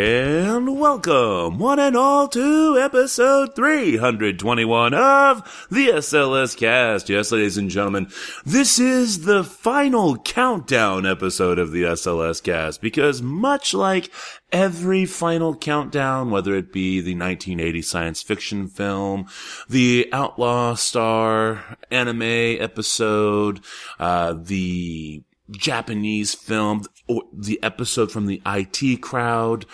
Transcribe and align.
And 0.00 0.80
welcome, 0.80 1.58
one 1.58 1.78
and 1.78 1.94
all, 1.94 2.26
to 2.28 2.78
episode 2.78 3.54
321 3.54 4.94
of 4.94 5.66
the 5.70 5.88
SLS 5.88 6.56
Cast. 6.56 7.10
Yes, 7.10 7.30
ladies 7.30 7.58
and 7.58 7.68
gentlemen, 7.68 8.10
this 8.46 8.78
is 8.78 9.26
the 9.26 9.44
final 9.44 10.16
countdown 10.16 11.04
episode 11.04 11.58
of 11.58 11.72
the 11.72 11.82
SLS 11.82 12.42
Cast 12.42 12.80
because 12.80 13.20
much 13.20 13.74
like 13.74 14.10
every 14.50 15.04
final 15.04 15.54
countdown, 15.54 16.30
whether 16.30 16.54
it 16.54 16.72
be 16.72 17.02
the 17.02 17.14
1980 17.14 17.82
science 17.82 18.22
fiction 18.22 18.68
film, 18.68 19.26
the 19.68 20.08
Outlaw 20.14 20.76
Star 20.76 21.76
anime 21.90 22.22
episode, 22.22 23.60
uh, 23.98 24.32
the 24.32 25.24
Japanese 25.50 26.34
film, 26.34 26.84
or 27.08 27.22
the 27.32 27.62
episode 27.62 28.10
from 28.12 28.26
the 28.26 28.42
IT 28.46 29.02
crowd. 29.02 29.66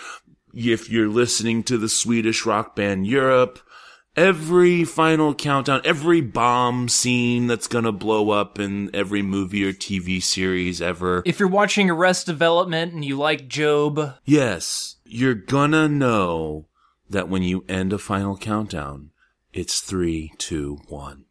If 0.53 0.89
you're 0.89 1.09
listening 1.09 1.63
to 1.63 1.77
the 1.77 1.89
Swedish 1.89 2.45
rock 2.45 2.75
band 2.75 3.05
Europe, 3.05 3.59
every 4.15 4.83
final 4.83 5.35
countdown, 5.35 5.81
every 5.85 6.21
bomb 6.21 6.89
scene 6.89 7.45
that's 7.47 7.67
gonna 7.67 7.91
blow 7.91 8.31
up 8.31 8.57
in 8.57 8.89
every 8.93 9.21
movie 9.21 9.63
or 9.63 9.71
TV 9.71 10.21
series 10.21 10.81
ever. 10.81 11.21
If 11.25 11.39
you're 11.39 11.47
watching 11.47 11.89
Arrested 11.89 12.31
Development 12.31 12.91
and 12.93 13.05
you 13.05 13.17
like 13.17 13.47
GOB, 13.47 14.15
Yes, 14.25 14.95
you're 15.05 15.35
gonna 15.35 15.87
know 15.87 16.65
that 17.09 17.29
when 17.29 17.43
you 17.43 17.63
end 17.69 17.93
a 17.93 17.97
final 17.97 18.35
countdown, 18.35 19.11
it's 19.53 19.79
three, 19.79 20.33
two, 20.37 20.79
one. 20.87 21.25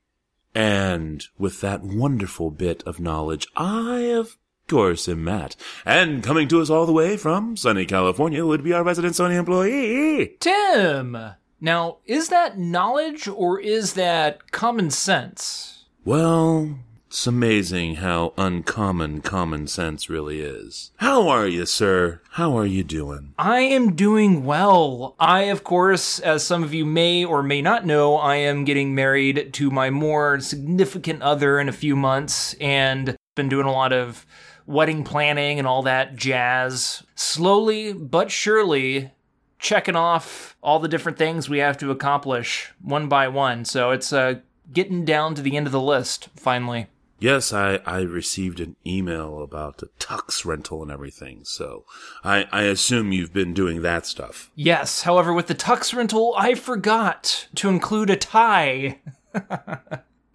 And 0.56 1.22
with 1.38 1.60
that 1.60 1.82
wonderful 1.82 2.50
bit 2.50 2.82
of 2.84 2.98
knowledge, 2.98 3.46
I, 3.54 3.98
of 4.16 4.38
course, 4.68 5.06
am 5.06 5.22
Matt. 5.22 5.54
And 5.84 6.22
coming 6.22 6.48
to 6.48 6.62
us 6.62 6.70
all 6.70 6.86
the 6.86 6.94
way 6.94 7.18
from 7.18 7.58
sunny 7.58 7.84
California 7.84 8.46
would 8.46 8.64
be 8.64 8.72
our 8.72 8.82
resident 8.82 9.12
Sony 9.12 9.34
employee. 9.34 10.34
Tim! 10.40 11.14
Now, 11.60 11.98
is 12.06 12.30
that 12.30 12.58
knowledge 12.58 13.28
or 13.28 13.60
is 13.60 13.92
that 13.94 14.50
common 14.50 14.90
sense? 14.90 15.84
Well, 16.06 16.78
it's 17.17 17.27
amazing 17.27 17.95
how 17.95 18.34
uncommon 18.36 19.22
common 19.22 19.67
sense 19.67 20.11
really 20.11 20.42
is. 20.42 20.91
How 20.98 21.28
are 21.28 21.47
you, 21.47 21.64
sir? 21.64 22.20
How 22.33 22.58
are 22.58 22.67
you 22.67 22.84
doing? 22.84 23.33
I 23.39 23.61
am 23.61 23.95
doing 23.97 24.45
well. 24.45 25.17
I, 25.19 25.45
of 25.45 25.64
course, 25.64 26.20
as 26.20 26.45
some 26.45 26.62
of 26.62 26.75
you 26.75 26.84
may 26.84 27.25
or 27.25 27.42
may 27.42 27.62
not 27.62 27.86
know, 27.86 28.17
I 28.17 28.36
am 28.36 28.67
getting 28.67 28.95
married 28.95 29.55
to 29.55 29.70
my 29.70 29.89
more 29.89 30.41
significant 30.41 31.23
other 31.23 31.58
in 31.58 31.70
a 31.70 31.73
few 31.73 31.97
months 31.97 32.53
and 32.61 33.17
been 33.34 33.48
doing 33.48 33.67
a 33.67 33.73
lot 33.73 33.95
of 33.95 34.27
wedding 34.67 35.03
planning 35.03 35.58
and 35.58 35.67
all 35.67 35.83
that 35.84 36.17
jazz. 36.17 37.03
Slowly 37.14 37.95
but 37.95 38.30
surely 38.30 39.12
checking 39.58 39.97
off 39.97 40.55
all 40.62 40.80
the 40.80 40.86
different 40.86 41.17
things 41.17 41.48
we 41.48 41.61
have 41.61 41.78
to 41.78 41.91
accomplish 41.91 42.75
one 42.83 43.08
by 43.08 43.27
one. 43.27 43.64
So 43.64 43.92
it's 43.92 44.12
uh, 44.12 44.41
getting 44.70 45.06
down 45.06 45.34
to 45.36 45.41
the 45.41 45.56
end 45.56 45.64
of 45.64 45.73
the 45.73 45.80
list 45.80 46.28
finally. 46.36 46.89
Yes, 47.19 47.53
I, 47.53 47.81
I 47.86 48.00
received 48.00 48.61
an 48.61 48.77
email 48.86 49.42
about 49.42 49.79
the 49.79 49.89
tux 49.98 50.45
rental 50.45 50.83
and 50.83 50.90
everything, 50.90 51.45
so 51.45 51.85
I, 52.23 52.46
I 52.52 52.63
assume 52.63 53.13
you've 53.13 53.33
been 53.33 53.55
doing 53.55 53.83
that 53.83 54.05
stuff. 54.07 54.51
Yes, 54.55 55.02
however, 55.02 55.33
with 55.33 55.46
the 55.46 55.55
tux 55.55 55.95
rental, 55.96 56.35
I 56.36 56.55
forgot 56.55 57.48
to 57.55 57.68
include 57.68 58.11
a 58.11 58.17
tie. 58.17 59.01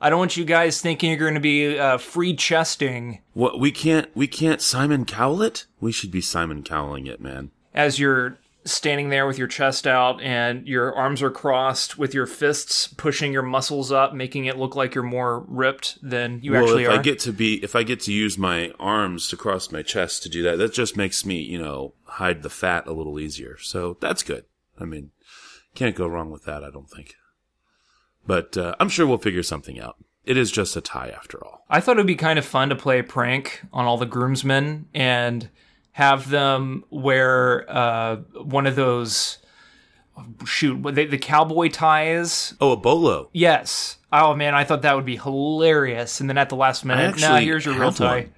I 0.03 0.09
don't 0.09 0.17
want 0.17 0.35
you 0.38 0.45
guys 0.45 0.81
thinking 0.81 1.11
you're 1.11 1.19
going 1.19 1.35
to 1.35 1.39
be 1.39 1.78
uh, 1.78 2.00
free 2.00 2.35
chesting 2.35 3.19
What 3.34 3.59
we 3.59 3.72
can't 3.72 4.09
we 4.16 4.25
can't 4.28 4.59
Simon 4.59 5.05
Cowell 5.05 5.44
it? 5.44 5.67
We 5.79 5.91
should 5.91 6.09
be 6.09 6.22
Simon 6.22 6.63
Cowling 6.63 7.05
it, 7.05 7.22
man. 7.22 7.51
as 7.73 8.00
you're 8.00 8.39
standing 8.63 9.09
there 9.09 9.25
with 9.25 9.38
your 9.38 9.47
chest 9.47 9.88
out 9.88 10.22
and 10.22 10.67
your 10.67 10.94
arms 10.94 11.22
are 11.22 11.31
crossed 11.31 11.97
with 11.97 12.13
your 12.13 12.27
fists 12.27 12.88
pushing 12.88 13.33
your 13.33 13.41
muscles 13.41 13.91
up, 13.91 14.13
making 14.13 14.45
it 14.45 14.57
look 14.57 14.75
like 14.75 14.94
you're 14.94 15.03
more 15.03 15.45
ripped 15.47 15.97
than 16.01 16.39
you 16.44 16.51
well, 16.51 16.63
actually 16.63 16.83
if 16.83 16.89
are. 16.89 16.99
I 16.99 17.01
get 17.01 17.19
to 17.19 17.33
be 17.33 17.55
if 17.63 17.75
I 17.75 17.83
get 17.83 17.99
to 18.01 18.13
use 18.13 18.38
my 18.38 18.72
arms 18.79 19.27
to 19.29 19.38
cross 19.38 19.72
my 19.72 19.81
chest 19.81 20.23
to 20.23 20.29
do 20.29 20.44
that, 20.44 20.57
that 20.57 20.73
just 20.73 20.95
makes 20.95 21.25
me, 21.25 21.41
you 21.41 21.61
know, 21.61 21.94
hide 22.03 22.44
the 22.44 22.49
fat 22.49 22.88
a 22.88 22.94
little 22.94 23.19
easier. 23.19 23.57
So 23.57 23.97
that's 23.99 24.23
good. 24.23 24.45
I 24.79 24.85
mean, 24.85 25.11
can't 25.75 25.95
go 25.95 26.07
wrong 26.07 26.31
with 26.31 26.43
that, 26.45 26.63
I 26.63 26.69
don't 26.69 26.89
think. 26.89 27.16
But 28.25 28.57
uh, 28.57 28.75
I'm 28.79 28.89
sure 28.89 29.07
we'll 29.07 29.17
figure 29.17 29.43
something 29.43 29.79
out. 29.79 29.97
It 30.23 30.38
is 30.38 30.51
just 30.51 30.75
a 30.75 30.81
tie 30.81 31.09
after 31.09 31.43
all. 31.43 31.66
I 31.67 31.79
thought 31.79 31.97
it 31.97 31.99
would 32.01 32.07
be 32.07 32.16
kind 32.16 32.38
of 32.38 32.45
fun 32.45 32.69
to 32.69 32.75
play 32.75 32.99
a 32.99 33.03
prank 33.03 33.63
on 33.73 33.85
all 33.85 33.97
the 33.97 34.05
groomsmen 34.05 34.88
and 34.93 35.49
have 35.94 36.29
them 36.29 36.84
wear 36.90 37.66
uh, 37.69 38.16
one 38.44 38.66
of 38.68 38.75
those 38.75 39.38
shoot 40.46 40.81
they, 40.94 41.06
the 41.06 41.18
cowboy 41.18 41.69
ties. 41.69 42.53
Oh, 42.62 42.72
a 42.72 42.78
bolo. 42.78 43.29
Yes. 43.34 43.97
Oh 44.12 44.35
man, 44.35 44.53
I 44.53 44.63
thought 44.63 44.81
that 44.84 44.96
would 44.96 45.06
be 45.06 45.18
hilarious. 45.18 46.19
And 46.19 46.29
then 46.29 46.38
at 46.38 46.50
the 46.50 46.56
last 46.56 46.85
minute, 46.85 47.12
actually 47.12 47.28
nah, 47.28 47.38
here's 47.40 47.66
your 47.66 47.78
real 47.78 47.91
tie. 47.91 48.16
one. 48.16 48.34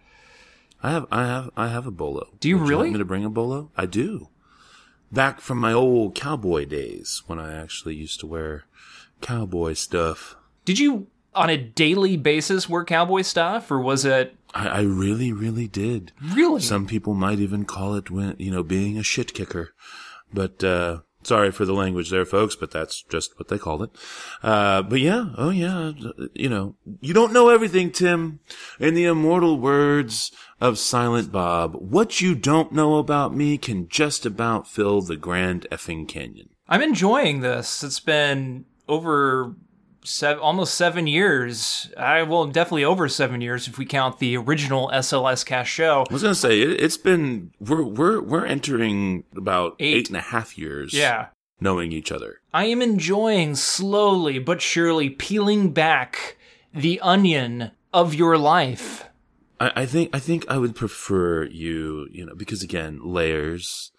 I 0.82 0.92
have 0.92 1.06
I 1.12 1.26
have 1.26 1.50
I 1.56 1.68
have 1.70 1.88
a 1.88 1.92
bolo. 1.92 2.28
Do 2.40 2.50
you 2.50 2.58
Would 2.58 2.70
really? 2.70 2.82
want 2.84 2.94
me 2.94 3.00
to 3.00 3.06
bring 3.06 3.26
a 3.26 3.30
bolo? 3.30 3.72
I 3.78 3.86
do. 3.86 4.30
Back 5.12 5.42
from 5.42 5.60
my 5.60 5.72
old 5.72 6.16
cowboy 6.16 6.66
days 6.66 7.22
when 7.28 7.40
I 7.40 7.54
actually 7.54 7.96
used 7.96 8.20
to 8.22 8.28
wear 8.28 8.66
cowboy 9.22 9.74
stuff. 9.74 10.36
Did 10.66 10.80
you 10.80 11.08
on 11.36 11.50
a 11.50 11.58
daily 11.58 12.18
basis 12.18 12.68
wear 12.68 12.84
cowboy 12.84 13.22
stuff, 13.22 13.72
or 13.72 13.80
was 13.80 14.06
it 14.06 14.36
I, 14.54 14.68
I 14.68 14.82
really, 14.82 15.32
really 15.32 15.68
did. 15.68 16.12
really? 16.34 16.62
Some 16.62 16.86
people 16.86 17.14
might 17.14 17.40
even 17.40 17.66
call 17.66 17.96
it 17.96 18.12
when 18.12 18.36
you 18.38 18.52
know 18.52 18.64
being 18.64 18.98
a 18.98 19.04
shit 19.04 19.34
kicker. 19.34 19.74
But 20.34 20.64
uh 20.64 21.00
sorry 21.24 21.52
for 21.52 21.64
the 21.64 21.74
language 21.74 22.10
there, 22.10 22.26
folks, 22.26 22.56
but 22.56 22.70
that's 22.72 23.02
just 23.04 23.38
what 23.40 23.48
they 23.48 23.58
called 23.58 23.84
it. 23.84 23.90
Uh 24.42 24.82
but 24.82 25.00
yeah, 25.00 25.30
oh 25.38 25.50
yeah, 25.50 25.94
you 26.34 26.50
know, 26.50 26.76
you 27.02 27.14
don't 27.14 27.34
know 27.34 27.50
everything, 27.50 27.92
Tim. 27.92 28.40
In 28.80 28.94
the 28.94 29.06
immortal 29.06 29.60
words 29.60 30.32
of 30.60 30.78
Silent 30.78 31.32
Bob, 31.32 31.76
what 31.76 32.22
you 32.22 32.36
don't 32.36 32.72
know 32.72 32.98
about 32.98 33.36
me 33.36 33.58
can 33.58 33.88
just 33.88 34.26
about 34.26 34.68
fill 34.68 35.02
the 35.02 35.18
Grand 35.18 35.68
Effing 35.72 36.08
Canyon. 36.08 36.50
I'm 36.68 36.82
enjoying 36.82 37.42
this. 37.42 37.84
It's 37.84 38.00
been 38.00 38.66
over 38.88 39.56
seven, 40.04 40.42
almost 40.42 40.76
seven 40.76 41.08
years. 41.08 41.92
I 41.98 42.24
well, 42.24 42.46
definitely 42.46 42.84
over 42.86 43.08
seven 43.10 43.42
years 43.42 43.68
if 43.68 43.78
we 43.78 43.86
count 43.86 44.20
the 44.20 44.38
original 44.38 44.90
SLS 44.94 45.46
Cast 45.46 45.70
show. 45.70 46.06
I 46.10 46.14
was 46.14 46.22
gonna 46.24 46.36
say 46.36 46.62
it, 46.62 46.82
it's 46.82 46.98
been 46.98 47.52
we're 47.60 47.84
we're 47.84 48.22
we're 48.22 48.46
entering 48.46 49.24
about 49.36 49.76
Eight. 49.80 49.96
eight 49.96 50.08
and 50.10 50.18
a 50.18 50.22
half 50.22 50.58
years. 50.58 50.94
Yeah. 50.94 51.28
knowing 51.60 51.92
each 51.92 52.12
other. 52.12 52.42
I 52.54 52.66
am 52.66 52.82
enjoying 52.82 53.56
slowly 53.56 54.38
but 54.40 54.62
surely 54.62 55.10
peeling 55.10 55.72
back 55.72 56.38
the 56.74 57.00
onion 57.02 57.72
of 57.94 58.14
your 58.14 58.38
life. 58.38 59.06
I, 59.60 59.72
I 59.78 59.86
think 59.86 60.10
I 60.14 60.20
think 60.20 60.46
I 60.50 60.58
would 60.58 60.76
prefer 60.76 61.46
you, 61.46 62.08
you 62.12 62.26
know, 62.26 62.36
because 62.36 62.64
again, 62.64 63.00
layers. 63.04 63.92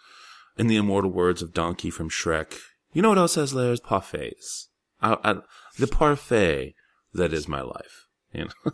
In 0.56 0.68
the 0.68 0.76
immortal 0.76 1.10
words 1.10 1.42
of 1.42 1.52
Donkey 1.52 1.90
from 1.90 2.08
Shrek, 2.08 2.58
you 2.92 3.02
know 3.02 3.08
what 3.08 3.18
else 3.18 3.34
has 3.34 3.52
layers? 3.52 3.80
Parfaits. 3.80 4.66
I, 5.02 5.16
I, 5.24 5.34
the 5.78 5.86
parfait 5.86 6.74
that 7.12 7.32
is 7.32 7.48
my 7.48 7.60
life. 7.62 8.06
You 8.32 8.46
know. 8.46 8.72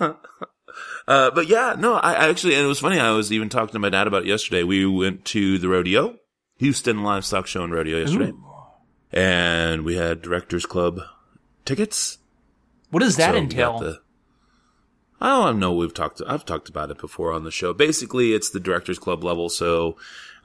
uh, 1.08 1.30
but 1.30 1.48
yeah, 1.48 1.76
no, 1.78 1.94
I, 1.94 2.14
I 2.14 2.28
actually, 2.28 2.54
and 2.54 2.64
it 2.64 2.68
was 2.68 2.80
funny. 2.80 2.98
I 2.98 3.10
was 3.12 3.32
even 3.32 3.48
talking 3.48 3.72
to 3.72 3.78
my 3.78 3.90
dad 3.90 4.06
about 4.06 4.22
it 4.22 4.28
yesterday. 4.28 4.62
We 4.62 4.86
went 4.86 5.24
to 5.26 5.58
the 5.58 5.68
rodeo, 5.68 6.16
Houston 6.58 7.02
Livestock 7.02 7.46
Show 7.46 7.64
and 7.64 7.72
Rodeo 7.72 7.98
yesterday, 7.98 8.32
and 9.12 9.84
we 9.84 9.96
had 9.96 10.22
Directors 10.22 10.66
Club 10.66 11.00
tickets. 11.64 12.18
What 12.90 13.00
does 13.00 13.16
that 13.16 13.32
So 13.32 13.38
entail? 13.38 13.98
The- 15.20 15.24
I 15.26 15.46
don't 15.46 15.58
know. 15.58 15.72
We've 15.72 15.94
talked. 15.94 16.20
I've 16.26 16.44
talked 16.44 16.68
about 16.68 16.90
it 16.90 16.98
before 16.98 17.32
on 17.32 17.44
the 17.44 17.50
show. 17.50 17.72
Basically, 17.72 18.32
it's 18.34 18.50
the 18.50 18.60
directors 18.60 18.98
club 18.98 19.24
level. 19.24 19.48
So, 19.48 19.96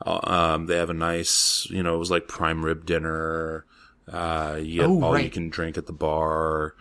uh, 0.06 0.19
um, 0.23 0.65
they 0.68 0.77
have 0.77 0.89
a 0.89 0.94
nice, 0.95 1.68
you 1.69 1.83
know, 1.83 1.95
it 1.95 2.00
was 2.00 2.12
like 2.12 2.27
prime 2.27 2.63
rib 2.65 2.85
dinner. 2.85 3.65
Uh, 4.12 4.57
you 4.62 4.81
get 4.81 4.89
Oh, 4.89 5.03
all 5.03 5.19
you 5.19 5.29
can 5.29 5.50
drink 5.50 5.77
at 5.77 5.85
the 5.85 5.94
bar, 5.94 6.75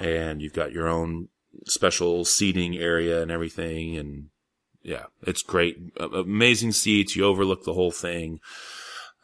and 0.00 0.42
you've 0.42 0.52
got 0.52 0.72
your 0.72 0.88
own 0.88 1.28
special 1.66 2.24
seating 2.24 2.76
area 2.76 3.22
and 3.22 3.30
everything. 3.30 3.96
And 3.96 4.26
yeah, 4.82 5.04
it's 5.22 5.42
great. 5.42 5.78
Amazing 5.98 6.72
seats. 6.72 7.14
You 7.16 7.24
overlook 7.24 7.64
the 7.64 7.74
whole 7.74 7.92
thing. 7.92 8.40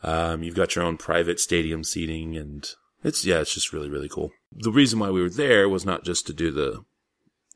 Um, 0.03 0.43
you've 0.43 0.55
got 0.55 0.75
your 0.75 0.85
own 0.85 0.97
private 0.97 1.39
stadium 1.41 1.85
seating 1.85 2.35
and 2.37 2.67
it's, 3.05 3.25
yeah, 3.27 3.41
it's 3.41 3.53
just 3.53 3.73
really, 3.73 3.91
really 3.91 4.09
cool. 4.09 4.31
The 4.51 4.71
reason 4.73 4.99
why 4.99 5.11
we 5.11 5.21
were 5.21 5.29
there 5.29 5.69
was 5.69 5.85
not 5.85 6.05
just 6.05 6.27
to 6.29 6.33
do 6.33 6.51
the, 6.51 6.85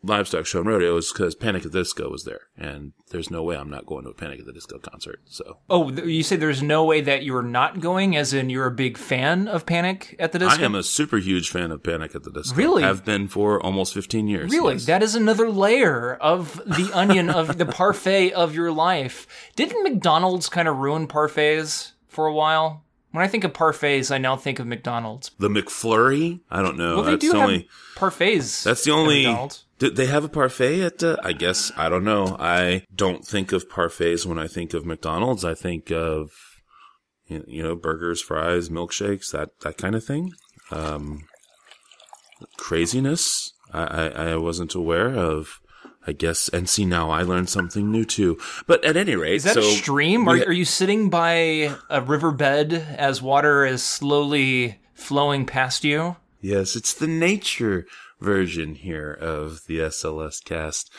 livestock 0.05 0.47
show 0.47 0.59
and 0.61 0.69
rodeo 0.69 0.97
is 0.97 1.12
because 1.12 1.35
Panic 1.35 1.65
at 1.65 1.73
the 1.73 1.81
Disco 1.81 2.09
was 2.11 2.25
there, 2.25 2.41
and 2.56 2.93
there's 3.11 3.31
no 3.31 3.43
way 3.43 3.56
I'm 3.56 3.71
not 3.71 3.87
going 3.87 4.05
to 4.05 4.11
a 4.11 4.15
Panic 4.15 4.41
at 4.41 4.47
the 4.47 4.53
Disco 4.53 4.79
concert. 4.79 5.21
So 5.27 5.59
Oh, 5.71 5.91
you 5.91 6.23
say 6.23 6.37
there's 6.37 6.62
no 6.62 6.85
way 6.85 7.01
that 7.01 7.25
you're 7.25 7.43
not 7.43 7.81
going, 7.81 8.17
as 8.17 8.33
in 8.33 8.51
you're 8.51 8.67
a 8.67 8.71
big 8.71 8.97
fan 8.99 9.49
of 9.49 9.67
Panic 9.67 10.17
at 10.19 10.33
the 10.33 10.39
Disco? 10.39 10.61
I 10.61 10.65
am 10.65 10.75
a 10.75 10.83
super 10.83 11.19
huge 11.19 11.51
fan 11.51 11.71
of 11.71 11.83
Panic 11.83 12.15
at 12.15 12.23
the 12.23 12.31
Disco. 12.31 12.56
Really? 12.56 12.85
I've 12.85 13.05
been 13.05 13.29
for 13.29 13.61
almost 13.62 13.95
15 13.95 14.29
years. 14.29 14.51
Really, 14.53 14.75
yes. 14.75 14.87
that 14.87 15.03
is 15.03 15.15
another 15.15 15.49
layer 15.51 16.15
of 16.17 16.56
the 16.67 16.91
onion 16.93 17.31
of 17.31 17.59
the 17.59 17.67
parfait 17.67 18.33
of 18.33 18.55
your 18.55 18.73
life. 18.73 19.27
Didn't 19.56 19.83
McDonald's 19.83 20.49
kind 20.49 20.69
of 20.69 20.77
ruin 20.79 21.06
parfaits 21.09 21.93
for 22.09 22.27
a 22.27 22.33
while? 22.35 22.83
When 23.12 23.23
I 23.23 23.29
think 23.29 23.45
of 23.45 23.53
parfaits, 23.53 24.12
I 24.12 24.19
now 24.19 24.37
think 24.37 24.59
of 24.59 24.67
McDonald's. 24.67 25.31
the 25.39 25.49
McFlurry. 25.49 26.41
I 26.51 26.62
don't 26.62 26.77
know. 26.77 26.97
Well, 26.97 27.05
they 27.05 27.12
that's 27.12 27.21
do 27.21 27.31
the 27.33 27.39
have 27.39 27.49
only. 27.49 27.69
parfaits. 27.95 28.65
That's 28.65 28.83
the 28.83 28.91
only. 28.91 29.25
Did 29.79 29.97
they 29.97 30.06
have 30.06 30.25
a 30.25 30.29
parfait 30.29 30.81
at? 30.82 31.03
Uh, 31.03 31.17
I 31.23 31.32
guess 31.32 31.73
I 31.76 31.88
don't 31.88 32.05
know. 32.05 32.37
I 32.38 32.85
don't 32.94 33.26
think 33.26 33.53
of 33.53 33.69
parfaits 33.69 34.25
when 34.25 34.38
I 34.38 34.47
think 34.47 34.73
of 34.75 34.87
McDonald's. 34.87 35.44
I 35.44 35.55
think 35.55 35.91
of 35.91 36.31
you 37.26 37.62
know 37.62 37.75
burgers, 37.75 38.21
fries, 38.23 38.69
milkshakes, 38.69 39.32
that 39.32 39.50
that 39.61 39.76
kind 39.76 39.94
of 39.94 40.05
thing. 40.05 40.32
Um, 40.71 41.25
craziness. 42.56 43.53
I, 43.73 43.82
I 43.82 44.06
I 44.31 44.37
wasn't 44.37 44.75
aware 44.75 45.09
of. 45.15 45.61
I 46.06 46.12
guess 46.12 46.50
and 46.50 46.69
see 46.69 46.85
now 46.85 47.09
I 47.09 47.23
learned 47.23 47.49
something 47.49 47.91
new 47.91 48.05
too. 48.05 48.38
But 48.67 48.85
at 48.85 48.94
any 48.94 49.17
rate, 49.17 49.37
Is 49.37 49.44
that 49.44 49.55
so 49.55 49.61
a 49.61 49.62
stream? 49.73 50.29
Are, 50.29 50.35
we- 50.35 50.44
are 50.44 50.53
you 50.53 50.67
sitting 50.67 51.09
by 51.09 51.75
a 51.88 52.03
riverbed 52.03 52.75
as 52.75 53.23
water 53.23 53.65
is 53.65 53.82
slowly 53.82 54.81
flowing 54.93 55.47
past 55.47 55.82
you? 55.82 56.17
Yes, 56.43 56.77
it's 56.77 56.93
the 56.93 57.06
nature 57.06 57.87
version 58.25 58.75
here 58.75 59.12
of 59.12 59.67
the 59.67 59.79
SLS 59.79 60.43
cast. 60.44 60.91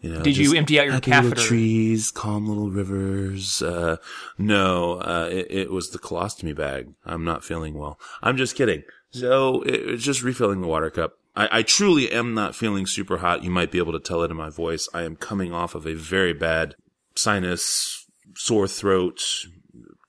You 0.00 0.14
know, 0.14 0.22
Did 0.22 0.36
you 0.36 0.56
empty 0.56 0.80
out 0.80 0.86
your 0.86 0.94
happy 0.94 1.10
little 1.12 1.44
trees, 1.44 2.10
calm 2.10 2.48
little 2.48 2.70
rivers. 2.70 3.62
Uh, 3.62 3.98
no, 4.38 4.94
uh, 5.00 5.28
it, 5.30 5.46
it 5.50 5.70
was 5.70 5.90
the 5.90 5.98
colostomy 5.98 6.56
bag. 6.56 6.92
I'm 7.04 7.24
not 7.24 7.44
feeling 7.44 7.74
well. 7.74 8.00
I'm 8.22 8.36
just 8.36 8.56
kidding. 8.56 8.82
So 9.10 9.62
it, 9.62 9.74
it's 9.74 10.04
just 10.04 10.22
refilling 10.22 10.60
the 10.60 10.68
water 10.68 10.90
cup. 10.90 11.18
I, 11.36 11.48
I 11.58 11.62
truly 11.62 12.10
am 12.10 12.34
not 12.34 12.56
feeling 12.56 12.86
super 12.86 13.18
hot. 13.18 13.44
You 13.44 13.50
might 13.50 13.70
be 13.70 13.78
able 13.78 13.92
to 13.92 14.00
tell 14.00 14.22
it 14.22 14.30
in 14.30 14.36
my 14.36 14.50
voice. 14.50 14.88
I 14.92 15.02
am 15.02 15.16
coming 15.16 15.52
off 15.52 15.74
of 15.74 15.86
a 15.86 15.94
very 15.94 16.32
bad 16.32 16.74
sinus, 17.14 18.06
sore 18.34 18.68
throat, 18.68 19.22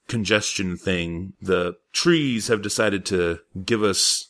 congestion 0.07 0.77
thing. 0.77 1.33
The 1.41 1.77
trees 1.93 2.47
have 2.47 2.61
decided 2.61 3.05
to 3.07 3.39
give 3.63 3.83
us 3.83 4.29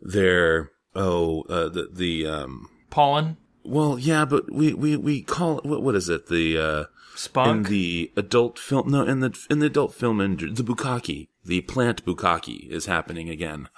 their 0.00 0.70
oh 0.94 1.42
uh, 1.42 1.68
the 1.68 1.88
the 1.92 2.26
um 2.26 2.68
Pollen? 2.90 3.36
well 3.64 3.98
yeah 3.98 4.24
but 4.24 4.50
we 4.52 4.74
we 4.74 4.96
we 4.96 5.22
call 5.22 5.58
it 5.58 5.64
what 5.64 5.82
what 5.82 5.94
is 5.94 6.08
it? 6.08 6.28
The 6.28 6.58
uh 6.58 6.84
in 7.44 7.64
the 7.64 8.12
adult 8.16 8.58
film 8.58 8.90
no 8.90 9.02
in 9.02 9.20
the 9.20 9.38
in 9.50 9.58
the 9.58 9.66
adult 9.66 9.94
film 9.94 10.20
industry 10.20 10.54
the 10.54 10.62
bukkake 10.62 11.28
the 11.44 11.60
plant 11.62 12.04
bukkake 12.04 12.68
is 12.68 12.86
happening 12.86 13.28
again. 13.28 13.68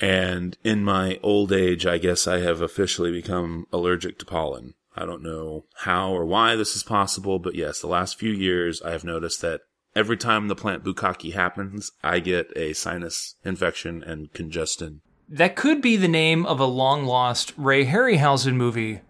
And 0.00 0.56
in 0.64 0.84
my 0.84 1.18
old 1.22 1.52
age 1.52 1.86
i 1.86 1.98
guess 1.98 2.26
i 2.26 2.40
have 2.40 2.60
officially 2.60 3.12
become 3.12 3.66
allergic 3.72 4.18
to 4.18 4.26
pollen. 4.26 4.74
I 4.94 5.06
don't 5.06 5.22
know 5.22 5.64
how 5.76 6.12
or 6.12 6.26
why 6.26 6.54
this 6.56 6.76
is 6.76 6.82
possible 6.82 7.38
but 7.38 7.54
yes 7.54 7.80
the 7.80 7.86
last 7.86 8.18
few 8.18 8.32
years 8.32 8.82
i 8.82 8.90
have 8.90 9.04
noticed 9.04 9.40
that 9.40 9.62
every 9.96 10.16
time 10.16 10.48
the 10.48 10.56
plant 10.56 10.84
bukkake 10.84 11.32
happens 11.32 11.92
i 12.02 12.18
get 12.18 12.52
a 12.56 12.74
sinus 12.74 13.36
infection 13.44 14.02
and 14.02 14.32
congestion 14.34 15.00
That 15.32 15.56
could 15.56 15.80
be 15.80 15.96
the 15.96 16.08
name 16.08 16.44
of 16.44 16.60
a 16.60 16.66
long 16.66 17.06
lost 17.06 17.54
Ray 17.56 17.86
Harryhausen 17.86 18.52
movie. 18.54 19.00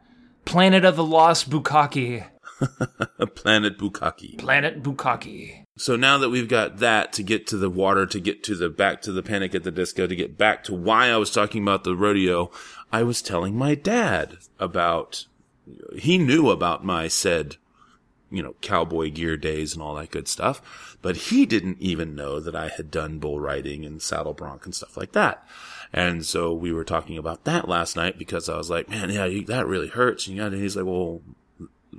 Planet 0.44 0.84
of 0.84 0.94
the 0.94 1.02
Lost 1.02 1.50
Bukkake. 1.50 2.28
planet 3.34 3.76
Bukkake. 3.76 4.38
Planet 4.38 4.84
Bukkake. 4.84 5.64
So 5.76 5.96
now 5.96 6.18
that 6.18 6.30
we've 6.30 6.48
got 6.48 6.78
that 6.78 7.12
to 7.14 7.24
get 7.24 7.48
to 7.48 7.56
the 7.56 7.68
water, 7.68 8.06
to 8.06 8.20
get 8.20 8.44
to 8.44 8.54
the 8.54 8.68
back 8.68 9.02
to 9.02 9.10
the 9.10 9.24
panic 9.24 9.52
at 9.56 9.64
the 9.64 9.72
disco, 9.72 10.06
to 10.06 10.14
get 10.14 10.38
back 10.38 10.62
to 10.64 10.74
why 10.74 11.08
I 11.08 11.16
was 11.16 11.32
talking 11.32 11.60
about 11.60 11.82
the 11.82 11.96
rodeo, 11.96 12.52
I 12.92 13.02
was 13.02 13.20
telling 13.20 13.56
my 13.56 13.74
dad 13.74 14.36
about, 14.60 15.26
he 15.96 16.18
knew 16.18 16.50
about 16.50 16.84
my 16.84 17.08
said, 17.08 17.56
you 18.30 18.44
know, 18.44 18.54
cowboy 18.60 19.10
gear 19.10 19.36
days 19.36 19.74
and 19.74 19.82
all 19.82 19.96
that 19.96 20.12
good 20.12 20.28
stuff, 20.28 20.96
but 21.02 21.16
he 21.16 21.46
didn't 21.46 21.78
even 21.80 22.14
know 22.14 22.38
that 22.38 22.54
I 22.54 22.68
had 22.68 22.92
done 22.92 23.18
bull 23.18 23.40
riding 23.40 23.84
and 23.84 24.00
saddle 24.00 24.34
bronc 24.34 24.64
and 24.66 24.74
stuff 24.74 24.96
like 24.96 25.10
that. 25.12 25.44
And 25.92 26.24
so 26.24 26.52
we 26.54 26.72
were 26.72 26.84
talking 26.84 27.18
about 27.18 27.44
that 27.44 27.68
last 27.68 27.96
night 27.96 28.18
because 28.18 28.48
I 28.48 28.56
was 28.56 28.70
like, 28.70 28.88
man, 28.88 29.10
yeah, 29.10 29.26
you, 29.26 29.44
that 29.46 29.66
really 29.66 29.88
hurts. 29.88 30.26
And, 30.26 30.38
and 30.40 30.54
he's 30.54 30.76
like, 30.76 30.86
well, 30.86 31.20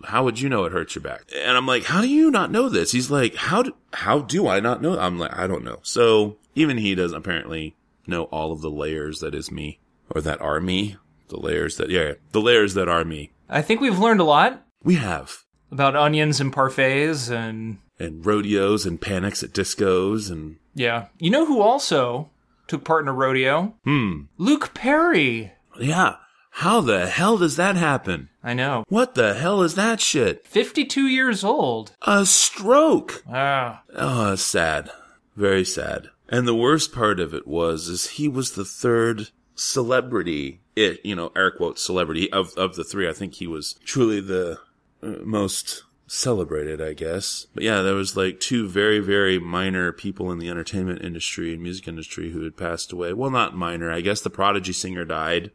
how 0.06 0.24
would 0.24 0.40
you 0.40 0.50
know 0.50 0.66
it 0.66 0.72
hurts 0.72 0.96
your 0.96 1.04
back? 1.04 1.26
And 1.36 1.56
I'm 1.56 1.68
like, 1.68 1.84
how 1.84 2.02
do 2.02 2.08
you 2.10 2.32
not 2.32 2.52
know 2.52 2.70
this? 2.70 2.92
He's 2.92 3.12
like, 3.12 3.36
how 3.36 3.64
do, 3.64 3.76
how 3.94 4.20
do 4.20 4.48
I 4.48 4.60
not 4.60 4.82
know? 4.82 4.98
I'm 5.00 5.20
like, 5.20 5.38
I 5.38 5.46
don't 5.46 5.64
know. 5.64 5.80
So 5.84 6.38
even 6.56 6.78
he 6.78 6.96
doesn't 6.96 7.18
apparently 7.18 7.76
know 8.08 8.24
all 8.26 8.52
of 8.52 8.62
the 8.62 8.72
layers 8.72 9.20
that 9.20 9.36
is 9.36 9.52
me 9.52 9.80
or 10.10 10.22
that 10.22 10.42
are 10.42 10.60
me. 10.60 10.98
The 11.30 11.40
layers 11.40 11.78
that, 11.78 11.90
yeah, 11.90 12.14
the 12.32 12.42
layers 12.42 12.74
that 12.74 12.90
are 12.90 13.06
me. 13.06 13.32
I 13.50 13.62
think 13.62 13.80
we've 13.80 14.00
learned 14.00 14.20
a 14.20 14.26
lot 14.26 14.66
We 14.84 14.96
have. 14.96 15.44
about 15.72 15.96
onions 15.96 16.42
and 16.42 16.52
parfaits 16.52 17.32
and 17.32 17.78
And 18.00 18.26
rodeos 18.26 18.86
and 18.86 19.00
panics 19.00 19.44
at 19.44 19.52
discos 19.52 20.32
and, 20.32 20.58
yeah. 20.76 21.08
You 21.20 21.30
know 21.30 21.46
who 21.46 21.62
also 21.62 22.30
took 22.68 22.84
part 22.84 23.04
in 23.04 23.08
a 23.08 23.14
rodeo? 23.14 23.76
hmm. 23.84 24.24
Luke 24.38 24.74
Perry. 24.74 25.54
Yeah. 25.80 26.18
How 26.58 26.82
the 26.82 27.08
hell 27.08 27.38
does 27.38 27.56
that 27.56 27.76
happen? 27.76 28.30
I 28.44 28.54
know. 28.54 28.84
What 28.88 29.16
the 29.16 29.34
hell 29.34 29.64
is 29.64 29.74
that 29.74 30.00
shit? 30.00 30.46
52 30.46 31.08
years 31.08 31.44
old. 31.44 31.96
A 32.04 32.28
stroke. 32.28 33.24
Ah. 33.28 33.82
Oh, 33.96 34.36
sad. 34.36 34.92
Very 35.36 35.66
sad. 35.66 36.10
And 36.30 36.48
the 36.48 36.56
worst 36.56 36.94
part 36.94 37.20
of 37.20 37.34
it 37.34 37.48
was, 37.48 37.88
is 37.88 38.12
he 38.12 38.28
was 38.28 38.52
the 38.52 38.66
third 38.66 39.30
celebrity, 39.56 40.62
it, 40.76 41.04
you 41.04 41.16
know, 41.16 41.32
air 41.36 41.50
quotes 41.52 41.82
celebrity 41.82 42.32
of, 42.32 42.54
of 42.56 42.76
the 42.76 42.84
three. 42.84 43.10
I 43.10 43.14
think 43.14 43.36
he 43.36 43.48
was 43.48 43.74
truly 43.84 44.22
the 44.22 44.60
uh, 45.02 45.08
most 45.24 45.84
celebrated, 46.14 46.80
I 46.82 46.94
guess. 46.94 47.48
But 47.54 47.64
yeah, 47.64 47.82
there 47.82 47.96
was 47.96 48.16
like 48.16 48.40
two 48.40 48.70
very, 48.70 49.00
very 49.00 49.40
minor 49.40 49.92
people 49.92 50.32
in 50.32 50.40
the 50.40 50.50
entertainment 50.50 51.02
industry 51.02 51.54
and 51.54 51.64
music 51.64 51.88
industry 51.88 52.32
who 52.32 52.44
had 52.44 52.56
passed 52.56 52.92
away. 52.92 53.14
Well, 53.14 53.32
not 53.32 53.56
minor. 53.56 53.92
I 53.92 54.02
guess 54.02 54.22
the 54.22 54.30
Prodigy 54.30 54.74
singer 54.74 55.06
died. 55.06 55.52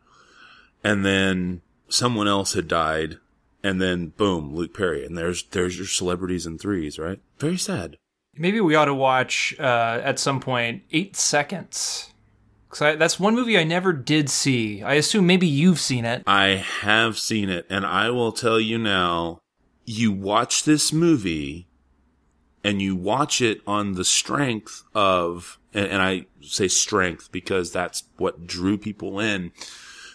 And 0.82 1.04
then 1.04 1.62
someone 1.88 2.28
else 2.28 2.54
had 2.54 2.68
died. 2.68 3.18
And 3.62 3.80
then 3.80 4.08
boom, 4.08 4.54
Luke 4.54 4.74
Perry. 4.74 5.04
And 5.06 5.16
there's, 5.16 5.44
there's 5.44 5.78
your 5.78 5.86
celebrities 5.86 6.46
in 6.46 6.58
threes, 6.58 6.98
right? 6.98 7.20
Very 7.38 7.56
sad. 7.56 7.96
Maybe 8.36 8.60
we 8.60 8.74
ought 8.74 8.86
to 8.86 8.94
watch 8.94 9.54
uh, 9.58 10.00
at 10.02 10.18
some 10.18 10.40
point 10.40 10.82
Eight 10.92 11.16
Seconds. 11.16 12.12
Because 12.68 12.98
that's 12.98 13.18
one 13.18 13.34
movie 13.34 13.58
I 13.58 13.64
never 13.64 13.92
did 13.92 14.28
see. 14.28 14.82
I 14.82 14.94
assume 14.94 15.26
maybe 15.26 15.46
you've 15.46 15.80
seen 15.80 16.04
it. 16.04 16.22
I 16.26 16.64
have 16.82 17.18
seen 17.18 17.48
it, 17.48 17.66
and 17.70 17.86
I 17.86 18.10
will 18.10 18.30
tell 18.30 18.60
you 18.60 18.76
now, 18.76 19.38
you 19.88 20.12
watch 20.12 20.64
this 20.64 20.92
movie 20.92 21.66
and 22.62 22.82
you 22.82 22.94
watch 22.94 23.40
it 23.40 23.62
on 23.66 23.94
the 23.94 24.04
strength 24.04 24.84
of, 24.94 25.58
and, 25.72 25.86
and 25.86 26.02
I 26.02 26.26
say 26.42 26.68
strength 26.68 27.32
because 27.32 27.72
that's 27.72 28.04
what 28.18 28.46
drew 28.46 28.76
people 28.76 29.18
in. 29.18 29.50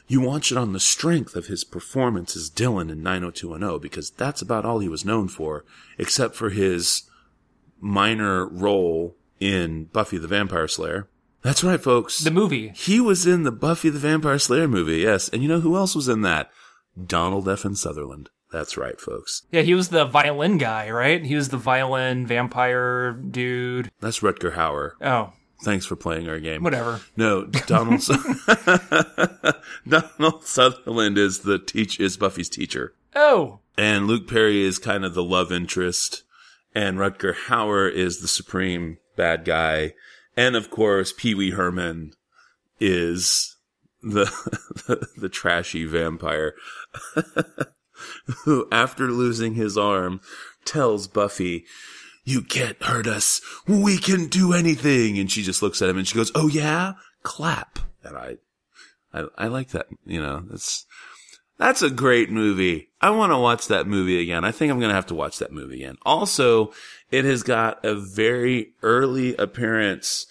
You 0.08 0.22
watch 0.22 0.52
it 0.52 0.60
on 0.60 0.74
the 0.74 0.80
strength 0.80 1.36
of 1.36 1.48
his 1.48 1.64
performance 1.64 2.36
as 2.36 2.52
Dylan 2.52 2.92
in 2.92 3.02
90210 3.02 3.80
because 3.82 4.12
that's 4.12 4.44
about 4.44 4.64
all 4.64 4.78
he 4.78 4.88
was 4.88 5.06
known 5.06 5.28
for, 5.28 5.66
except 5.98 6.36
for 6.36 6.52
his 6.52 7.10
minor 7.80 8.46
role 8.46 9.16
in 9.40 9.86
Buffy 9.86 10.20
the 10.20 10.28
Vampire 10.28 10.68
Slayer. 10.68 11.08
That's 11.42 11.64
right, 11.64 11.82
folks. 11.82 12.20
The 12.20 12.30
movie. 12.30 12.74
He 12.76 13.00
was 13.02 13.26
in 13.26 13.42
the 13.42 13.52
Buffy 13.52 13.90
the 13.90 13.98
Vampire 13.98 14.38
Slayer 14.38 14.68
movie, 14.68 14.98
yes. 14.98 15.30
And 15.30 15.42
you 15.42 15.50
know 15.50 15.62
who 15.62 15.76
else 15.76 15.96
was 15.96 16.08
in 16.08 16.22
that? 16.22 16.52
Donald 17.08 17.50
F. 17.50 17.66
and 17.66 17.78
Sutherland. 17.78 18.30
That's 18.54 18.78
right, 18.78 19.02
folks. 19.02 19.42
Yeah, 19.52 19.64
he 19.64 19.74
was 19.74 19.90
the 19.90 20.06
violin 20.06 20.60
guy, 20.60 20.90
right? 20.92 21.26
He 21.26 21.36
was 21.36 21.50
the 21.50 21.58
violin 21.58 22.26
vampire 22.28 23.12
dude. 23.12 23.90
That's 24.00 24.20
Rutger 24.22 24.54
Hauer. 24.54 24.92
Oh, 25.02 25.34
Thanks 25.64 25.86
for 25.86 25.96
playing 25.96 26.28
our 26.30 26.40
game. 26.40 26.62
whatever. 26.62 27.02
No, 27.18 27.46
Donald 27.46 28.02
Donald 29.88 30.44
Sutherland 30.46 31.18
is 31.18 31.40
the 31.40 31.58
teach 31.58 32.00
is 32.00 32.18
Buffy's 32.18 32.50
teacher. 32.50 32.94
Oh, 33.16 33.60
And 33.78 34.06
Luke 34.08 34.28
Perry 34.28 34.62
is 34.64 34.78
kind 34.80 35.04
of 35.06 35.14
the 35.14 35.24
love 35.24 35.52
interest. 35.52 36.24
And 36.76 36.98
Rutger 36.98 37.34
Hauer 37.48 37.92
is 37.92 38.20
the 38.22 38.28
supreme 38.28 38.98
bad 39.16 39.46
guy. 39.46 39.94
And 40.36 40.56
of 40.56 40.70
course, 40.70 41.14
Pee 41.16 41.34
Wee 41.36 41.52
Herman 41.52 42.14
is 42.80 43.56
the, 44.02 44.26
the, 44.88 45.08
the 45.18 45.30
trashy 45.30 45.86
vampire 45.86 46.56
who, 48.46 48.68
after 48.72 49.08
losing 49.08 49.56
his 49.56 49.78
arm, 49.78 50.22
tells 50.66 51.08
Buffy, 51.08 51.66
you 52.24 52.42
can't 52.42 52.82
hurt 52.82 53.08
us. 53.08 53.42
We 53.68 53.98
can 53.98 54.28
do 54.28 54.54
anything. 54.54 55.18
And 55.20 55.32
she 55.32 55.44
just 55.44 55.62
looks 55.62 55.82
at 55.82 55.90
him 55.90 55.98
and 55.98 56.08
she 56.08 56.16
goes, 56.16 56.32
Oh 56.36 56.48
yeah? 56.48 56.94
Clap. 57.24 57.80
And 58.04 58.18
I, 58.18 58.36
I, 59.14 59.26
I 59.38 59.48
like 59.48 59.70
that. 59.70 59.88
You 60.06 60.22
know, 60.22 60.46
it's, 60.54 60.86
That's 61.58 61.82
a 61.82 61.90
great 61.90 62.30
movie. 62.30 62.90
I 63.02 63.10
want 63.10 63.32
to 63.32 63.38
watch 63.38 63.68
that 63.68 63.88
movie 63.88 64.22
again. 64.22 64.46
I 64.46 64.52
think 64.52 64.72
I'm 64.72 64.80
going 64.80 64.90
to 64.90 64.96
have 64.96 65.08
to 65.08 65.16
watch 65.16 65.40
that 65.40 65.52
movie 65.52 65.84
again. 65.84 65.98
Also, 66.04 66.72
it 67.12 67.26
has 67.26 67.44
got 67.44 67.84
a 67.84 67.96
very 67.96 68.74
early 68.82 69.36
appearance. 69.36 70.26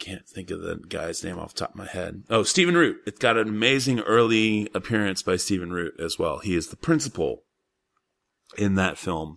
Can't 0.00 0.26
think 0.26 0.50
of 0.50 0.62
the 0.62 0.76
guy's 0.88 1.22
name 1.22 1.38
off 1.38 1.52
the 1.54 1.60
top 1.60 1.70
of 1.70 1.76
my 1.76 1.86
head. 1.86 2.24
Oh, 2.30 2.42
Stephen 2.42 2.74
Root. 2.74 3.02
It's 3.06 3.18
got 3.18 3.36
an 3.36 3.48
amazing 3.48 4.00
early 4.00 4.68
appearance 4.74 5.22
by 5.22 5.36
Stephen 5.36 5.72
Root 5.72 5.94
as 6.00 6.18
well. 6.18 6.38
He 6.38 6.56
is 6.56 6.68
the 6.68 6.76
principal 6.76 7.44
in 8.56 8.76
that 8.76 8.96
film 8.96 9.36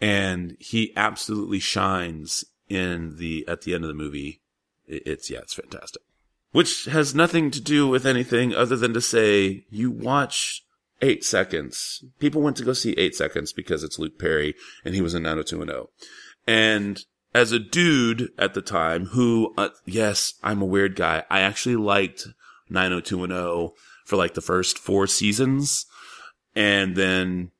and 0.00 0.56
he 0.58 0.92
absolutely 0.96 1.60
shines 1.60 2.44
in 2.68 3.16
the, 3.16 3.44
at 3.46 3.62
the 3.62 3.74
end 3.74 3.84
of 3.84 3.88
the 3.88 3.94
movie. 3.94 4.42
It's, 4.86 5.30
yeah, 5.30 5.38
it's 5.38 5.54
fantastic. 5.54 6.02
Which 6.50 6.86
has 6.86 7.14
nothing 7.14 7.52
to 7.52 7.60
do 7.60 7.86
with 7.86 8.04
anything 8.04 8.52
other 8.52 8.76
than 8.76 8.92
to 8.94 9.00
say 9.00 9.64
you 9.70 9.92
watch 9.92 10.64
eight 11.00 11.24
seconds. 11.24 12.04
People 12.18 12.42
went 12.42 12.56
to 12.56 12.64
go 12.64 12.72
see 12.72 12.92
eight 12.94 13.14
seconds 13.14 13.52
because 13.52 13.84
it's 13.84 14.00
Luke 14.00 14.18
Perry 14.18 14.54
and 14.84 14.96
he 14.96 15.00
was 15.00 15.14
in 15.14 15.22
90210. 15.22 15.86
And 16.46 17.04
as 17.34 17.52
a 17.52 17.58
dude 17.58 18.30
at 18.38 18.54
the 18.54 18.62
time 18.62 19.06
who, 19.06 19.54
uh, 19.56 19.70
yes, 19.84 20.34
I'm 20.42 20.60
a 20.60 20.66
weird 20.66 20.96
guy. 20.96 21.24
I 21.30 21.40
actually 21.40 21.76
liked 21.76 22.26
90210 22.68 23.74
for 24.04 24.16
like 24.16 24.34
the 24.34 24.40
first 24.40 24.78
four 24.78 25.06
seasons. 25.06 25.86
And 26.54 26.96
then 26.96 27.50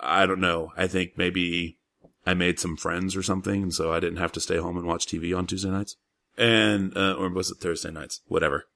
I 0.00 0.26
don't 0.26 0.40
know. 0.40 0.72
I 0.76 0.86
think 0.86 1.12
maybe 1.16 1.78
I 2.26 2.34
made 2.34 2.60
some 2.60 2.76
friends 2.76 3.16
or 3.16 3.22
something. 3.22 3.62
And 3.62 3.74
so 3.74 3.92
I 3.92 4.00
didn't 4.00 4.18
have 4.18 4.32
to 4.32 4.40
stay 4.40 4.58
home 4.58 4.76
and 4.76 4.86
watch 4.86 5.06
TV 5.06 5.36
on 5.36 5.46
Tuesday 5.46 5.70
nights 5.70 5.96
and, 6.36 6.96
uh, 6.96 7.14
or 7.14 7.28
was 7.30 7.50
it 7.50 7.58
Thursday 7.58 7.90
nights? 7.90 8.20
Whatever. 8.26 8.66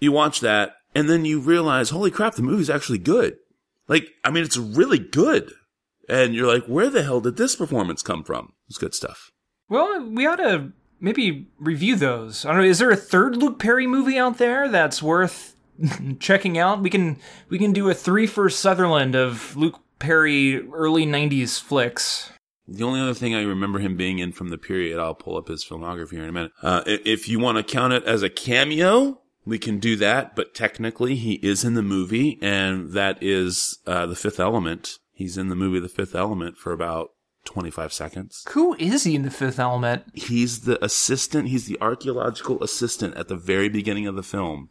You 0.00 0.12
watch 0.12 0.40
that 0.40 0.76
and 0.94 1.08
then 1.08 1.24
you 1.24 1.38
realize, 1.40 1.90
holy 1.90 2.10
crap, 2.10 2.34
the 2.34 2.42
movie's 2.42 2.70
actually 2.70 2.98
good. 2.98 3.36
Like, 3.86 4.08
I 4.24 4.30
mean, 4.30 4.44
it's 4.44 4.56
really 4.56 4.98
good. 4.98 5.52
And 6.08 6.34
you're 6.34 6.52
like, 6.52 6.64
where 6.66 6.90
the 6.90 7.02
hell 7.04 7.20
did 7.20 7.36
this 7.36 7.54
performance 7.54 8.02
come 8.02 8.24
from? 8.24 8.54
It's 8.68 8.78
good 8.78 8.94
stuff. 8.94 9.30
Well, 9.70 10.04
we 10.04 10.26
ought 10.26 10.36
to 10.36 10.72
maybe 11.00 11.46
review 11.58 11.94
those. 11.94 12.44
I 12.44 12.48
don't 12.48 12.62
know. 12.62 12.68
Is 12.68 12.80
there 12.80 12.90
a 12.90 12.96
third 12.96 13.36
Luke 13.36 13.60
Perry 13.60 13.86
movie 13.86 14.18
out 14.18 14.36
there 14.36 14.68
that's 14.68 15.02
worth 15.02 15.54
checking 16.18 16.58
out? 16.58 16.82
We 16.82 16.90
can 16.90 17.18
we 17.48 17.58
can 17.58 17.72
do 17.72 17.88
a 17.88 17.94
three 17.94 18.26
for 18.26 18.50
Sutherland 18.50 19.14
of 19.14 19.56
Luke 19.56 19.80
Perry 20.00 20.68
early 20.72 21.06
'90s 21.06 21.60
flicks. 21.60 22.30
The 22.66 22.84
only 22.84 23.00
other 23.00 23.14
thing 23.14 23.34
I 23.34 23.42
remember 23.42 23.78
him 23.78 23.96
being 23.96 24.18
in 24.18 24.32
from 24.32 24.48
the 24.48 24.58
period, 24.58 24.98
I'll 24.98 25.14
pull 25.14 25.36
up 25.36 25.48
his 25.48 25.64
filmography 25.64 26.12
here 26.12 26.22
in 26.22 26.28
a 26.28 26.32
minute. 26.32 26.52
Uh, 26.62 26.82
if 26.86 27.28
you 27.28 27.38
want 27.38 27.58
to 27.58 27.64
count 27.64 27.92
it 27.92 28.04
as 28.04 28.22
a 28.22 28.30
cameo, 28.30 29.20
we 29.44 29.58
can 29.58 29.78
do 29.78 29.96
that. 29.96 30.36
But 30.36 30.54
technically, 30.54 31.16
he 31.16 31.34
is 31.34 31.64
in 31.64 31.74
the 31.74 31.82
movie, 31.82 32.38
and 32.40 32.92
that 32.92 33.20
is 33.20 33.78
uh, 33.86 34.06
the 34.06 34.14
Fifth 34.14 34.38
Element. 34.38 34.98
He's 35.12 35.36
in 35.36 35.48
the 35.48 35.56
movie 35.56 35.80
The 35.80 35.88
Fifth 35.88 36.14
Element 36.14 36.56
for 36.58 36.72
about 36.72 37.10
25 37.44 37.92
seconds. 37.92 38.44
Who 38.50 38.74
is 38.74 39.04
he 39.04 39.14
in 39.14 39.22
The 39.22 39.30
Fifth 39.30 39.58
Element? 39.58 40.04
He's 40.14 40.60
the 40.60 40.82
assistant, 40.84 41.48
he's 41.48 41.66
the 41.66 41.80
archaeological 41.80 42.62
assistant 42.62 43.16
at 43.16 43.28
the 43.28 43.36
very 43.36 43.68
beginning 43.68 44.06
of 44.06 44.16
the 44.16 44.22
film 44.22 44.68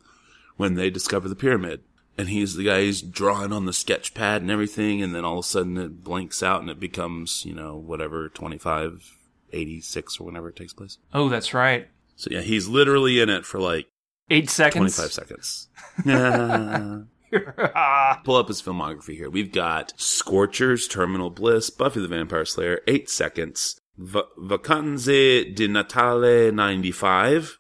when 0.58 0.76
they 0.76 0.90
discover 0.90 1.28
the 1.28 1.36
pyramid. 1.36 1.82
And 2.18 2.28
he's 2.28 2.56
the 2.56 2.66
guy 2.66 2.82
who's 2.82 3.02
drawing 3.02 3.54
on 3.54 3.66
the 3.66 3.72
sketch 3.72 4.14
pad 4.14 4.42
and 4.42 4.52
everything, 4.52 5.02
and 5.02 5.16
then 5.16 5.24
all 5.24 5.40
of 5.40 5.46
a 5.46 5.48
sudden 5.48 5.78
it 5.78 6.04
blinks 6.04 6.44
out 6.44 6.60
and 6.60 6.70
it 6.70 6.80
becomes, 6.80 7.46
you 7.46 7.54
know, 7.54 7.78
whatever, 7.78 8.28
25, 8.28 9.18
86 9.54 10.20
or 10.20 10.26
whenever 10.26 10.50
it 10.50 10.58
takes 10.58 10.74
place. 10.74 10.98
Oh, 11.14 11.30
that's 11.30 11.54
right. 11.54 11.88
So 12.18 12.30
yeah, 12.32 12.42
he's 12.42 12.68
literally 12.68 13.22
in 13.22 13.30
it 13.30 13.46
for 13.46 13.62
like 13.62 13.88
eight 14.30 14.50
seconds. 14.50 14.98
25 14.98 15.14
seconds. 15.14 15.70
Pull 17.32 18.36
up 18.36 18.48
his 18.48 18.62
filmography 18.62 19.16
here. 19.16 19.30
We've 19.30 19.52
got 19.52 19.94
Scorchers, 19.98 20.88
Terminal 20.88 21.30
Bliss, 21.30 21.70
Buffy 21.70 22.02
the 22.02 22.08
Vampire 22.08 22.46
Slayer, 22.46 22.82
8 22.88 23.10
Seconds, 23.10 23.80
v- 23.98 24.22
Vacanze 24.40 25.56
di 25.56 25.68
Natale 25.68 26.52
95. 26.52 27.58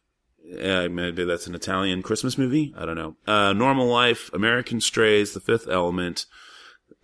Uh, 0.59 0.89
maybe 0.89 1.23
that's 1.25 1.45
an 1.47 1.53
Italian 1.55 2.01
Christmas 2.01 2.37
movie. 2.37 2.73
I 2.75 2.85
don't 2.85 2.95
know. 2.95 3.15
Uh, 3.27 3.53
Normal 3.53 3.87
Life, 3.87 4.31
American 4.33 4.81
Strays, 4.81 5.33
The 5.33 5.39
Fifth 5.39 5.67
Element, 5.67 6.25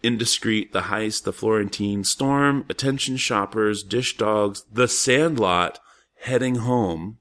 Indiscreet, 0.01 0.73
The 0.73 0.81
Heist, 0.81 1.23
The 1.23 1.33
Florentine 1.33 2.03
Storm, 2.03 2.65
Attention 2.69 3.17
Shoppers, 3.17 3.83
Dish 3.83 4.17
Dogs, 4.17 4.65
The 4.71 4.87
Sandlot, 4.87 5.79
Heading 6.21 6.55
Home, 6.55 7.19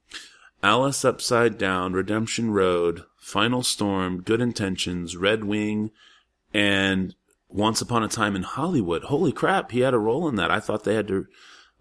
Alice 0.63 1.05
Upside 1.05 1.59
Down, 1.59 1.93
Redemption 1.93 2.53
Road, 2.53 3.05
Final 3.25 3.63
Storm, 3.63 4.21
Good 4.21 4.43
Intentions, 4.43 5.17
Red 5.17 5.45
Wing, 5.45 5.91
and 6.53 7.15
Once 7.49 7.81
Upon 7.81 8.05
a 8.05 8.09
Time 8.09 8.37
in 8.37 8.43
Hollywood. 8.43 9.05
Holy 9.05 9.33
crap, 9.33 9.71
he 9.71 9.81
had 9.81 9.95
a 9.95 9.99
role 9.99 10.29
in 10.29 10.35
that. 10.37 10.51
I 10.51 10.61
thought 10.61 10.85
they 10.85 10.95
had 10.95 11.09
to. 11.09 11.27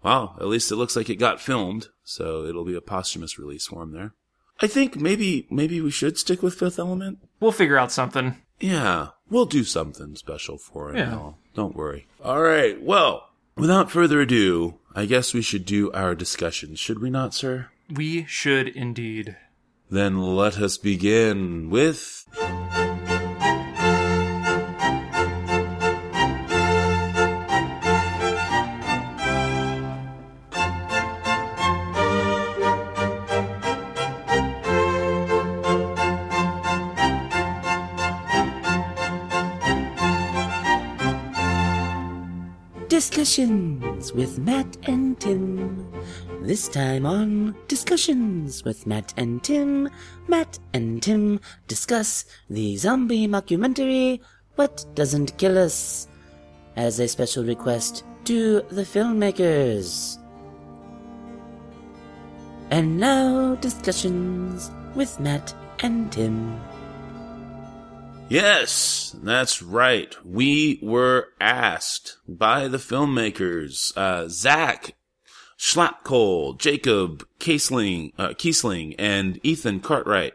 Wow, 0.02 0.36
at 0.40 0.46
least 0.46 0.72
it 0.72 0.76
looks 0.76 0.96
like 0.96 1.10
it 1.10 1.16
got 1.16 1.42
filmed, 1.42 1.88
so 2.02 2.44
it'll 2.44 2.64
be 2.64 2.74
a 2.74 2.80
posthumous 2.80 3.38
release 3.38 3.66
for 3.66 3.82
him 3.82 3.92
there. 3.92 4.14
I 4.62 4.66
think 4.66 4.96
maybe 4.96 5.46
maybe 5.50 5.82
we 5.82 5.90
should 5.90 6.16
stick 6.16 6.42
with 6.42 6.54
Fifth 6.54 6.78
Element. 6.78 7.18
We'll 7.40 7.52
figure 7.52 7.76
out 7.76 7.92
something. 7.92 8.36
Yeah, 8.58 9.08
we'll 9.28 9.44
do 9.44 9.64
something 9.64 10.16
special 10.16 10.56
for 10.56 10.90
him. 10.90 10.96
Yeah. 10.96 11.32
Don't 11.54 11.76
worry. 11.76 12.06
All 12.22 12.40
right. 12.40 12.80
Well, 12.82 13.28
without 13.54 13.90
further 13.90 14.22
ado, 14.22 14.78
I 14.94 15.04
guess 15.04 15.34
we 15.34 15.42
should 15.42 15.66
do 15.66 15.92
our 15.92 16.14
discussion, 16.14 16.74
should 16.76 17.00
we 17.00 17.10
not, 17.10 17.34
sir? 17.34 17.68
We 17.90 18.24
should 18.24 18.68
indeed. 18.68 19.36
Then 19.94 20.18
let 20.18 20.58
us 20.58 20.76
begin 20.76 21.70
with. 21.70 22.26
Discussions 42.94 44.12
with 44.12 44.38
Matt 44.38 44.76
and 44.86 45.18
Tim. 45.18 45.84
This 46.42 46.68
time 46.68 47.04
on 47.04 47.56
Discussions 47.66 48.62
with 48.62 48.86
Matt 48.86 49.12
and 49.16 49.42
Tim, 49.42 49.90
Matt 50.28 50.60
and 50.72 51.02
Tim 51.02 51.40
discuss 51.66 52.24
the 52.48 52.76
zombie 52.76 53.26
mockumentary 53.26 54.20
What 54.54 54.86
Doesn't 54.94 55.36
Kill 55.38 55.58
Us 55.58 56.06
as 56.76 57.00
a 57.00 57.08
special 57.08 57.42
request 57.42 58.04
to 58.26 58.60
the 58.70 58.82
filmmakers. 58.82 60.18
And 62.70 63.00
now, 63.00 63.56
Discussions 63.56 64.70
with 64.94 65.18
Matt 65.18 65.52
and 65.80 66.12
Tim. 66.12 66.60
Yes, 68.28 69.14
that's 69.22 69.62
right. 69.62 70.16
We 70.24 70.80
were 70.82 71.28
asked 71.40 72.16
by 72.26 72.68
the 72.68 72.78
filmmakers, 72.78 73.96
uh, 73.96 74.28
Zach 74.28 74.94
Schlapkohl, 75.58 76.58
Jacob 76.58 77.26
Kiesling, 77.38 78.12
uh, 78.18 78.30
Kiesling, 78.30 78.94
and 78.98 79.38
Ethan 79.42 79.80
Cartwright, 79.80 80.34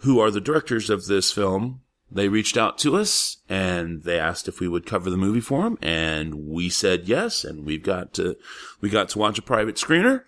who 0.00 0.18
are 0.18 0.30
the 0.30 0.40
directors 0.40 0.90
of 0.90 1.06
this 1.06 1.30
film. 1.30 1.82
They 2.10 2.28
reached 2.28 2.56
out 2.56 2.78
to 2.78 2.96
us 2.96 3.38
and 3.48 4.04
they 4.04 4.18
asked 4.18 4.48
if 4.48 4.60
we 4.60 4.68
would 4.68 4.86
cover 4.86 5.10
the 5.10 5.16
movie 5.16 5.40
for 5.40 5.64
them, 5.64 5.78
and 5.82 6.48
we 6.48 6.68
said 6.68 7.08
yes. 7.08 7.44
And 7.44 7.64
we've 7.64 7.82
got 7.82 8.12
to, 8.14 8.36
we 8.80 8.88
got 8.88 9.08
to 9.10 9.18
watch 9.18 9.38
a 9.38 9.42
private 9.42 9.76
screener. 9.76 10.22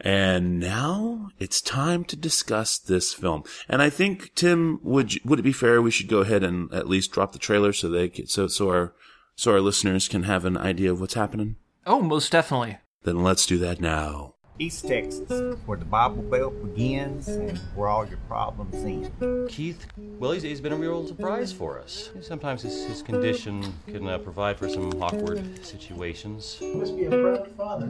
And 0.00 0.60
now 0.60 1.30
it's 1.38 1.60
time 1.60 2.04
to 2.04 2.16
discuss 2.16 2.78
this 2.78 3.12
film. 3.12 3.42
And 3.68 3.82
I 3.82 3.90
think 3.90 4.34
Tim, 4.34 4.78
would 4.82 5.14
you, 5.14 5.20
would 5.24 5.40
it 5.40 5.42
be 5.42 5.52
fair 5.52 5.82
we 5.82 5.90
should 5.90 6.08
go 6.08 6.18
ahead 6.18 6.44
and 6.44 6.72
at 6.72 6.88
least 6.88 7.12
drop 7.12 7.32
the 7.32 7.38
trailer 7.38 7.72
so 7.72 7.88
they 7.88 8.08
can, 8.08 8.26
so 8.26 8.46
so 8.46 8.68
our 8.68 8.94
so 9.34 9.52
our 9.52 9.60
listeners 9.60 10.08
can 10.08 10.24
have 10.24 10.44
an 10.44 10.56
idea 10.56 10.92
of 10.92 11.00
what's 11.00 11.14
happening? 11.14 11.56
Oh, 11.86 12.00
most 12.00 12.30
definitely. 12.30 12.78
Then 13.02 13.22
let's 13.22 13.46
do 13.46 13.58
that 13.58 13.80
now. 13.80 14.34
East 14.60 14.88
Texas, 14.88 15.56
where 15.66 15.78
the 15.78 15.84
Bible 15.84 16.22
Belt 16.22 16.52
begins 16.64 17.28
and 17.28 17.56
where 17.76 17.88
all 17.88 18.04
your 18.04 18.18
problems 18.26 18.74
end. 18.74 19.48
Keith, 19.48 19.86
well, 19.96 20.32
he's, 20.32 20.42
he's 20.42 20.60
been 20.60 20.72
a 20.72 20.76
real 20.76 21.06
surprise 21.06 21.52
for 21.52 21.78
us. 21.78 22.10
Sometimes 22.20 22.62
his, 22.62 22.84
his 22.86 23.00
condition 23.00 23.62
can 23.86 24.08
uh, 24.08 24.18
provide 24.18 24.58
for 24.58 24.68
some 24.68 24.90
awkward 25.00 25.64
situations. 25.64 26.58
Must 26.60 26.96
be 26.96 27.04
a 27.04 27.10
proud 27.10 27.48
father. 27.56 27.86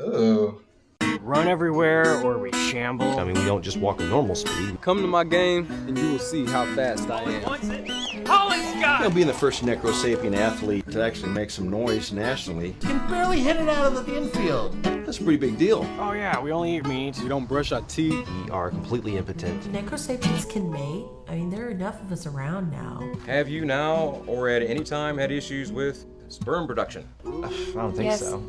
Aw. 0.00 0.04
Oh. 0.06 0.60
Run 1.20 1.48
everywhere 1.48 2.20
or 2.22 2.38
we 2.38 2.50
shamble. 2.52 3.18
I 3.18 3.24
mean, 3.24 3.34
we 3.34 3.44
don't 3.44 3.62
just 3.62 3.76
walk 3.76 4.00
at 4.00 4.08
normal 4.08 4.34
speed. 4.34 4.80
Come 4.80 5.00
to 5.02 5.06
my 5.06 5.22
game 5.24 5.66
and 5.86 5.96
you 5.96 6.12
will 6.12 6.18
see 6.18 6.44
how 6.46 6.64
fast 6.74 7.10
I 7.10 7.22
am. 7.22 9.00
He'll 9.00 9.10
be 9.10 9.24
the 9.24 9.32
first 9.32 9.62
Necrosapien 9.64 10.34
athlete 10.36 10.90
to 10.90 11.02
actually 11.02 11.30
make 11.32 11.50
some 11.50 11.68
noise 11.70 12.12
nationally. 12.12 12.74
Can 12.80 13.06
barely 13.08 13.40
hit 13.40 13.56
it 13.56 13.68
out 13.68 13.92
of 13.94 14.06
the 14.06 14.16
infield. 14.16 14.82
That's 14.82 15.18
a 15.18 15.22
pretty 15.22 15.38
big 15.38 15.58
deal. 15.58 15.86
Oh 15.98 16.12
yeah, 16.12 16.40
we 16.40 16.52
only 16.52 16.76
eat 16.76 16.86
meat. 16.86 17.18
We 17.22 17.28
don't 17.28 17.46
brush 17.46 17.72
our 17.72 17.82
teeth. 17.82 18.28
We 18.44 18.50
are 18.50 18.70
completely 18.70 19.16
impotent. 19.16 19.62
Necrosapiens 19.72 20.48
can 20.50 20.70
mate. 20.70 21.04
I 21.28 21.34
mean, 21.36 21.50
there 21.50 21.66
are 21.66 21.70
enough 21.70 22.00
of 22.02 22.12
us 22.12 22.26
around 22.26 22.70
now. 22.70 23.10
Have 23.26 23.48
you 23.48 23.64
now 23.64 24.22
or 24.26 24.48
at 24.48 24.62
any 24.62 24.84
time 24.84 25.18
had 25.18 25.30
issues 25.30 25.70
with 25.72 26.06
sperm 26.28 26.66
production? 26.66 27.06
I 27.24 27.30
don't 27.74 27.92
think 27.94 28.04
Yes. 28.10 28.20
so. 28.20 28.42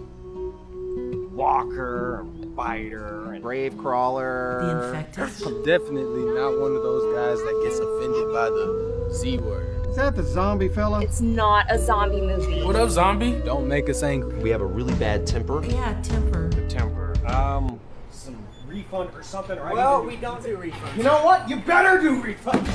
Walker, 1.31 2.23
biter, 2.55 3.31
and 3.31 3.41
brave 3.41 3.77
crawler. 3.77 4.59
The 4.63 4.97
infected. 4.97 5.47
I'm 5.47 5.63
definitely 5.63 6.25
not 6.25 6.59
one 6.59 6.75
of 6.75 6.83
those 6.83 7.15
guys 7.15 7.37
that 7.39 7.61
gets 7.63 7.79
offended 7.79 8.33
by 8.33 8.49
the 8.49 9.09
Z 9.13 9.37
word. 9.37 9.87
Is 9.87 9.95
that 9.95 10.15
the 10.15 10.23
zombie 10.23 10.67
fella? 10.67 11.01
It's 11.01 11.21
not 11.21 11.67
a 11.69 11.79
zombie 11.79 12.19
movie. 12.21 12.63
What 12.63 12.75
up, 12.75 12.89
zombie? 12.89 13.41
Don't 13.45 13.67
make 13.67 13.89
us 13.89 14.03
angry. 14.03 14.39
We 14.39 14.49
have 14.49 14.61
a 14.61 14.65
really 14.65 14.93
bad 14.95 15.25
temper. 15.25 15.63
Yeah, 15.65 15.99
temper. 16.01 16.49
temper. 16.67 17.13
Um, 17.25 17.79
some 18.09 18.35
refund 18.67 19.11
or 19.13 19.23
something, 19.23 19.57
right? 19.57 19.73
Well, 19.73 20.03
we 20.05 20.17
don't 20.17 20.43
do 20.43 20.57
refunds. 20.57 20.97
You 20.97 21.03
know 21.03 21.23
what? 21.23 21.49
You 21.49 21.57
better 21.61 21.97
do 22.01 22.21
refunds. 22.21 22.67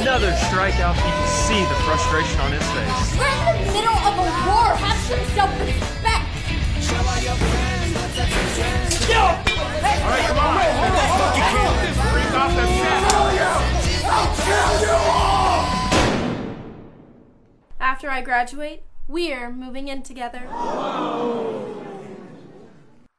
Another 0.00 0.32
strikeout. 0.32 0.96
You 0.96 1.02
can 1.02 1.28
see 1.28 1.60
the 1.60 1.74
frustration 1.84 2.40
on 2.40 2.52
his 2.52 2.62
face. 2.72 3.18
We're 3.18 3.54
in 3.54 3.66
the 3.66 3.72
middle 3.72 3.92
of 3.92 4.18
a 4.18 4.22
war. 4.48 4.76
Have 4.76 4.98
some 5.04 5.24
self-respect. 5.34 5.93
After 17.80 18.10
I 18.10 18.22
graduate, 18.22 18.82
we're 19.08 19.50
moving 19.50 19.88
in 19.88 20.02
together. 20.02 20.42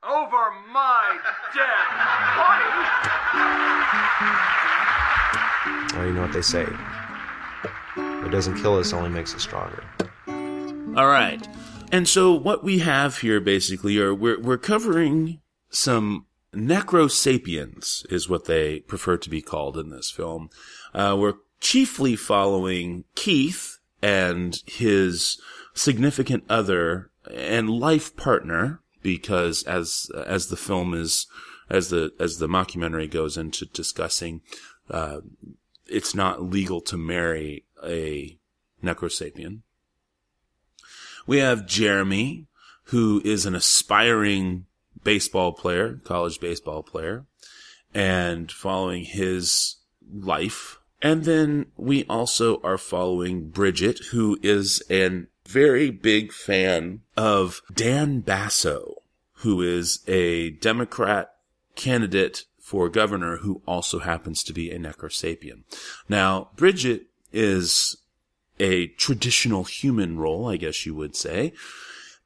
Over 0.03 0.51
my 0.71 1.19
dead 1.53 1.85
Well, 5.95 6.05
you 6.05 6.13
know 6.13 6.21
what 6.21 6.33
they 6.33 6.41
say. 6.41 6.65
What 7.95 8.31
doesn't 8.31 8.61
kill 8.61 8.77
us 8.77 8.91
only 8.93 9.09
makes 9.09 9.33
us 9.33 9.41
stronger. 9.43 9.83
All 10.27 11.07
right. 11.07 11.47
And 11.91 12.07
so 12.07 12.33
what 12.33 12.63
we 12.63 12.79
have 12.79 13.19
here 13.19 13.39
basically 13.39 13.97
are 13.99 14.13
we're 14.13 14.39
we're 14.39 14.57
covering 14.57 15.39
some 15.75 16.25
necrosapiens 16.53 18.09
is 18.11 18.29
what 18.29 18.45
they 18.45 18.79
prefer 18.81 19.17
to 19.17 19.29
be 19.29 19.41
called 19.41 19.77
in 19.77 19.89
this 19.89 20.09
film. 20.09 20.49
Uh, 20.93 21.15
we're 21.19 21.35
chiefly 21.59 22.15
following 22.15 23.03
Keith 23.15 23.79
and 24.01 24.61
his 24.65 25.41
significant 25.73 26.43
other 26.49 27.09
and 27.29 27.69
life 27.69 28.15
partner 28.15 28.79
because 29.01 29.63
as 29.63 30.09
as 30.25 30.47
the 30.47 30.57
film 30.57 30.93
is 30.93 31.27
as 31.69 31.89
the 31.89 32.13
as 32.19 32.37
the 32.37 32.47
mockumentary 32.47 33.09
goes 33.09 33.35
into 33.35 33.65
discussing 33.65 34.41
uh, 34.89 35.19
it's 35.87 36.15
not 36.15 36.43
legal 36.43 36.79
to 36.81 36.97
marry 36.97 37.65
a 37.83 38.37
necrosapien 38.83 39.61
we 41.27 41.37
have 41.37 41.65
Jeremy, 41.65 42.45
who 42.85 43.21
is 43.25 43.45
an 43.45 43.55
aspiring 43.55 44.65
baseball 45.05 45.53
player, 45.53 46.01
college 46.03 46.41
baseball 46.41 46.83
player, 46.83 47.25
and 47.93 48.51
following 48.51 49.05
his 49.05 49.77
life. 50.13 50.79
And 51.01 51.23
then 51.23 51.67
we 51.77 52.03
also 52.09 52.59
are 52.61 52.77
following 52.77 53.49
Bridget, 53.49 53.99
who 54.11 54.37
is 54.43 54.83
a 54.89 55.23
very 55.47 55.91
big 55.91 56.33
fan 56.33 57.01
of 57.15 57.61
Dan 57.73 58.19
Basso, 58.19 58.95
who 59.39 59.61
is 59.61 60.03
a 60.07 60.49
Democrat 60.49 61.35
candidate 61.75 62.43
for 62.59 62.89
governor 62.89 63.37
who 63.37 63.61
also 63.67 63.99
happens 63.99 64.43
to 64.43 64.51
be 64.53 64.71
a 64.71 64.79
necrosapien. 64.79 65.63
Now, 66.09 66.49
Bridget 66.55 67.03
is 67.31 67.97
a 68.59 68.87
traditional 68.87 69.65
human 69.65 70.17
role, 70.17 70.49
I 70.49 70.57
guess 70.57 70.85
you 70.85 70.95
would 70.95 71.15
say, 71.15 71.53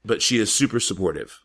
but 0.05 0.21
she 0.21 0.37
is 0.37 0.53
super 0.53 0.79
supportive. 0.79 1.39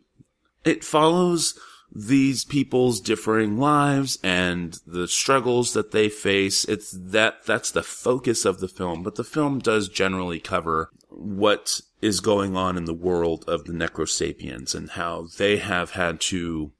It 0.64 0.84
follows 0.84 1.58
these 1.94 2.44
people's 2.44 3.00
differing 3.00 3.58
lives 3.58 4.18
and 4.22 4.78
the 4.86 5.06
struggles 5.06 5.74
that 5.74 5.92
they 5.92 6.08
face. 6.08 6.64
It's 6.64 6.90
that, 6.90 7.44
that's 7.46 7.70
the 7.70 7.82
focus 7.82 8.44
of 8.44 8.58
the 8.58 8.68
film, 8.68 9.02
but 9.02 9.14
the 9.14 9.24
film 9.24 9.60
does 9.60 9.88
generally 9.88 10.40
cover 10.40 10.90
what 11.08 11.80
is 12.02 12.20
going 12.20 12.56
on 12.56 12.76
in 12.76 12.84
the 12.86 12.94
world 12.94 13.44
of 13.46 13.64
the 13.64 13.72
necrosapiens 13.72 14.74
and 14.74 14.90
how 14.90 15.28
they 15.38 15.58
have 15.58 15.92
had 15.92 16.20
to 16.20 16.72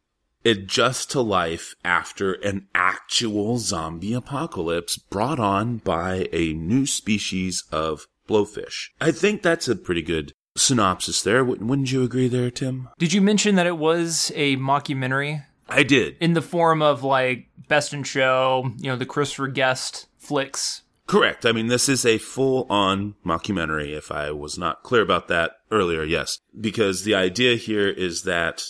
adjust 0.45 1.11
to 1.13 1.21
life 1.21 1.75
after 1.85 2.35
an 2.35 2.67
actual 2.75 3.59
zombie 3.59 4.13
apocalypse 4.13 4.99
brought 4.99 5.39
on 5.39 5.79
by 5.79 6.29
a 6.33 6.53
new 6.53 6.85
species 6.85 7.65
of 7.73 8.07
blowfish. 8.29 8.89
I 9.01 9.11
think 9.11 9.43
that's 9.43 9.69
a 9.69 9.77
pretty 9.77 10.03
good 10.03 10.33
synopsis 10.57 11.23
there. 11.23 11.45
Wouldn't 11.45 11.69
wouldn't 11.69 11.93
you 11.93 12.03
agree 12.03 12.29
there, 12.29 12.51
Tim? 12.51 12.89
Did 12.99 13.13
you 13.13 13.21
mention 13.21 13.55
that 13.57 13.67
it 13.67 13.79
was 13.79 14.33
a 14.35 14.57
mockumentary 14.57 15.45
I 15.69 15.83
did. 15.83 16.17
in 16.21 16.35
the 16.35 16.43
form 16.43 16.83
of 16.83 17.03
like 17.03 17.49
Best 17.69 17.93
in 17.93 18.03
Show, 18.03 18.71
you 18.79 18.91
know, 18.91 18.97
the 18.97 19.07
Christopher 19.07 19.49
Guest 19.49 20.07
flicks? 20.19 20.83
Correct. 21.07 21.45
I 21.45 21.53
mean, 21.53 21.67
this 21.67 21.89
is 21.89 22.07
a 22.07 22.19
full 22.19 22.67
on 22.71 23.15
mockumentary, 23.27 23.95
if 23.95 24.11
I 24.11 24.31
was 24.31 24.57
not 24.57 24.83
clear 24.83 25.03
about 25.03 25.29
that 25.29 25.53
earlier, 25.71 26.03
yes. 26.03 26.39
Because 26.59 27.05
the 27.05 27.15
idea 27.15 27.57
here 27.57 27.89
is 27.89 28.23
that 28.23 28.65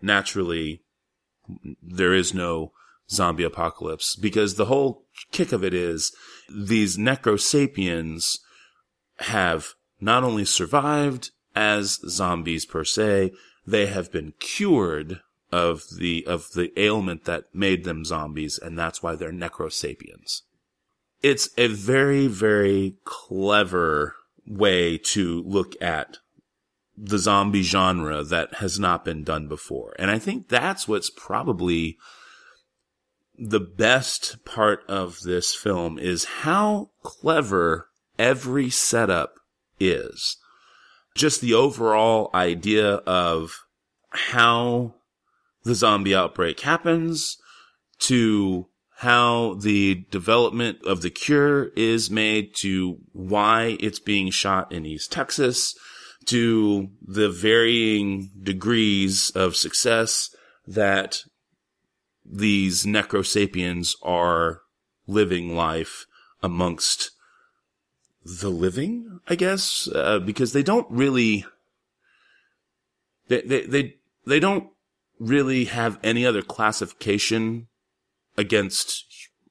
naturally 0.00 0.82
there 1.82 2.14
is 2.14 2.32
no 2.32 2.72
zombie 3.10 3.42
apocalypse. 3.42 4.14
Because 4.14 4.54
the 4.54 4.66
whole 4.66 5.04
kick 5.32 5.50
of 5.50 5.64
it 5.64 5.74
is 5.74 6.14
these 6.48 6.96
necrosapiens 6.96 8.38
have 9.18 9.74
not 10.00 10.24
only 10.24 10.44
survived 10.44 11.30
as 11.54 12.00
zombies 12.08 12.64
per 12.64 12.84
se, 12.84 13.32
they 13.66 13.86
have 13.86 14.10
been 14.10 14.34
cured 14.38 15.20
of 15.52 15.82
the, 15.98 16.24
of 16.26 16.52
the 16.54 16.72
ailment 16.80 17.24
that 17.24 17.44
made 17.52 17.84
them 17.84 18.04
zombies, 18.04 18.58
and 18.58 18.78
that's 18.78 19.02
why 19.02 19.16
they're 19.16 19.32
necrosapiens 19.32 20.42
it's 21.22 21.50
a 21.58 21.68
very, 21.68 22.26
very 22.26 22.96
clever 23.04 24.16
way 24.46 24.98
to 24.98 25.42
look 25.42 25.80
at 25.82 26.18
the 26.96 27.18
zombie 27.18 27.62
genre 27.62 28.22
that 28.22 28.54
has 28.54 28.78
not 28.78 29.04
been 29.04 29.22
done 29.22 29.48
before. 29.48 29.94
And 29.98 30.10
I 30.10 30.18
think 30.18 30.48
that's 30.48 30.88
what's 30.88 31.10
probably 31.10 31.98
the 33.38 33.60
best 33.60 34.44
part 34.44 34.82
of 34.86 35.20
this 35.22 35.54
film 35.54 35.98
is 35.98 36.24
how 36.24 36.90
clever 37.02 37.88
every 38.18 38.68
setup 38.68 39.39
is. 39.80 40.36
Just 41.16 41.40
the 41.40 41.54
overall 41.54 42.30
idea 42.34 42.94
of 43.06 43.64
how 44.10 44.94
the 45.64 45.74
zombie 45.74 46.14
outbreak 46.14 46.60
happens 46.60 47.36
to 48.00 48.66
how 48.98 49.54
the 49.54 50.06
development 50.10 50.78
of 50.84 51.00
the 51.00 51.10
cure 51.10 51.68
is 51.76 52.10
made 52.10 52.54
to 52.54 52.98
why 53.12 53.76
it's 53.80 53.98
being 53.98 54.30
shot 54.30 54.70
in 54.72 54.84
East 54.84 55.10
Texas 55.10 55.74
to 56.26 56.90
the 57.00 57.30
varying 57.30 58.30
degrees 58.42 59.30
of 59.30 59.56
success 59.56 60.34
that 60.66 61.24
these 62.24 62.84
necrosapiens 62.84 63.94
are 64.02 64.60
living 65.06 65.56
life 65.56 66.06
amongst 66.42 67.10
the 68.24 68.50
living, 68.50 69.20
I 69.28 69.34
guess, 69.34 69.88
uh, 69.94 70.18
because 70.18 70.52
they 70.52 70.62
don't 70.62 70.86
really, 70.90 71.44
they, 73.28 73.42
they, 73.42 73.62
they, 73.62 73.94
they 74.26 74.40
don't 74.40 74.68
really 75.18 75.66
have 75.66 75.98
any 76.02 76.26
other 76.26 76.42
classification 76.42 77.68
against 78.36 79.04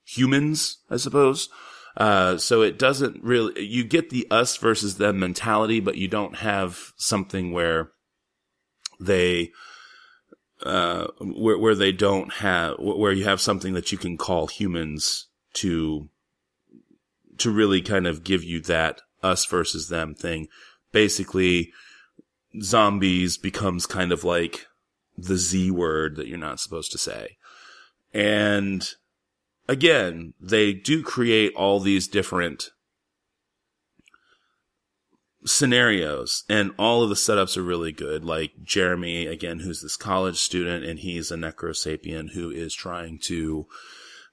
humans, 0.05 0.79
I 0.89 0.97
suppose. 0.97 1.49
Uh, 1.97 2.38
so 2.38 2.62
it 2.62 2.79
doesn't 2.79 3.21
really, 3.23 3.65
you 3.65 3.84
get 3.84 4.10
the 4.10 4.27
us 4.29 4.55
versus 4.58 4.97
them 4.97 5.19
mentality, 5.19 5.79
but 5.79 5.97
you 5.97 6.08
don't 6.08 6.38
have 6.38 6.93
something 6.97 7.51
where 7.51 7.91
they, 8.99 9.51
uh, 10.63 11.08
where, 11.19 11.58
where 11.58 11.75
they 11.75 11.91
don't 11.91 12.34
have, 12.36 12.75
where 12.79 13.12
you 13.12 13.25
have 13.25 13.41
something 13.41 13.73
that 13.73 13.91
you 13.91 13.97
can 13.97 14.17
call 14.17 14.47
humans 14.47 15.27
to, 15.53 16.10
to 17.39 17.52
really 17.52 17.82
kind 17.82 18.08
of 18.08 18.23
give 18.23 18.43
you 18.43 18.62
that 18.62 19.02
us 19.23 19.45
versus 19.45 19.89
them 19.89 20.15
thing. 20.15 20.47
Basically, 20.91 21.71
zombies 22.62 23.38
becomes 23.38 23.86
kind 23.86 24.12
of 24.12 24.23
like 24.23 24.67
the 25.17 25.38
Z 25.38 25.71
word 25.71 26.15
that 26.15 26.28
you're 26.28 26.38
not 26.38 26.60
supposed 26.60 26.91
to 26.91 26.97
say. 26.97 27.38
And 28.13 28.88
again, 29.67 30.34
they 30.39 30.73
do 30.73 31.04
create 31.04 31.54
all 31.56 31.80
these 31.80 32.08
different 32.08 32.69
scenarios 35.45 36.43
and 36.49 36.71
all 36.78 37.02
of 37.02 37.10
the 37.10 37.15
setups 37.15 37.56
are 37.56 37.63
really 37.63 37.91
good. 37.91 38.25
Like 38.25 38.52
Jeremy, 38.63 39.28
again, 39.28 39.60
who's 39.60 39.82
this 39.82 39.95
college 39.95 40.38
student 40.38 40.86
and 40.86 40.99
he's 40.99 41.32
a 41.32 41.36
necrosapien 41.36 42.32
who 42.32 42.49
is 42.49 42.73
trying 42.73 43.19
to 43.23 43.67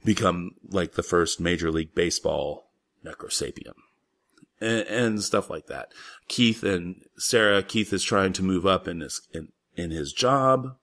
become 0.04 0.52
like 0.68 0.92
the 0.92 1.02
first 1.02 1.40
major 1.40 1.70
league 1.70 1.94
baseball 1.94 2.65
necrosapien 3.06 3.74
and, 4.60 4.86
and 4.86 5.22
stuff 5.22 5.50
like 5.50 5.66
that. 5.66 5.92
Keith 6.28 6.62
and 6.62 7.02
Sarah, 7.16 7.62
Keith 7.62 7.92
is 7.92 8.02
trying 8.02 8.32
to 8.34 8.42
move 8.42 8.66
up 8.66 8.88
in 8.88 9.00
his, 9.00 9.20
in, 9.32 9.48
in 9.74 9.90
his 9.90 10.12
job. 10.12 10.76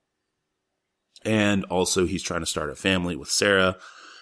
And 1.24 1.64
also 1.66 2.06
he's 2.06 2.22
trying 2.22 2.40
to 2.40 2.46
start 2.46 2.70
a 2.70 2.76
family 2.76 3.16
with 3.16 3.30
Sarah. 3.30 3.76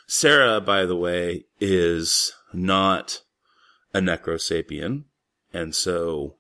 Sarah, 0.07 0.61
by 0.61 0.85
the 0.85 0.97
way, 0.97 1.45
is 1.61 2.33
not 2.53 3.23
a 3.95 4.01
necrosapien. 4.01 5.05
And 5.53 5.75
so, 5.75 6.37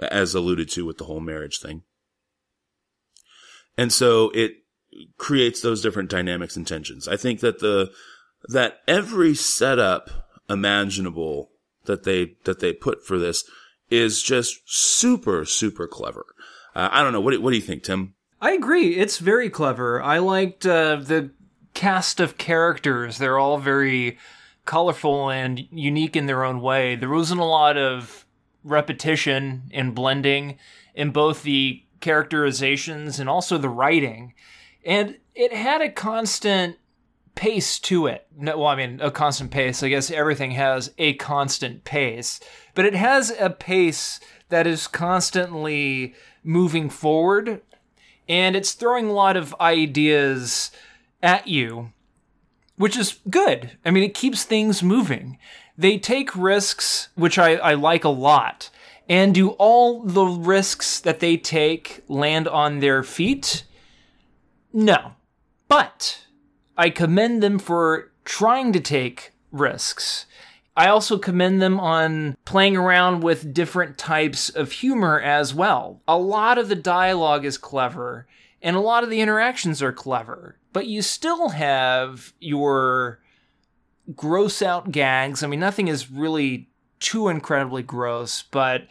as 0.00 0.34
alluded 0.34 0.70
to 0.70 0.86
with 0.86 0.98
the 0.98 1.04
whole 1.04 1.20
marriage 1.20 1.58
thing. 1.58 1.82
And 3.76 3.92
so 3.92 4.30
it 4.30 4.52
creates 5.18 5.60
those 5.60 5.82
different 5.82 6.10
dynamics 6.10 6.56
and 6.56 6.66
tensions. 6.66 7.06
I 7.06 7.16
think 7.16 7.40
that 7.40 7.60
the, 7.60 7.90
that 8.48 8.78
every 8.86 9.34
setup 9.34 10.27
imaginable 10.48 11.50
that 11.84 12.04
they, 12.04 12.34
that 12.44 12.60
they 12.60 12.72
put 12.72 13.06
for 13.06 13.18
this 13.18 13.44
is 13.90 14.22
just 14.22 14.60
super, 14.66 15.44
super 15.44 15.86
clever. 15.86 16.26
Uh, 16.74 16.88
I 16.92 17.02
don't 17.02 17.12
know. 17.12 17.20
What 17.20 17.32
do, 17.32 17.40
what 17.40 17.50
do 17.50 17.56
you 17.56 17.62
think, 17.62 17.82
Tim? 17.82 18.14
I 18.40 18.52
agree. 18.52 18.96
It's 18.96 19.18
very 19.18 19.50
clever. 19.50 20.02
I 20.02 20.18
liked 20.18 20.64
uh, 20.66 20.96
the 20.96 21.30
cast 21.74 22.20
of 22.20 22.38
characters. 22.38 23.18
They're 23.18 23.38
all 23.38 23.58
very 23.58 24.18
colorful 24.64 25.30
and 25.30 25.66
unique 25.70 26.14
in 26.14 26.26
their 26.26 26.44
own 26.44 26.60
way. 26.60 26.94
There 26.94 27.08
wasn't 27.08 27.40
a 27.40 27.44
lot 27.44 27.76
of 27.76 28.26
repetition 28.62 29.70
and 29.72 29.94
blending 29.94 30.58
in 30.94 31.10
both 31.10 31.42
the 31.42 31.82
characterizations 32.00 33.18
and 33.18 33.28
also 33.28 33.58
the 33.58 33.68
writing. 33.68 34.34
And 34.84 35.16
it 35.34 35.52
had 35.52 35.80
a 35.80 35.90
constant 35.90 36.76
pace 37.38 37.78
to 37.78 38.08
it. 38.08 38.26
No, 38.36 38.58
well, 38.58 38.66
I 38.66 38.74
mean, 38.74 38.98
a 39.00 39.12
constant 39.12 39.52
pace. 39.52 39.80
I 39.84 39.88
guess 39.88 40.10
everything 40.10 40.50
has 40.50 40.92
a 40.98 41.12
constant 41.14 41.84
pace, 41.84 42.40
but 42.74 42.84
it 42.84 42.94
has 42.94 43.32
a 43.38 43.48
pace 43.48 44.18
that 44.48 44.66
is 44.66 44.88
constantly 44.88 46.14
moving 46.42 46.90
forward 46.90 47.60
and 48.28 48.56
it's 48.56 48.72
throwing 48.72 49.06
a 49.06 49.12
lot 49.12 49.36
of 49.36 49.54
ideas 49.60 50.72
at 51.22 51.46
you, 51.46 51.92
which 52.74 52.96
is 52.96 53.20
good. 53.30 53.78
I 53.84 53.92
mean, 53.92 54.02
it 54.02 54.14
keeps 54.14 54.42
things 54.42 54.82
moving. 54.82 55.38
They 55.76 55.96
take 55.96 56.34
risks, 56.34 57.08
which 57.14 57.38
I, 57.38 57.54
I 57.54 57.74
like 57.74 58.02
a 58.02 58.08
lot. 58.08 58.68
And 59.08 59.32
do 59.32 59.50
all 59.50 60.02
the 60.02 60.24
risks 60.24 60.98
that 60.98 61.20
they 61.20 61.36
take 61.36 62.02
land 62.08 62.48
on 62.48 62.80
their 62.80 63.04
feet? 63.04 63.62
No. 64.72 65.12
But 65.68 66.24
I 66.78 66.90
commend 66.90 67.42
them 67.42 67.58
for 67.58 68.12
trying 68.24 68.72
to 68.72 68.80
take 68.80 69.32
risks. 69.50 70.26
I 70.76 70.86
also 70.86 71.18
commend 71.18 71.60
them 71.60 71.80
on 71.80 72.36
playing 72.44 72.76
around 72.76 73.24
with 73.24 73.52
different 73.52 73.98
types 73.98 74.48
of 74.48 74.70
humor 74.70 75.20
as 75.20 75.52
well. 75.52 76.00
A 76.06 76.16
lot 76.16 76.56
of 76.56 76.68
the 76.68 76.76
dialogue 76.76 77.44
is 77.44 77.58
clever, 77.58 78.28
and 78.62 78.76
a 78.76 78.80
lot 78.80 79.02
of 79.02 79.10
the 79.10 79.20
interactions 79.20 79.82
are 79.82 79.92
clever, 79.92 80.56
but 80.72 80.86
you 80.86 81.02
still 81.02 81.48
have 81.48 82.32
your 82.38 83.18
gross 84.14 84.62
out 84.62 84.92
gags. 84.92 85.42
I 85.42 85.48
mean, 85.48 85.58
nothing 85.58 85.88
is 85.88 86.12
really 86.12 86.68
too 87.00 87.28
incredibly 87.28 87.82
gross, 87.82 88.42
but. 88.42 88.86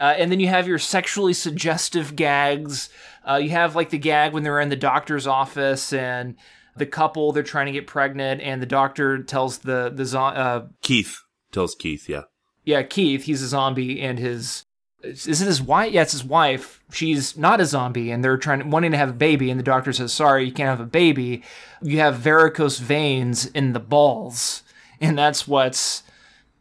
Uh, 0.00 0.14
and 0.18 0.32
then 0.32 0.40
you 0.40 0.48
have 0.48 0.66
your 0.66 0.80
sexually 0.80 1.32
suggestive 1.32 2.16
gags. 2.16 2.88
Uh, 3.28 3.36
you 3.36 3.50
have 3.50 3.76
like 3.76 3.90
the 3.90 3.98
gag 3.98 4.32
when 4.32 4.42
they're 4.42 4.58
in 4.58 4.68
the 4.68 4.74
doctor's 4.74 5.28
office 5.28 5.92
and 5.92 6.34
the 6.76 6.86
couple 6.86 7.32
they're 7.32 7.42
trying 7.42 7.66
to 7.66 7.72
get 7.72 7.86
pregnant, 7.86 8.40
and 8.40 8.62
the 8.62 8.66
doctor 8.66 9.22
tells 9.22 9.58
the 9.58 9.90
the 9.94 10.04
zo- 10.04 10.20
uh, 10.20 10.66
Keith 10.80 11.18
tells 11.50 11.74
Keith, 11.74 12.08
yeah, 12.08 12.22
yeah 12.64 12.82
Keith 12.82 13.24
he's 13.24 13.42
a 13.42 13.48
zombie 13.48 14.00
and 14.00 14.18
his 14.18 14.64
is 15.02 15.42
it 15.42 15.46
his 15.46 15.62
wife? 15.62 15.92
Yeah, 15.92 16.02
it's 16.02 16.12
his 16.12 16.24
wife. 16.24 16.80
She's 16.92 17.36
not 17.36 17.60
a 17.60 17.66
zombie, 17.66 18.10
and 18.10 18.22
they're 18.22 18.36
trying 18.36 18.70
wanting 18.70 18.92
to 18.92 18.96
have 18.96 19.10
a 19.10 19.14
baby, 19.14 19.50
and 19.50 19.58
the 19.58 19.64
doctor 19.64 19.92
says, 19.92 20.12
"Sorry, 20.12 20.44
you 20.44 20.52
can't 20.52 20.68
have 20.68 20.80
a 20.80 20.88
baby. 20.88 21.42
You 21.80 21.98
have 21.98 22.16
varicose 22.16 22.78
veins 22.78 23.46
in 23.46 23.72
the 23.72 23.80
balls, 23.80 24.62
and 25.00 25.16
that's 25.18 25.48
what's." 25.48 26.02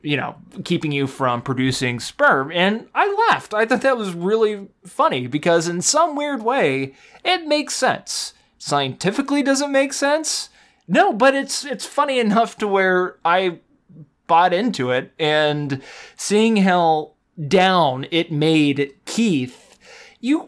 You 0.04 0.18
know, 0.18 0.36
keeping 0.64 0.92
you 0.92 1.06
from 1.06 1.44
producing 1.44 2.00
sperm. 2.00 2.52
And 2.52 2.88
I 2.96 3.28
laughed. 3.30 3.54
I 3.54 3.68
thought 3.68 3.82
that 3.82 3.98
was 4.00 4.16
really 4.16 4.68
funny 4.84 5.28
because, 5.28 5.68
in 5.68 5.84
some 5.84 6.16
weird 6.16 6.42
way, 6.42 6.96
it 7.24 7.46
makes 7.46 7.76
sense. 7.76 8.34
Scientifically, 8.64 9.42
doesn't 9.42 9.72
make 9.72 9.92
sense? 9.92 10.50
No, 10.88 11.12
but 11.12 11.34
it's 11.34 11.66
it's 11.66 11.88
funny 11.88 12.20
enough 12.20 12.60
to 12.60 12.68
where 12.68 13.18
I 13.26 13.58
bought 14.28 14.54
into 14.54 14.92
it 14.92 15.12
and 15.18 15.82
seeing 16.16 16.58
how 16.58 17.14
down 17.48 18.06
it 18.12 18.32
made 18.32 18.94
Keith, 19.06 19.80
you 20.20 20.46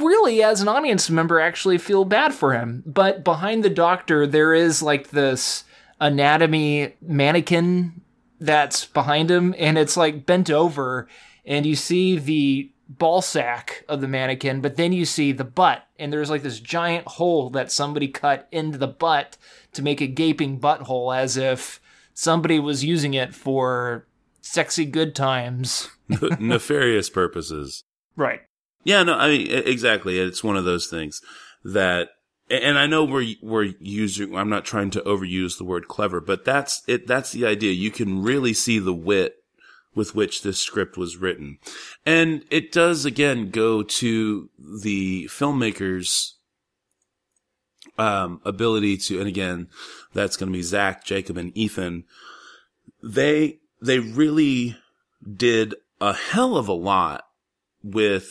really, 0.00 0.42
as 0.42 0.60
an 0.60 0.66
audience 0.66 1.08
member, 1.08 1.38
actually 1.38 1.78
feel 1.78 2.04
bad 2.04 2.34
for 2.34 2.52
him. 2.52 2.82
But 2.84 3.22
behind 3.22 3.62
the 3.62 3.70
doctor, 3.70 4.26
there 4.26 4.52
is 4.54 4.82
like 4.82 5.10
this 5.10 5.62
anatomy 6.00 6.96
mannequin 7.00 8.00
that's 8.40 8.86
behind 8.86 9.30
him, 9.30 9.54
and 9.56 9.78
it's 9.78 9.96
like 9.96 10.26
bent 10.26 10.50
over, 10.50 11.06
and 11.46 11.64
you 11.64 11.76
see 11.76 12.18
the 12.18 12.72
ball 12.88 13.22
sack 13.22 13.81
of 13.92 14.00
the 14.00 14.08
mannequin, 14.08 14.60
but 14.60 14.76
then 14.76 14.92
you 14.92 15.04
see 15.04 15.32
the 15.32 15.44
butt, 15.44 15.86
and 15.98 16.12
there's 16.12 16.30
like 16.30 16.42
this 16.42 16.60
giant 16.60 17.06
hole 17.06 17.50
that 17.50 17.70
somebody 17.70 18.08
cut 18.08 18.48
into 18.50 18.78
the 18.78 18.88
butt 18.88 19.36
to 19.72 19.82
make 19.82 20.00
a 20.00 20.06
gaping 20.06 20.58
butthole 20.58 21.16
as 21.16 21.36
if 21.36 21.80
somebody 22.14 22.58
was 22.58 22.84
using 22.84 23.14
it 23.14 23.34
for 23.34 24.06
sexy 24.40 24.84
good 24.84 25.14
times. 25.14 25.88
nefarious 26.38 27.08
purposes. 27.08 27.84
Right. 28.16 28.40
Yeah, 28.84 29.02
no, 29.02 29.14
I 29.14 29.28
mean, 29.28 29.50
exactly. 29.50 30.18
It's 30.18 30.42
one 30.42 30.56
of 30.56 30.64
those 30.64 30.86
things 30.86 31.20
that, 31.64 32.08
and 32.50 32.78
I 32.78 32.86
know 32.86 33.04
we're, 33.04 33.34
we're 33.40 33.72
using, 33.78 34.36
I'm 34.36 34.50
not 34.50 34.64
trying 34.64 34.90
to 34.90 35.00
overuse 35.02 35.56
the 35.56 35.64
word 35.64 35.88
clever, 35.88 36.20
but 36.20 36.44
that's 36.44 36.82
it, 36.88 37.06
that's 37.06 37.32
the 37.32 37.46
idea. 37.46 37.72
You 37.72 37.90
can 37.90 38.22
really 38.22 38.52
see 38.52 38.78
the 38.78 38.92
wit 38.92 39.36
with 39.94 40.14
which 40.14 40.42
this 40.42 40.58
script 40.58 40.96
was 40.96 41.16
written. 41.16 41.58
And 42.06 42.44
it 42.50 42.72
does 42.72 43.04
again 43.04 43.50
go 43.50 43.82
to 43.82 44.48
the 44.58 45.26
filmmakers, 45.26 46.32
um, 47.98 48.40
ability 48.44 48.96
to, 48.96 49.18
and 49.18 49.28
again, 49.28 49.68
that's 50.14 50.36
going 50.36 50.50
to 50.50 50.56
be 50.56 50.62
Zach, 50.62 51.04
Jacob, 51.04 51.36
and 51.36 51.56
Ethan. 51.56 52.04
They, 53.02 53.58
they 53.80 53.98
really 53.98 54.76
did 55.36 55.74
a 56.00 56.14
hell 56.14 56.56
of 56.56 56.68
a 56.68 56.72
lot 56.72 57.24
with 57.82 58.30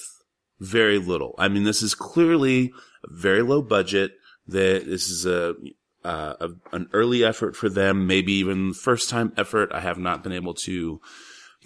very 0.59 0.97
little. 0.97 1.35
I 1.37 1.47
mean, 1.47 1.63
this 1.63 1.81
is 1.81 1.95
clearly 1.95 2.73
very 3.05 3.41
low 3.41 3.61
budget. 3.61 4.13
That 4.47 4.85
this 4.85 5.09
is 5.09 5.25
a, 5.25 5.55
uh, 6.03 6.33
a, 6.39 6.49
an 6.71 6.89
early 6.93 7.23
effort 7.23 7.55
for 7.55 7.69
them, 7.69 8.07
maybe 8.07 8.33
even 8.33 8.73
first 8.73 9.09
time 9.09 9.31
effort. 9.37 9.71
I 9.71 9.79
have 9.79 9.97
not 9.97 10.23
been 10.23 10.31
able 10.31 10.55
to 10.55 10.99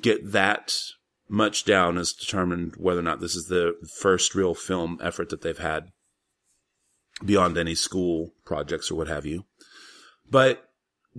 get 0.01 0.31
that 0.31 0.75
much 1.27 1.65
down 1.65 1.97
as 1.97 2.13
determined 2.13 2.75
whether 2.77 2.99
or 2.99 3.03
not 3.03 3.19
this 3.19 3.35
is 3.35 3.47
the 3.47 3.75
first 3.99 4.35
real 4.35 4.53
film 4.53 4.99
effort 5.01 5.29
that 5.29 5.41
they've 5.41 5.57
had 5.57 5.91
beyond 7.23 7.57
any 7.57 7.75
school 7.75 8.33
projects 8.45 8.91
or 8.91 8.95
what 8.95 9.07
have 9.07 9.25
you. 9.25 9.45
But 10.29 10.69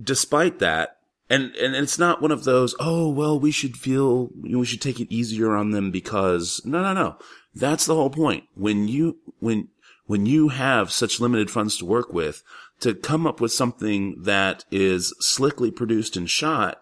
despite 0.01 0.59
that, 0.59 0.97
and 1.29 1.53
and 1.55 1.75
it's 1.75 1.99
not 1.99 2.21
one 2.21 2.31
of 2.31 2.43
those 2.45 2.75
oh 2.79 3.09
well 3.09 3.39
we 3.39 3.51
should 3.51 3.75
feel 3.75 4.29
we 4.41 4.65
should 4.65 4.81
take 4.81 4.99
it 4.99 5.13
easier 5.13 5.55
on 5.55 5.71
them 5.71 5.91
because 5.91 6.61
no 6.63 6.81
no 6.81 6.93
no 6.93 7.17
that's 7.53 7.85
the 7.85 7.95
whole 7.95 8.09
point 8.09 8.45
when 8.55 8.87
you 8.87 9.17
when 9.39 9.67
when 10.05 10.25
you 10.25 10.49
have 10.49 10.91
such 10.91 11.19
limited 11.19 11.51
funds 11.51 11.77
to 11.77 11.85
work 11.85 12.13
with 12.13 12.43
to 12.79 12.93
come 12.93 13.27
up 13.27 13.41
with 13.41 13.51
something 13.51 14.15
that 14.21 14.63
is 14.71 15.13
slickly 15.19 15.71
produced 15.71 16.15
and 16.15 16.29
shot 16.29 16.81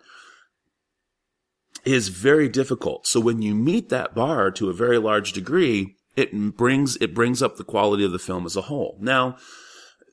is 1.86 2.10
very 2.10 2.50
difficult 2.50 3.06
so 3.08 3.20
when 3.20 3.42
you 3.42 3.54
meet 3.56 3.90
that 3.90 4.16
bar 4.16 4.52
to 4.52 4.70
a 4.70 4.74
very 4.74 4.98
large 4.98 5.34
degree 5.34 5.96
it 6.16 6.56
brings 6.56 6.96
it 6.98 7.14
brings 7.14 7.42
up 7.42 7.58
the 7.58 7.64
quality 7.64 8.04
of 8.04 8.12
the 8.12 8.20
film 8.20 8.46
as 8.46 8.56
a 8.56 8.62
whole 8.62 8.98
now 9.00 9.38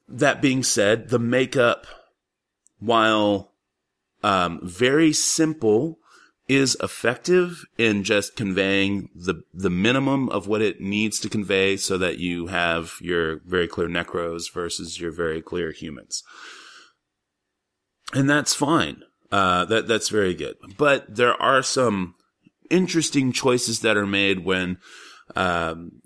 that 0.09 0.43
being 0.43 0.63
said 0.63 1.09
the 1.09 1.19
makeup 1.19 1.87
while 2.79 3.53
um, 4.23 4.61
very 4.63 5.13
simple 5.13 5.99
is 6.49 6.77
effective 6.83 7.65
in 7.79 8.05
just 8.05 8.37
conveying 8.37 9.09
the 9.15 9.43
the 9.55 9.71
minimum 9.71 10.29
of 10.29 10.47
what 10.47 10.61
it 10.61 10.81
needs 10.81 11.19
to 11.21 11.29
convey 11.29 11.77
so 11.77 11.97
that 11.97 12.19
you 12.19 12.49
have 12.49 12.95
your 13.01 13.41
very 13.47 13.69
clear 13.69 13.89
necros 13.89 14.53
versus 14.53 15.01
your 15.01 15.13
very 15.13 15.41
clear 15.41 15.71
humans. 15.71 16.23
And 18.13 18.29
that's 18.29 18.55
fine. 18.55 19.03
Uh, 19.33 19.65
that 19.65 19.89
that's 19.89 20.11
very 20.11 20.35
good. 20.35 20.57
But 20.77 21.17
there 21.17 21.41
are 21.41 21.63
some 21.63 22.15
interesting 22.71 23.33
choices 23.33 23.81
that 23.81 23.97
are 23.97 24.07
made 24.07 24.45
when, 24.45 24.77
um, 25.35 26.03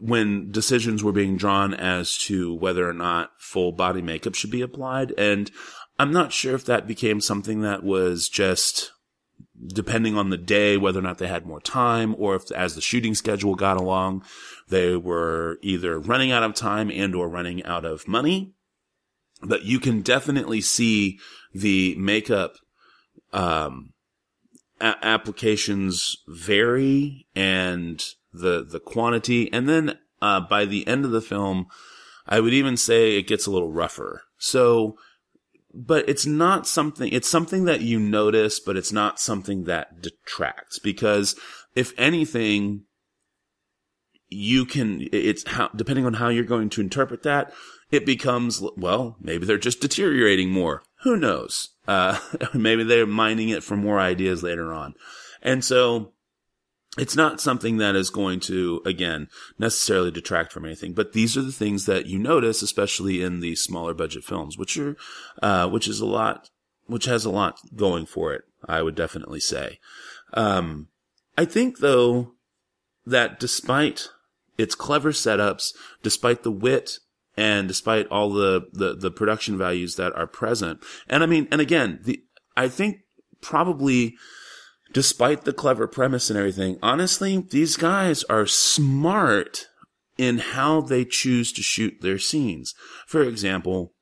when 0.00 0.50
decisions 0.50 1.02
were 1.02 1.12
being 1.12 1.38
drawn 1.38 1.72
as 1.72 2.16
to 2.18 2.54
whether 2.54 2.88
or 2.88 2.92
not 2.92 3.30
full 3.38 3.72
body 3.72 4.02
makeup 4.02 4.34
should 4.34 4.50
be 4.50 4.60
applied. 4.60 5.14
And 5.16 5.50
I'm 5.98 6.12
not 6.12 6.32
sure 6.32 6.54
if 6.54 6.64
that 6.66 6.86
became 6.86 7.22
something 7.22 7.62
that 7.62 7.82
was 7.82 8.28
just 8.28 8.92
depending 9.66 10.16
on 10.16 10.30
the 10.30 10.38
day, 10.38 10.76
whether 10.76 10.98
or 10.98 11.02
not 11.02 11.18
they 11.18 11.26
had 11.26 11.46
more 11.46 11.60
time 11.60 12.14
or 12.18 12.36
if 12.36 12.50
as 12.52 12.74
the 12.74 12.80
shooting 12.80 13.14
schedule 13.14 13.54
got 13.54 13.76
along, 13.76 14.24
they 14.68 14.94
were 14.96 15.58
either 15.62 15.98
running 15.98 16.30
out 16.30 16.42
of 16.42 16.54
time 16.54 16.90
and 16.90 17.14
or 17.14 17.28
running 17.28 17.64
out 17.64 17.84
of 17.84 18.06
money. 18.06 18.52
But 19.42 19.62
you 19.62 19.78
can 19.78 20.02
definitely 20.02 20.60
see 20.60 21.18
the 21.54 21.94
makeup, 21.96 22.56
um, 23.32 23.92
a- 24.80 24.96
applications 25.02 26.16
vary 26.26 27.26
and 27.34 28.04
the, 28.32 28.64
the 28.64 28.80
quantity. 28.80 29.52
And 29.52 29.68
then, 29.68 29.98
uh, 30.20 30.40
by 30.40 30.64
the 30.64 30.86
end 30.86 31.04
of 31.04 31.12
the 31.12 31.20
film, 31.20 31.66
I 32.26 32.40
would 32.40 32.52
even 32.52 32.76
say 32.76 33.16
it 33.16 33.26
gets 33.26 33.46
a 33.46 33.50
little 33.50 33.72
rougher. 33.72 34.22
So, 34.38 34.96
but 35.72 36.08
it's 36.08 36.26
not 36.26 36.66
something, 36.66 37.12
it's 37.12 37.28
something 37.28 37.64
that 37.64 37.80
you 37.80 37.98
notice, 37.98 38.58
but 38.60 38.76
it's 38.76 38.92
not 38.92 39.20
something 39.20 39.64
that 39.64 40.02
detracts 40.02 40.78
because 40.78 41.36
if 41.74 41.92
anything, 41.98 42.84
you 44.28 44.66
can, 44.66 45.08
it's 45.12 45.48
how, 45.48 45.68
depending 45.68 46.04
on 46.04 46.14
how 46.14 46.28
you're 46.28 46.44
going 46.44 46.68
to 46.70 46.80
interpret 46.80 47.22
that, 47.22 47.52
it 47.90 48.04
becomes, 48.04 48.62
well, 48.76 49.16
maybe 49.20 49.46
they're 49.46 49.58
just 49.58 49.80
deteriorating 49.80 50.50
more. 50.50 50.82
Who 51.02 51.16
knows? 51.16 51.70
Uh, 51.86 52.18
maybe 52.54 52.84
they're 52.84 53.06
mining 53.06 53.48
it 53.48 53.62
for 53.62 53.76
more 53.76 53.98
ideas 53.98 54.42
later 54.42 54.72
on. 54.72 54.94
And 55.42 55.64
so 55.64 56.12
it's 56.98 57.16
not 57.16 57.40
something 57.40 57.78
that 57.78 57.96
is 57.96 58.10
going 58.10 58.40
to, 58.40 58.82
again, 58.84 59.28
necessarily 59.58 60.10
detract 60.10 60.52
from 60.52 60.64
anything, 60.64 60.92
but 60.92 61.12
these 61.12 61.36
are 61.36 61.42
the 61.42 61.52
things 61.52 61.86
that 61.86 62.06
you 62.06 62.18
notice, 62.18 62.60
especially 62.62 63.22
in 63.22 63.40
the 63.40 63.54
smaller 63.54 63.94
budget 63.94 64.24
films, 64.24 64.58
which 64.58 64.76
are, 64.76 64.96
uh, 65.42 65.68
which 65.68 65.86
is 65.88 66.00
a 66.00 66.06
lot, 66.06 66.50
which 66.86 67.04
has 67.04 67.24
a 67.24 67.30
lot 67.30 67.58
going 67.74 68.06
for 68.06 68.34
it. 68.34 68.42
I 68.66 68.82
would 68.82 68.96
definitely 68.96 69.40
say. 69.40 69.78
Um, 70.34 70.88
I 71.36 71.44
think 71.44 71.78
though 71.78 72.32
that 73.06 73.38
despite 73.38 74.08
its 74.58 74.74
clever 74.74 75.12
setups, 75.12 75.72
despite 76.02 76.42
the 76.42 76.50
wit 76.50 76.98
and 77.38 77.68
despite 77.68 78.08
all 78.08 78.32
the, 78.32 78.66
the, 78.72 78.96
the 78.96 79.12
production 79.12 79.56
values 79.56 79.94
that 79.94 80.12
are 80.16 80.26
present, 80.26 80.82
and 81.06 81.22
I 81.22 81.26
mean, 81.26 81.46
and 81.52 81.60
again, 81.60 82.00
the, 82.02 82.20
I 82.56 82.66
think 82.66 83.02
probably, 83.40 84.16
despite 84.92 85.44
the 85.44 85.52
clever 85.52 85.86
premise 85.86 86.30
and 86.30 86.38
everything, 86.38 86.80
honestly, 86.82 87.46
these 87.48 87.76
guys 87.76 88.24
are 88.24 88.44
smart 88.44 89.68
in 90.16 90.38
how 90.38 90.80
they 90.80 91.04
choose 91.04 91.52
to 91.52 91.62
shoot 91.62 91.94
their 92.00 92.18
scenes. 92.18 92.74
For 93.06 93.22
example, 93.22 93.92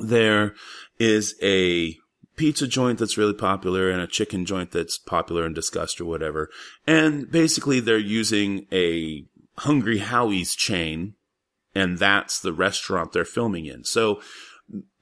there 0.00 0.56
is 0.98 1.36
a 1.40 1.94
pizza 2.34 2.66
joint 2.66 2.98
that's 2.98 3.16
really 3.16 3.34
popular 3.34 3.90
and 3.90 4.00
a 4.00 4.08
chicken 4.08 4.44
joint 4.44 4.72
that's 4.72 4.98
popular 4.98 5.44
and 5.44 5.54
discussed 5.54 6.00
or 6.00 6.04
whatever. 6.04 6.50
And 6.84 7.30
basically 7.30 7.78
they're 7.78 7.96
using 7.96 8.66
a 8.72 9.24
Hungry 9.58 9.98
Howie's 9.98 10.56
chain 10.56 11.14
and 11.74 11.98
that's 11.98 12.40
the 12.40 12.52
restaurant 12.52 13.12
they're 13.12 13.24
filming 13.24 13.66
in. 13.66 13.84
So 13.84 14.20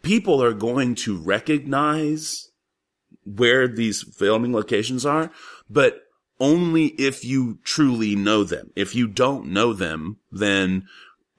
people 0.02 0.42
are 0.42 0.54
going 0.54 0.94
to 0.96 1.16
recognize 1.16 2.50
where 3.24 3.68
these 3.68 4.02
filming 4.02 4.52
locations 4.52 5.04
are, 5.04 5.30
but 5.68 6.02
only 6.40 6.86
if 6.98 7.24
you 7.24 7.58
truly 7.64 8.14
know 8.14 8.44
them. 8.44 8.70
If 8.76 8.94
you 8.94 9.06
don't 9.08 9.46
know 9.46 9.72
them, 9.72 10.18
then 10.30 10.86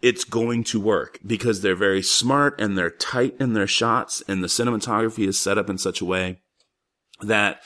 it's 0.02 0.24
going 0.24 0.64
to 0.66 0.80
work 0.80 1.20
because 1.26 1.62
they're 1.62 1.76
very 1.76 2.02
smart 2.02 2.60
and 2.60 2.78
they're 2.78 2.90
tight 2.90 3.36
in 3.40 3.54
their 3.54 3.68
shots 3.68 4.24
and 4.28 4.44
the 4.44 4.48
cinematography 4.48 5.28
is 5.28 5.40
set 5.40 5.58
up 5.58 5.70
in 5.70 5.78
such 5.78 6.02
a 6.02 6.06
way 6.06 6.42
that 7.22 7.62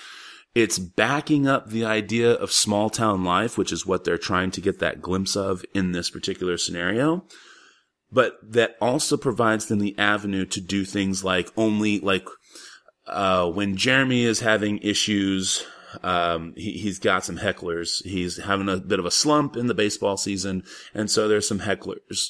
it's 0.56 0.78
backing 0.78 1.48
up 1.48 1.70
the 1.70 1.86
idea 1.86 2.32
of 2.32 2.52
small 2.52 2.90
town 2.90 3.24
life, 3.24 3.58
which 3.58 3.72
is 3.72 3.86
what 3.86 4.04
they're 4.04 4.18
trying 4.18 4.52
to 4.52 4.62
get 4.62 4.80
that 4.80 5.02
glimpse 5.02 5.36
of 5.36 5.66
in 5.74 5.92
this 5.92 6.10
particular 6.10 6.58
scenario. 6.58 7.26
But 8.14 8.38
that 8.44 8.76
also 8.80 9.18
provides 9.18 9.66
them 9.66 9.80
the 9.80 9.98
avenue 9.98 10.46
to 10.46 10.62
do 10.62 10.86
things 10.86 11.24
like 11.24 11.52
only 11.58 12.00
like, 12.00 12.28
uh, 13.08 13.50
when 13.50 13.76
Jeremy 13.76 14.24
is 14.24 14.40
having 14.40 14.78
issues, 14.80 15.66
um, 16.04 16.54
he, 16.56 16.74
he's 16.74 17.00
got 17.00 17.26
some 17.26 17.40
hecklers. 17.40 18.04
He's 18.04 18.38
having 18.38 18.70
a 18.70 18.78
bit 18.78 19.00
of 19.00 19.06
a 19.06 19.12
slump 19.12 19.58
in 19.58 19.68
the 19.68 19.74
baseball 19.74 20.16
season. 20.16 20.64
And 20.94 21.10
so 21.10 21.28
there's 21.28 21.48
some 21.48 21.62
hecklers 21.62 22.30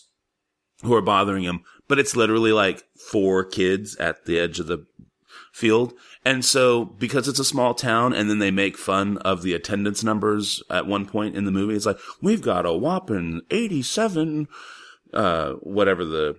who 0.83 0.93
are 0.93 1.01
bothering 1.01 1.43
him, 1.43 1.63
but 1.87 1.99
it's 1.99 2.15
literally 2.15 2.51
like 2.51 2.83
four 3.11 3.43
kids 3.43 3.95
at 3.97 4.25
the 4.25 4.39
edge 4.39 4.59
of 4.59 4.67
the 4.67 4.85
field. 5.51 5.93
And 6.25 6.43
so 6.43 6.85
because 6.85 7.27
it's 7.27 7.39
a 7.39 7.45
small 7.45 7.73
town 7.73 8.13
and 8.13 8.29
then 8.29 8.39
they 8.39 8.51
make 8.51 8.77
fun 8.77 9.17
of 9.19 9.43
the 9.43 9.53
attendance 9.53 10.03
numbers 10.03 10.63
at 10.69 10.87
one 10.87 11.05
point 11.05 11.35
in 11.35 11.45
the 11.45 11.51
movie, 11.51 11.75
it's 11.75 11.85
like, 11.85 11.99
we've 12.21 12.41
got 12.41 12.65
a 12.65 12.73
whopping 12.73 13.41
87, 13.51 14.47
uh, 15.13 15.53
whatever 15.53 16.05
the, 16.05 16.37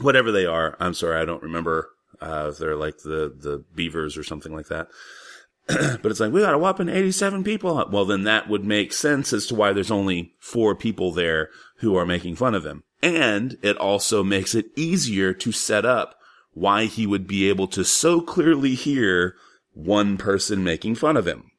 whatever 0.00 0.32
they 0.32 0.46
are. 0.46 0.76
I'm 0.80 0.94
sorry. 0.94 1.20
I 1.20 1.24
don't 1.24 1.42
remember, 1.42 1.90
uh, 2.20 2.48
if 2.50 2.58
they're 2.58 2.76
like 2.76 2.98
the, 2.98 3.34
the 3.36 3.64
beavers 3.74 4.16
or 4.16 4.24
something 4.24 4.54
like 4.54 4.68
that. 4.68 4.88
but 5.66 6.06
it's 6.06 6.20
like, 6.20 6.32
we 6.32 6.40
got 6.40 6.54
a 6.54 6.58
whopping 6.58 6.88
87 6.88 7.44
people. 7.44 7.84
Well, 7.90 8.04
then 8.04 8.24
that 8.24 8.48
would 8.48 8.64
make 8.64 8.92
sense 8.92 9.32
as 9.32 9.46
to 9.46 9.54
why 9.54 9.72
there's 9.72 9.90
only 9.90 10.34
four 10.38 10.74
people 10.74 11.12
there 11.12 11.50
who 11.76 11.96
are 11.96 12.06
making 12.06 12.36
fun 12.36 12.54
of 12.54 12.64
him. 12.64 12.82
And 13.02 13.56
it 13.62 13.76
also 13.76 14.22
makes 14.22 14.54
it 14.54 14.66
easier 14.76 15.32
to 15.34 15.52
set 15.52 15.86
up 15.86 16.16
why 16.52 16.86
he 16.86 17.06
would 17.06 17.26
be 17.26 17.48
able 17.48 17.66
to 17.68 17.84
so 17.84 18.20
clearly 18.20 18.74
hear 18.74 19.36
one 19.72 20.16
person 20.16 20.64
making 20.64 20.96
fun 20.96 21.16
of 21.16 21.26
him. 21.26 21.50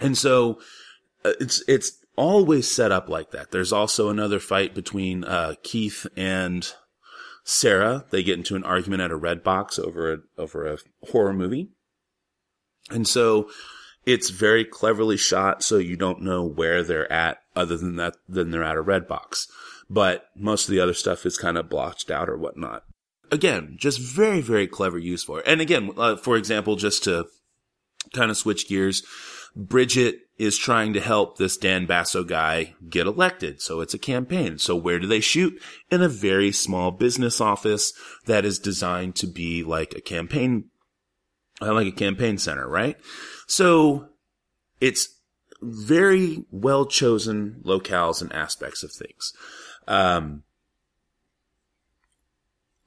And 0.00 0.16
so 0.16 0.58
uh, 1.24 1.32
it's, 1.38 1.62
it's 1.68 2.01
always 2.16 2.70
set 2.70 2.92
up 2.92 3.08
like 3.08 3.30
that. 3.30 3.50
There's 3.50 3.72
also 3.72 4.08
another 4.08 4.38
fight 4.38 4.74
between, 4.74 5.24
uh, 5.24 5.54
Keith 5.62 6.06
and 6.16 6.72
Sarah. 7.44 8.04
They 8.10 8.22
get 8.22 8.38
into 8.38 8.56
an 8.56 8.64
argument 8.64 9.02
at 9.02 9.10
a 9.10 9.18
Redbox 9.18 9.78
over 9.78 10.12
a, 10.12 10.18
over 10.38 10.66
a 10.66 10.78
horror 11.10 11.32
movie. 11.32 11.70
And 12.90 13.06
so 13.06 13.48
it's 14.04 14.30
very 14.30 14.64
cleverly 14.64 15.16
shot 15.16 15.62
so 15.62 15.78
you 15.78 15.96
don't 15.96 16.22
know 16.22 16.44
where 16.44 16.82
they're 16.82 17.10
at 17.10 17.38
other 17.54 17.76
than 17.76 17.96
that, 17.96 18.16
than 18.28 18.50
they're 18.50 18.64
at 18.64 18.76
a 18.76 18.82
Redbox. 18.82 19.46
But 19.88 20.26
most 20.34 20.68
of 20.68 20.72
the 20.72 20.80
other 20.80 20.94
stuff 20.94 21.26
is 21.26 21.36
kind 21.36 21.56
of 21.58 21.68
blotched 21.68 22.10
out 22.10 22.28
or 22.28 22.36
whatnot. 22.36 22.84
Again, 23.30 23.76
just 23.78 24.00
very, 24.00 24.40
very 24.40 24.66
clever 24.66 24.98
use 24.98 25.24
for 25.24 25.40
it. 25.40 25.46
And 25.46 25.60
again, 25.60 25.90
uh, 25.96 26.16
for 26.16 26.36
example, 26.36 26.76
just 26.76 27.04
to 27.04 27.26
kind 28.12 28.30
of 28.30 28.36
switch 28.36 28.68
gears, 28.68 29.02
Bridget 29.54 30.21
is 30.42 30.58
trying 30.58 30.92
to 30.92 31.00
help 31.00 31.38
this 31.38 31.56
Dan 31.56 31.86
Basso 31.86 32.24
guy 32.24 32.74
get 32.90 33.06
elected. 33.06 33.62
So 33.62 33.80
it's 33.80 33.94
a 33.94 33.98
campaign. 33.98 34.58
So 34.58 34.74
where 34.74 34.98
do 34.98 35.06
they 35.06 35.20
shoot? 35.20 35.60
In 35.88 36.02
a 36.02 36.08
very 36.08 36.50
small 36.50 36.90
business 36.90 37.40
office 37.40 37.92
that 38.26 38.44
is 38.44 38.58
designed 38.58 39.14
to 39.16 39.28
be 39.28 39.62
like 39.62 39.94
a 39.94 40.00
campaign 40.00 40.64
like 41.60 41.86
a 41.86 41.92
campaign 41.92 42.38
center, 42.38 42.68
right? 42.68 42.96
So 43.46 44.08
it's 44.80 45.20
very 45.60 46.44
well 46.50 46.86
chosen 46.86 47.62
locales 47.64 48.20
and 48.20 48.32
aspects 48.32 48.82
of 48.82 48.90
things. 48.90 49.32
Um, 49.86 50.42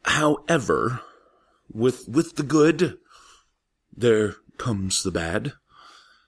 however, 0.03 0.99
with, 1.71 2.09
with 2.09 2.35
the 2.35 2.43
good, 2.43 2.97
there 3.95 4.35
comes 4.57 5.03
the 5.03 5.11
bad. 5.11 5.53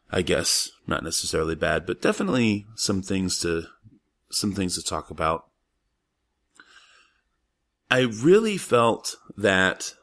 I 0.10 0.22
guess 0.22 0.72
not 0.86 1.04
necessarily 1.04 1.56
bad, 1.56 1.86
but 1.86 2.02
definitely 2.02 2.66
some 2.76 3.02
things 3.02 3.40
to, 3.40 3.64
some 4.30 4.54
things 4.54 4.76
to 4.76 4.84
talk 4.84 5.10
about. 5.10 5.48
I 7.90 8.02
really 8.02 8.58
felt 8.58 9.16
that 9.38 9.94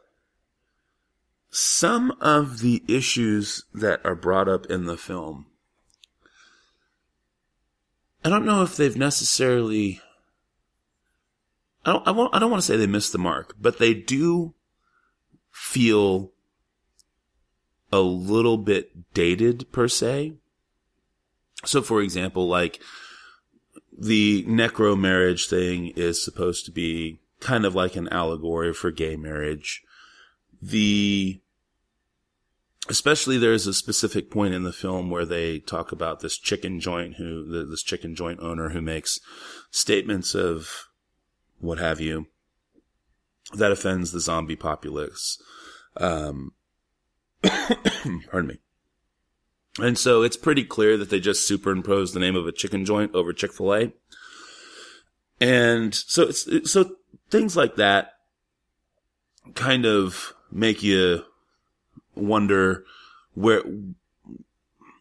some 1.50 2.12
of 2.20 2.60
the 2.60 2.82
issues 2.88 3.64
that 3.72 4.00
are 4.04 4.14
brought 4.14 4.48
up 4.48 4.66
in 4.66 4.86
the 4.86 4.96
film, 4.96 5.46
I 8.24 8.28
don't 8.28 8.46
know 8.46 8.62
if 8.62 8.76
they've 8.76 8.96
necessarily. 8.96 10.00
I 11.84 11.92
don't. 11.92 12.08
I, 12.08 12.10
won't, 12.10 12.34
I 12.34 12.38
don't 12.38 12.50
want 12.50 12.62
to 12.62 12.66
say 12.66 12.76
they 12.76 12.86
missed 12.86 13.12
the 13.12 13.18
mark, 13.18 13.54
but 13.60 13.78
they 13.78 13.92
do 13.92 14.54
feel 15.52 16.32
a 17.94 18.00
little 18.00 18.58
bit 18.58 19.14
dated 19.14 19.70
per 19.70 19.86
se. 19.86 20.32
So, 21.64 21.80
for 21.80 22.02
example, 22.02 22.48
like 22.48 22.80
the 23.96 24.44
necro 24.48 24.98
marriage 24.98 25.46
thing 25.46 25.92
is 25.94 26.22
supposed 26.22 26.64
to 26.64 26.72
be 26.72 27.20
kind 27.38 27.64
of 27.64 27.76
like 27.76 27.94
an 27.94 28.08
allegory 28.08 28.74
for 28.74 28.90
gay 28.90 29.14
marriage. 29.14 29.84
The 30.60 31.40
especially 32.88 33.38
there's 33.38 33.68
a 33.68 33.72
specific 33.72 34.28
point 34.28 34.54
in 34.54 34.64
the 34.64 34.72
film 34.72 35.08
where 35.08 35.24
they 35.24 35.60
talk 35.60 35.92
about 35.92 36.18
this 36.18 36.36
chicken 36.36 36.80
joint 36.80 37.14
who 37.14 37.64
this 37.70 37.82
chicken 37.84 38.16
joint 38.16 38.40
owner 38.40 38.70
who 38.70 38.82
makes 38.82 39.20
statements 39.70 40.34
of 40.34 40.88
what 41.60 41.78
have 41.78 42.00
you 42.00 42.26
that 43.54 43.72
offends 43.72 44.10
the 44.12 44.20
zombie 44.20 44.56
populace 44.56 45.40
um 45.96 46.52
pardon 48.30 48.48
me 48.48 48.58
and 49.80 49.98
so 49.98 50.22
it's 50.22 50.36
pretty 50.36 50.64
clear 50.64 50.96
that 50.96 51.10
they 51.10 51.20
just 51.20 51.46
superimposed 51.46 52.14
the 52.14 52.20
name 52.20 52.36
of 52.36 52.46
a 52.46 52.52
chicken 52.52 52.84
joint 52.84 53.14
over 53.14 53.32
chick-fil-a 53.32 53.92
and 55.40 55.94
so 55.94 56.24
it's 56.24 56.70
so 56.70 56.96
things 57.30 57.56
like 57.56 57.76
that 57.76 58.12
kind 59.54 59.84
of 59.84 60.34
make 60.50 60.82
you 60.82 61.24
wonder 62.14 62.84
where 63.34 63.62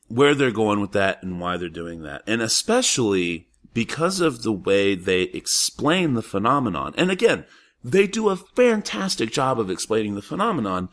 where 0.08 0.36
they're 0.36 0.52
going 0.52 0.80
with 0.80 0.92
that 0.92 1.24
and 1.24 1.40
why 1.40 1.58
they're 1.58 1.70
doing 1.70 2.04
that. 2.04 2.22
And 2.28 2.42
especially 2.42 3.48
because 3.74 4.20
of 4.20 4.44
the 4.44 4.52
way 4.52 4.94
they 4.94 5.24
explain 5.24 6.14
the 6.14 6.22
phenomenon. 6.22 6.94
And 6.98 7.10
again, 7.10 7.46
they 7.84 8.06
do 8.06 8.30
a 8.30 8.36
fantastic 8.36 9.32
job 9.32 9.60
of 9.60 9.72
explaining 9.72 10.14
the 10.14 10.22
phenomenon. 10.22 10.90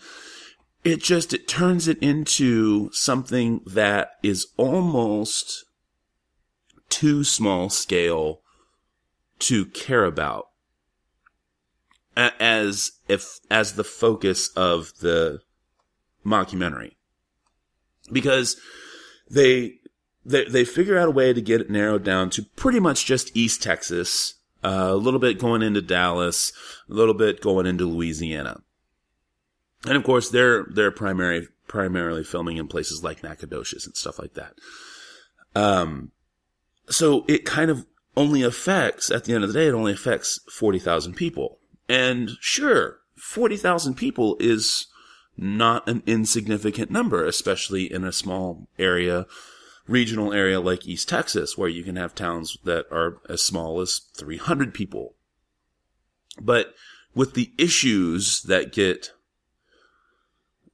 It 0.82 1.02
just 1.02 1.32
it 1.34 1.46
turns 1.46 1.88
it 1.88 1.98
into 1.98 2.90
something 2.92 3.60
that 3.66 4.12
is 4.22 4.48
almost 4.56 5.64
too 6.88 7.22
small 7.22 7.68
scale 7.68 8.40
to 9.40 9.66
care 9.66 10.04
about. 10.04 10.48
As 12.16 12.92
if 13.08 13.40
as 13.50 13.74
the 13.74 13.84
focus 13.84 14.48
of 14.56 14.92
the 15.00 15.40
mockumentary. 16.24 16.92
Because 18.12 18.56
they 19.30 19.80
they 20.24 20.44
they 20.44 20.64
figure 20.64 20.98
out 20.98 21.08
a 21.08 21.12
way 21.12 21.32
to 21.32 21.40
get 21.40 21.60
it 21.60 21.70
narrowed 21.70 22.04
down 22.04 22.30
to 22.30 22.42
pretty 22.56 22.80
much 22.80 23.06
just 23.06 23.34
East 23.36 23.62
Texas, 23.62 24.34
uh, 24.62 24.88
a 24.90 24.96
little 24.96 25.20
bit 25.20 25.38
going 25.38 25.62
into 25.62 25.80
Dallas, 25.80 26.52
a 26.88 26.92
little 26.92 27.14
bit 27.14 27.40
going 27.40 27.66
into 27.66 27.86
Louisiana, 27.86 28.62
and 29.86 29.96
of 29.96 30.04
course 30.04 30.30
they're 30.30 30.66
they're 30.70 30.90
primary 30.90 31.48
primarily 31.68 32.24
filming 32.24 32.56
in 32.56 32.66
places 32.66 33.04
like 33.04 33.22
Nacogdoches 33.22 33.86
and 33.86 33.96
stuff 33.96 34.18
like 34.18 34.34
that. 34.34 34.54
Um, 35.54 36.10
so 36.88 37.24
it 37.28 37.44
kind 37.44 37.70
of 37.70 37.86
only 38.16 38.42
affects 38.42 39.10
at 39.10 39.24
the 39.24 39.34
end 39.34 39.44
of 39.44 39.52
the 39.52 39.58
day 39.58 39.68
it 39.68 39.74
only 39.74 39.92
affects 39.92 40.40
forty 40.50 40.78
thousand 40.78 41.14
people, 41.14 41.58
and 41.88 42.30
sure, 42.40 42.98
forty 43.16 43.56
thousand 43.56 43.94
people 43.94 44.36
is 44.40 44.86
not 45.40 45.88
an 45.88 46.02
insignificant 46.06 46.90
number, 46.90 47.24
especially 47.24 47.90
in 47.90 48.04
a 48.04 48.12
small 48.12 48.68
area, 48.78 49.26
regional 49.86 50.32
area 50.32 50.60
like 50.60 50.86
East 50.86 51.08
Texas, 51.08 51.56
where 51.56 51.68
you 51.68 51.82
can 51.82 51.96
have 51.96 52.14
towns 52.14 52.58
that 52.64 52.86
are 52.90 53.20
as 53.28 53.42
small 53.42 53.80
as 53.80 54.02
300 54.16 54.74
people. 54.74 55.14
But 56.40 56.74
with 57.14 57.32
the 57.34 57.52
issues 57.56 58.42
that 58.42 58.72
get, 58.72 59.12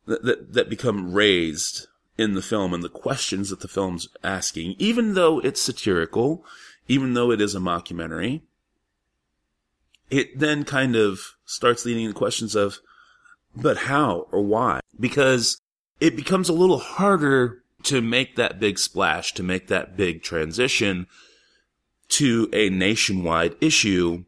that, 0.07 0.25
that, 0.25 0.53
that 0.53 0.71
become 0.71 1.13
raised 1.13 1.87
in 2.19 2.35
the 2.35 2.43
film 2.43 2.73
and 2.73 2.83
the 2.83 2.89
questions 2.89 3.51
that 3.51 3.61
the 3.61 3.69
film's 3.69 4.09
asking, 4.25 4.75
even 4.79 5.15
though 5.15 5.39
it's 5.41 5.61
satirical, 5.61 6.45
even 6.89 7.15
though 7.15 7.31
it 7.31 7.41
is 7.41 7.55
a 7.55 7.61
mockumentary, 7.61 8.41
it 10.11 10.39
then 10.39 10.65
kind 10.65 10.97
of 10.97 11.37
starts 11.45 11.85
leading 11.85 12.07
to 12.07 12.15
questions 12.15 12.55
of, 12.55 12.79
but 13.55 13.77
how 13.79 14.29
or 14.33 14.43
why? 14.43 14.81
Because 14.99 15.61
it 16.01 16.17
becomes 16.17 16.49
a 16.49 16.55
little 16.55 16.79
harder 16.79 17.63
to 17.85 18.01
make 18.01 18.37
that 18.37 18.61
big 18.61 18.79
splash, 18.79 19.33
to 19.35 19.43
make 19.43 19.69
that 19.69 19.97
big 19.97 20.23
transition 20.23 21.07
to 22.09 22.49
a 22.53 22.71
nationwide 22.71 23.57
issue 23.61 24.25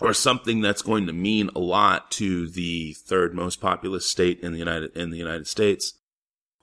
or 0.00 0.12
something 0.12 0.60
that's 0.60 0.82
going 0.82 1.06
to 1.06 1.12
mean 1.12 1.50
a 1.54 1.60
lot 1.60 2.10
to 2.12 2.48
the 2.48 2.94
third 2.94 3.34
most 3.34 3.60
populous 3.60 4.08
state 4.08 4.40
in 4.40 4.52
the 4.52 4.58
United 4.58 4.96
in 4.96 5.10
the 5.10 5.16
United 5.16 5.46
States 5.46 5.94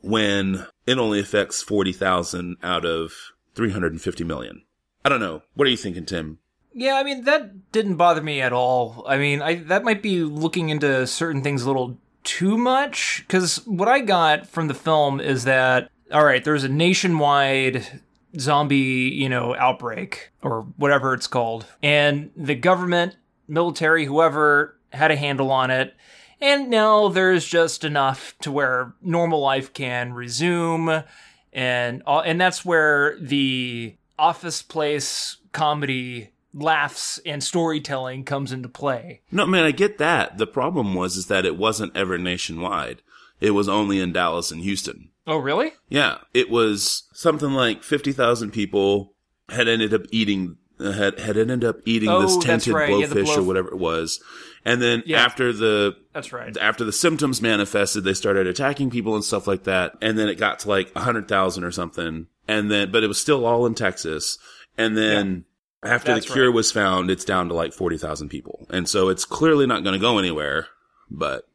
when 0.01 0.67
it 0.85 0.97
only 0.97 1.19
affects 1.19 1.63
40,000 1.63 2.57
out 2.61 2.85
of 2.85 3.13
350 3.55 4.23
million. 4.23 4.63
I 5.05 5.09
don't 5.09 5.19
know. 5.19 5.41
What 5.55 5.67
are 5.67 5.71
you 5.71 5.77
thinking, 5.77 6.05
Tim? 6.05 6.39
Yeah, 6.73 6.95
I 6.95 7.03
mean 7.03 7.23
that 7.25 7.71
didn't 7.71 7.95
bother 7.95 8.21
me 8.21 8.41
at 8.41 8.53
all. 8.53 9.05
I 9.07 9.17
mean, 9.17 9.41
I 9.41 9.55
that 9.55 9.83
might 9.83 10.01
be 10.01 10.23
looking 10.23 10.69
into 10.69 11.05
certain 11.07 11.41
things 11.43 11.63
a 11.63 11.67
little 11.67 11.97
too 12.23 12.57
much 12.57 13.25
cuz 13.27 13.57
what 13.65 13.87
I 13.87 13.99
got 13.99 14.47
from 14.47 14.67
the 14.67 14.73
film 14.73 15.19
is 15.19 15.43
that 15.43 15.89
all 16.11 16.25
right, 16.25 16.43
there's 16.43 16.63
a 16.63 16.69
nationwide 16.69 18.01
zombie, 18.39 18.77
you 19.13 19.29
know, 19.29 19.55
outbreak 19.55 20.31
or 20.41 20.61
whatever 20.77 21.13
it's 21.13 21.27
called. 21.27 21.65
And 21.81 22.31
the 22.35 22.55
government, 22.55 23.15
military, 23.47 24.05
whoever 24.05 24.77
had 24.91 25.11
a 25.11 25.15
handle 25.15 25.51
on 25.51 25.71
it. 25.71 25.95
And 26.41 26.69
now 26.69 27.07
there's 27.07 27.45
just 27.45 27.83
enough 27.83 28.35
to 28.41 28.51
where 28.51 28.93
normal 29.01 29.39
life 29.39 29.73
can 29.73 30.13
resume 30.13 31.03
and 31.53 32.01
and 32.07 32.41
that's 32.41 32.65
where 32.65 33.15
the 33.19 33.95
office 34.17 34.61
place 34.61 35.37
comedy 35.51 36.31
laughs 36.53 37.19
and 37.25 37.43
storytelling 37.43 38.23
comes 38.23 38.51
into 38.51 38.69
play. 38.69 39.21
No, 39.31 39.45
man, 39.45 39.63
I 39.63 39.71
get 39.71 39.97
that. 39.99 40.37
The 40.37 40.47
problem 40.47 40.93
was 40.93 41.15
is 41.15 41.27
that 41.27 41.45
it 41.45 41.57
wasn't 41.57 41.95
ever 41.95 42.17
nationwide. 42.17 43.01
It 43.39 43.51
was 43.51 43.69
only 43.69 43.99
in 43.99 44.13
Dallas 44.13 44.51
and 44.51 44.61
Houston. 44.61 45.09
Oh, 45.25 45.37
really? 45.37 45.73
Yeah, 45.89 46.19
it 46.33 46.49
was 46.49 47.03
something 47.13 47.51
like 47.51 47.83
fifty 47.83 48.11
thousand 48.11 48.51
people 48.51 49.13
had 49.49 49.67
ended 49.67 49.93
up 49.93 50.03
eating 50.11 50.57
uh, 50.57 50.62
Uh, 50.83 50.91
had 50.91 51.19
had 51.19 51.37
ended 51.37 51.63
up 51.63 51.77
eating 51.85 52.09
Oh, 52.09 52.21
this 52.21 52.37
tented 52.37 52.73
right. 52.73 52.89
Yeah, 52.89 53.07
blowfish 53.07 53.25
blow- 53.25 53.37
or 53.39 53.43
whatever 53.43 53.69
it 53.69 53.77
was, 53.77 54.21
and 54.65 54.81
then 54.81 55.03
Yeah. 55.05 55.23
after 55.23 55.53
the 55.53 55.95
That's 56.13 56.33
right. 56.33 56.55
after 56.57 56.83
the 56.83 56.91
symptoms 56.91 57.41
manifested, 57.41 58.03
they 58.03 58.13
started 58.13 58.47
attacking 58.47 58.89
people 58.89 59.15
and 59.15 59.23
stuff 59.23 59.47
like 59.47 59.63
that, 59.63 59.95
and 60.01 60.17
then 60.17 60.27
it 60.27 60.35
got 60.35 60.59
to 60.59 60.69
like 60.69 60.91
a 60.95 61.01
hundred 61.01 61.27
thousand 61.27 61.63
or 61.63 61.71
something, 61.71 62.27
and 62.47 62.69
then 62.71 62.91
but 62.91 63.03
it 63.03 63.07
was 63.07 63.19
still 63.19 63.45
all 63.45 63.65
in 63.65 63.75
Texas, 63.75 64.37
and 64.77 64.97
then. 64.97 65.45
After 65.85 66.13
That's 66.13 66.25
the 66.27 66.31
cure 66.31 66.45
right. 66.47 66.55
was 66.55 66.71
found, 66.71 67.11
it's 67.11 67.25
down 67.25 67.49
to 67.49 67.53
like 67.53 67.73
40,000 67.73 68.29
people. 68.29 68.65
And 68.69 68.87
so 68.87 69.09
it's 69.09 69.25
clearly 69.25 69.67
not 69.67 69.83
going 69.83 69.91
to 69.91 69.99
go 69.99 70.17
anywhere, 70.17 70.67
but, 71.11 71.45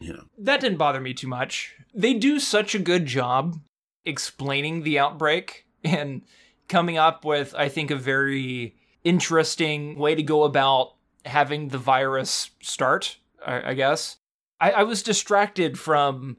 you 0.00 0.12
know. 0.12 0.24
That 0.36 0.60
didn't 0.60 0.78
bother 0.78 1.00
me 1.00 1.14
too 1.14 1.28
much. 1.28 1.76
They 1.94 2.12
do 2.14 2.40
such 2.40 2.74
a 2.74 2.80
good 2.80 3.06
job 3.06 3.60
explaining 4.04 4.82
the 4.82 4.98
outbreak 4.98 5.64
and 5.84 6.22
coming 6.68 6.98
up 6.98 7.24
with, 7.24 7.54
I 7.56 7.68
think, 7.68 7.90
a 7.90 7.96
very 7.96 8.76
interesting 9.04 9.98
way 9.98 10.14
to 10.14 10.22
go 10.22 10.44
about 10.44 10.94
having 11.24 11.68
the 11.68 11.78
virus 11.78 12.50
start, 12.62 13.18
I, 13.44 13.70
I 13.70 13.74
guess. 13.74 14.16
I, 14.60 14.70
I 14.72 14.82
was 14.82 15.02
distracted 15.02 15.78
from 15.78 16.36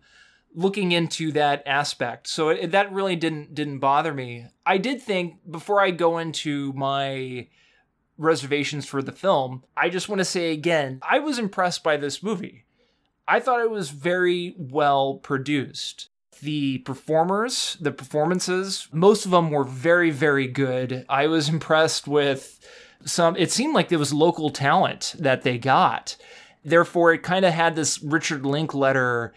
looking 0.53 0.91
into 0.91 1.31
that 1.31 1.63
aspect 1.65 2.27
so 2.27 2.49
it, 2.49 2.71
that 2.71 2.91
really 2.91 3.15
didn't 3.15 3.53
didn't 3.53 3.79
bother 3.79 4.13
me. 4.13 4.47
I 4.65 4.77
did 4.77 5.01
think 5.01 5.35
before 5.49 5.79
i 5.79 5.91
go 5.91 6.17
into 6.17 6.73
my 6.73 7.47
reservations 8.17 8.85
for 8.85 9.01
the 9.01 9.11
film 9.11 9.63
i 9.77 9.87
just 9.87 10.09
want 10.09 10.19
to 10.19 10.25
say 10.25 10.51
again 10.51 10.99
i 11.07 11.19
was 11.19 11.39
impressed 11.39 11.83
by 11.83 11.97
this 11.97 12.23
movie. 12.23 12.65
I 13.27 13.39
thought 13.39 13.61
it 13.61 13.69
was 13.69 13.91
very 13.91 14.55
well 14.57 15.19
produced 15.21 16.08
the 16.39 16.79
performers 16.79 17.77
the 17.79 17.91
performances 17.91 18.87
most 18.91 19.25
of 19.25 19.31
them 19.31 19.49
were 19.49 19.63
very 19.63 20.11
very 20.11 20.47
good 20.47 21.05
i 21.09 21.27
was 21.27 21.49
impressed 21.49 22.07
with 22.07 22.59
some 23.05 23.35
it 23.37 23.51
seemed 23.51 23.73
like 23.73 23.89
there 23.89 23.99
was 23.99 24.13
local 24.13 24.49
talent 24.49 25.15
that 25.19 25.43
they 25.43 25.57
got 25.57 26.15
therefore 26.63 27.13
it 27.13 27.23
kind 27.23 27.45
of 27.45 27.53
had 27.53 27.75
this 27.75 28.01
richard 28.03 28.45
Linklater, 28.45 29.33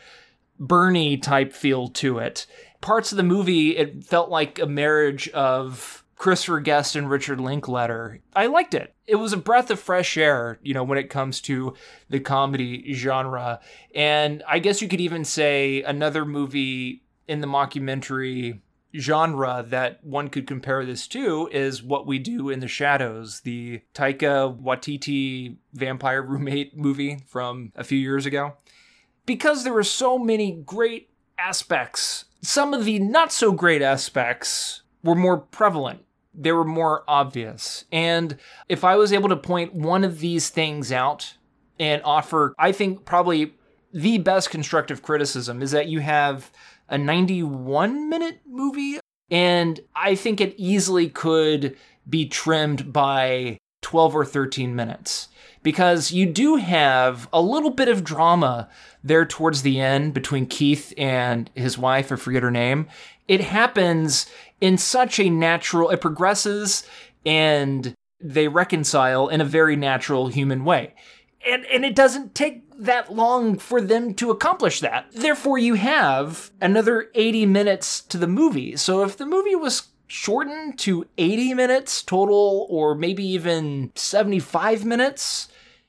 Bernie 0.62 1.16
type 1.16 1.52
feel 1.52 1.88
to 1.88 2.18
it. 2.18 2.46
Parts 2.80 3.10
of 3.12 3.16
the 3.16 3.22
movie, 3.24 3.76
it 3.76 4.04
felt 4.04 4.30
like 4.30 4.58
a 4.58 4.66
marriage 4.66 5.28
of 5.30 6.04
Christopher 6.16 6.60
Guest 6.60 6.94
and 6.94 7.10
Richard 7.10 7.40
Linklater. 7.40 8.20
I 8.34 8.46
liked 8.46 8.74
it. 8.74 8.94
It 9.06 9.16
was 9.16 9.32
a 9.32 9.36
breath 9.36 9.70
of 9.70 9.80
fresh 9.80 10.16
air, 10.16 10.58
you 10.62 10.74
know, 10.74 10.84
when 10.84 10.98
it 10.98 11.10
comes 11.10 11.40
to 11.42 11.74
the 12.08 12.20
comedy 12.20 12.92
genre. 12.94 13.60
And 13.94 14.42
I 14.48 14.58
guess 14.58 14.80
you 14.80 14.88
could 14.88 15.00
even 15.00 15.24
say 15.24 15.82
another 15.82 16.24
movie 16.24 17.02
in 17.26 17.40
the 17.40 17.46
mockumentary 17.46 18.60
genre 18.94 19.64
that 19.68 20.04
one 20.04 20.28
could 20.28 20.46
compare 20.46 20.84
this 20.84 21.06
to 21.08 21.48
is 21.50 21.82
What 21.82 22.06
We 22.06 22.18
Do 22.18 22.50
in 22.50 22.60
the 22.60 22.68
Shadows, 22.68 23.40
the 23.40 23.80
Taika 23.94 24.60
Waititi 24.60 25.56
vampire 25.72 26.22
roommate 26.22 26.76
movie 26.76 27.18
from 27.26 27.72
a 27.74 27.84
few 27.84 27.98
years 27.98 28.26
ago 28.26 28.54
because 29.26 29.64
there 29.64 29.72
were 29.72 29.84
so 29.84 30.18
many 30.18 30.52
great 30.52 31.10
aspects, 31.38 32.26
some 32.42 32.74
of 32.74 32.84
the 32.84 32.98
not 32.98 33.32
so 33.32 33.52
great 33.52 33.82
aspects 33.82 34.82
were 35.02 35.14
more 35.14 35.38
prevalent. 35.38 36.04
They 36.34 36.52
were 36.52 36.64
more 36.64 37.04
obvious. 37.06 37.84
And 37.92 38.38
if 38.68 38.84
I 38.84 38.96
was 38.96 39.12
able 39.12 39.28
to 39.28 39.36
point 39.36 39.74
one 39.74 40.04
of 40.04 40.20
these 40.20 40.48
things 40.48 40.90
out 40.90 41.34
and 41.78 42.00
offer, 42.04 42.54
I 42.58 42.72
think, 42.72 43.04
probably 43.04 43.54
the 43.92 44.18
best 44.18 44.50
constructive 44.50 45.02
criticism 45.02 45.62
is 45.62 45.72
that 45.72 45.88
you 45.88 46.00
have 46.00 46.50
a 46.88 46.96
91 46.96 48.08
minute 48.08 48.40
movie, 48.46 48.98
and 49.30 49.80
I 49.94 50.14
think 50.14 50.40
it 50.40 50.54
easily 50.56 51.08
could 51.08 51.76
be 52.08 52.26
trimmed 52.26 52.92
by 52.92 53.58
12 53.82 54.16
or 54.16 54.24
13 54.24 54.74
minutes 54.74 55.28
because 55.62 56.12
you 56.12 56.26
do 56.26 56.56
have 56.56 57.28
a 57.32 57.40
little 57.40 57.70
bit 57.70 57.88
of 57.88 58.04
drama 58.04 58.68
there 59.04 59.24
towards 59.24 59.62
the 59.62 59.80
end 59.80 60.14
between 60.14 60.46
Keith 60.46 60.92
and 60.96 61.50
his 61.54 61.78
wife, 61.78 62.10
I 62.12 62.16
forget 62.16 62.42
her 62.42 62.50
name. 62.50 62.88
It 63.28 63.40
happens 63.40 64.26
in 64.62 64.78
such 64.78 65.18
a 65.18 65.28
natural, 65.28 65.90
it 65.90 66.00
progresses 66.00 66.84
and 67.26 67.94
they 68.20 68.46
reconcile 68.46 69.28
in 69.28 69.40
a 69.40 69.44
very 69.44 69.74
natural 69.74 70.28
human 70.28 70.64
way. 70.64 70.94
And, 71.44 71.66
and 71.66 71.84
it 71.84 71.96
doesn't 71.96 72.36
take 72.36 72.62
that 72.78 73.12
long 73.12 73.58
for 73.58 73.80
them 73.80 74.14
to 74.14 74.30
accomplish 74.30 74.78
that. 74.78 75.06
Therefore, 75.10 75.58
you 75.58 75.74
have 75.74 76.52
another 76.60 77.10
80 77.16 77.44
minutes 77.46 78.00
to 78.02 78.16
the 78.16 78.28
movie. 78.28 78.76
So 78.76 79.02
if 79.02 79.16
the 79.16 79.26
movie 79.26 79.56
was 79.56 79.88
shortened 80.06 80.78
to 80.78 81.06
80 81.18 81.54
minutes 81.54 82.00
total, 82.00 82.68
or 82.70 82.94
maybe 82.94 83.24
even 83.26 83.90
75 83.96 84.84
minutes, 84.84 85.48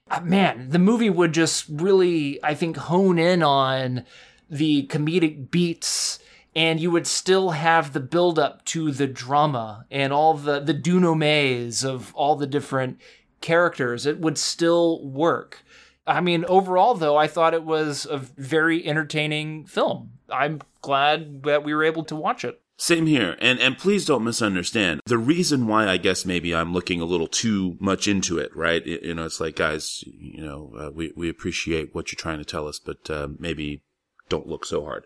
uh, 0.10 0.22
man, 0.22 0.70
the 0.70 0.80
movie 0.80 1.12
would 1.12 1.36
just 1.36 1.66
really, 1.70 2.44
I 2.44 2.56
think, 2.56 2.78
hone 2.78 3.20
in 3.20 3.44
on 3.44 4.04
the 4.50 4.88
comedic 4.88 5.52
beats 5.52 6.18
and 6.56 6.80
you 6.80 6.92
would 6.92 7.08
still 7.08 7.52
have 7.52 7.94
the 7.94 8.00
build 8.00 8.38
up 8.38 8.64
to 8.66 8.92
the 8.92 9.08
drama 9.08 9.86
and 9.92 10.14
all 10.14 10.34
the 10.34 10.60
the 10.60 10.74
denouements 10.74 11.84
of 11.84 12.14
all 12.16 12.36
the 12.36 12.48
different 12.48 13.00
characters 13.42 14.06
it 14.06 14.20
would 14.20 14.38
still 14.38 15.04
work 15.06 15.64
i 16.08 16.22
mean 16.22 16.46
overall 16.46 16.94
though 16.94 17.18
i 17.18 17.28
thought 17.28 17.54
it 17.54 17.64
was 17.64 18.06
a 18.06 18.18
very 18.18 18.86
entertaining 18.88 19.66
film 19.66 20.12
i'm 20.32 20.62
glad 20.82 21.44
that 21.44 21.64
we 21.64 21.74
were 21.74 21.84
able 21.84 22.04
to 22.04 22.16
watch 22.16 22.44
it 22.46 22.60
same 22.78 23.06
here. 23.06 23.38
And 23.40 23.60
and 23.60 23.78
please 23.78 24.06
don't 24.06 24.24
misunderstand. 24.24 25.02
The 25.06 25.18
reason 25.18 25.68
why 25.68 25.88
I 25.88 25.98
guess 25.98 26.26
maybe 26.26 26.56
I'm 26.56 26.74
looking 26.74 27.02
a 27.02 27.06
little 27.06 27.28
too 27.28 27.78
much 27.80 28.08
into 28.08 28.40
it, 28.40 28.54
right? 28.56 28.86
You 28.86 29.14
know, 29.14 29.26
it's 29.26 29.40
like 29.40 29.56
guys, 29.56 30.04
you 30.06 30.44
know, 30.44 30.74
uh, 30.78 30.92
we 30.92 31.14
we 31.16 31.30
appreciate 31.30 31.94
what 31.94 32.12
you're 32.12 32.18
trying 32.18 32.40
to 32.40 32.46
tell 32.46 32.68
us, 32.68 32.80
but 32.80 33.10
uh, 33.10 33.30
maybe 33.38 33.84
don't 34.28 34.48
look 34.48 34.66
so 34.66 34.84
hard. 34.84 35.06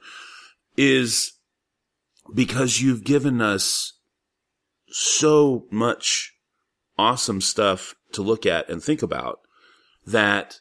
Is 0.78 1.34
because 2.34 2.82
you've 2.82 3.04
given 3.04 3.42
us 3.42 3.94
so 4.90 5.66
much 5.70 6.34
awesome 6.98 7.42
stuff 7.42 7.96
to 8.12 8.22
look 8.22 8.46
at 8.46 8.70
and 8.70 8.82
think 8.82 9.02
about 9.02 9.42
that 10.06 10.60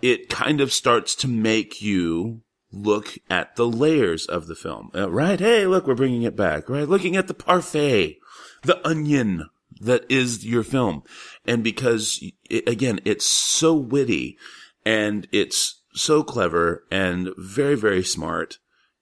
it 0.00 0.28
kind 0.28 0.60
of 0.60 0.72
starts 0.72 1.14
to 1.14 1.28
make 1.28 1.80
you 1.80 2.42
look 2.72 3.18
at 3.28 3.54
the 3.56 3.66
layers 3.66 4.26
of 4.26 4.46
the 4.46 4.54
film. 4.54 4.90
Uh, 4.94 5.10
right? 5.10 5.38
Hey, 5.38 5.66
look, 5.66 5.86
we're 5.86 5.94
bringing 5.94 6.22
it 6.22 6.36
back. 6.36 6.68
Right? 6.68 6.88
Looking 6.88 7.16
at 7.16 7.28
the 7.28 7.34
parfait, 7.34 8.18
the 8.62 8.86
onion 8.86 9.48
that 9.80 10.04
is 10.10 10.44
your 10.44 10.62
film. 10.62 11.02
And 11.46 11.62
because, 11.62 12.22
it, 12.48 12.68
again, 12.68 13.00
it's 13.04 13.26
so 13.26 13.74
witty 13.74 14.38
and 14.84 15.28
it's 15.32 15.82
so 15.92 16.22
clever 16.22 16.84
and 16.90 17.30
very, 17.36 17.76
very 17.76 18.02
smart. 18.02 18.58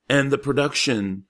And 0.09 0.31
the 0.31 0.39
production, 0.39 1.25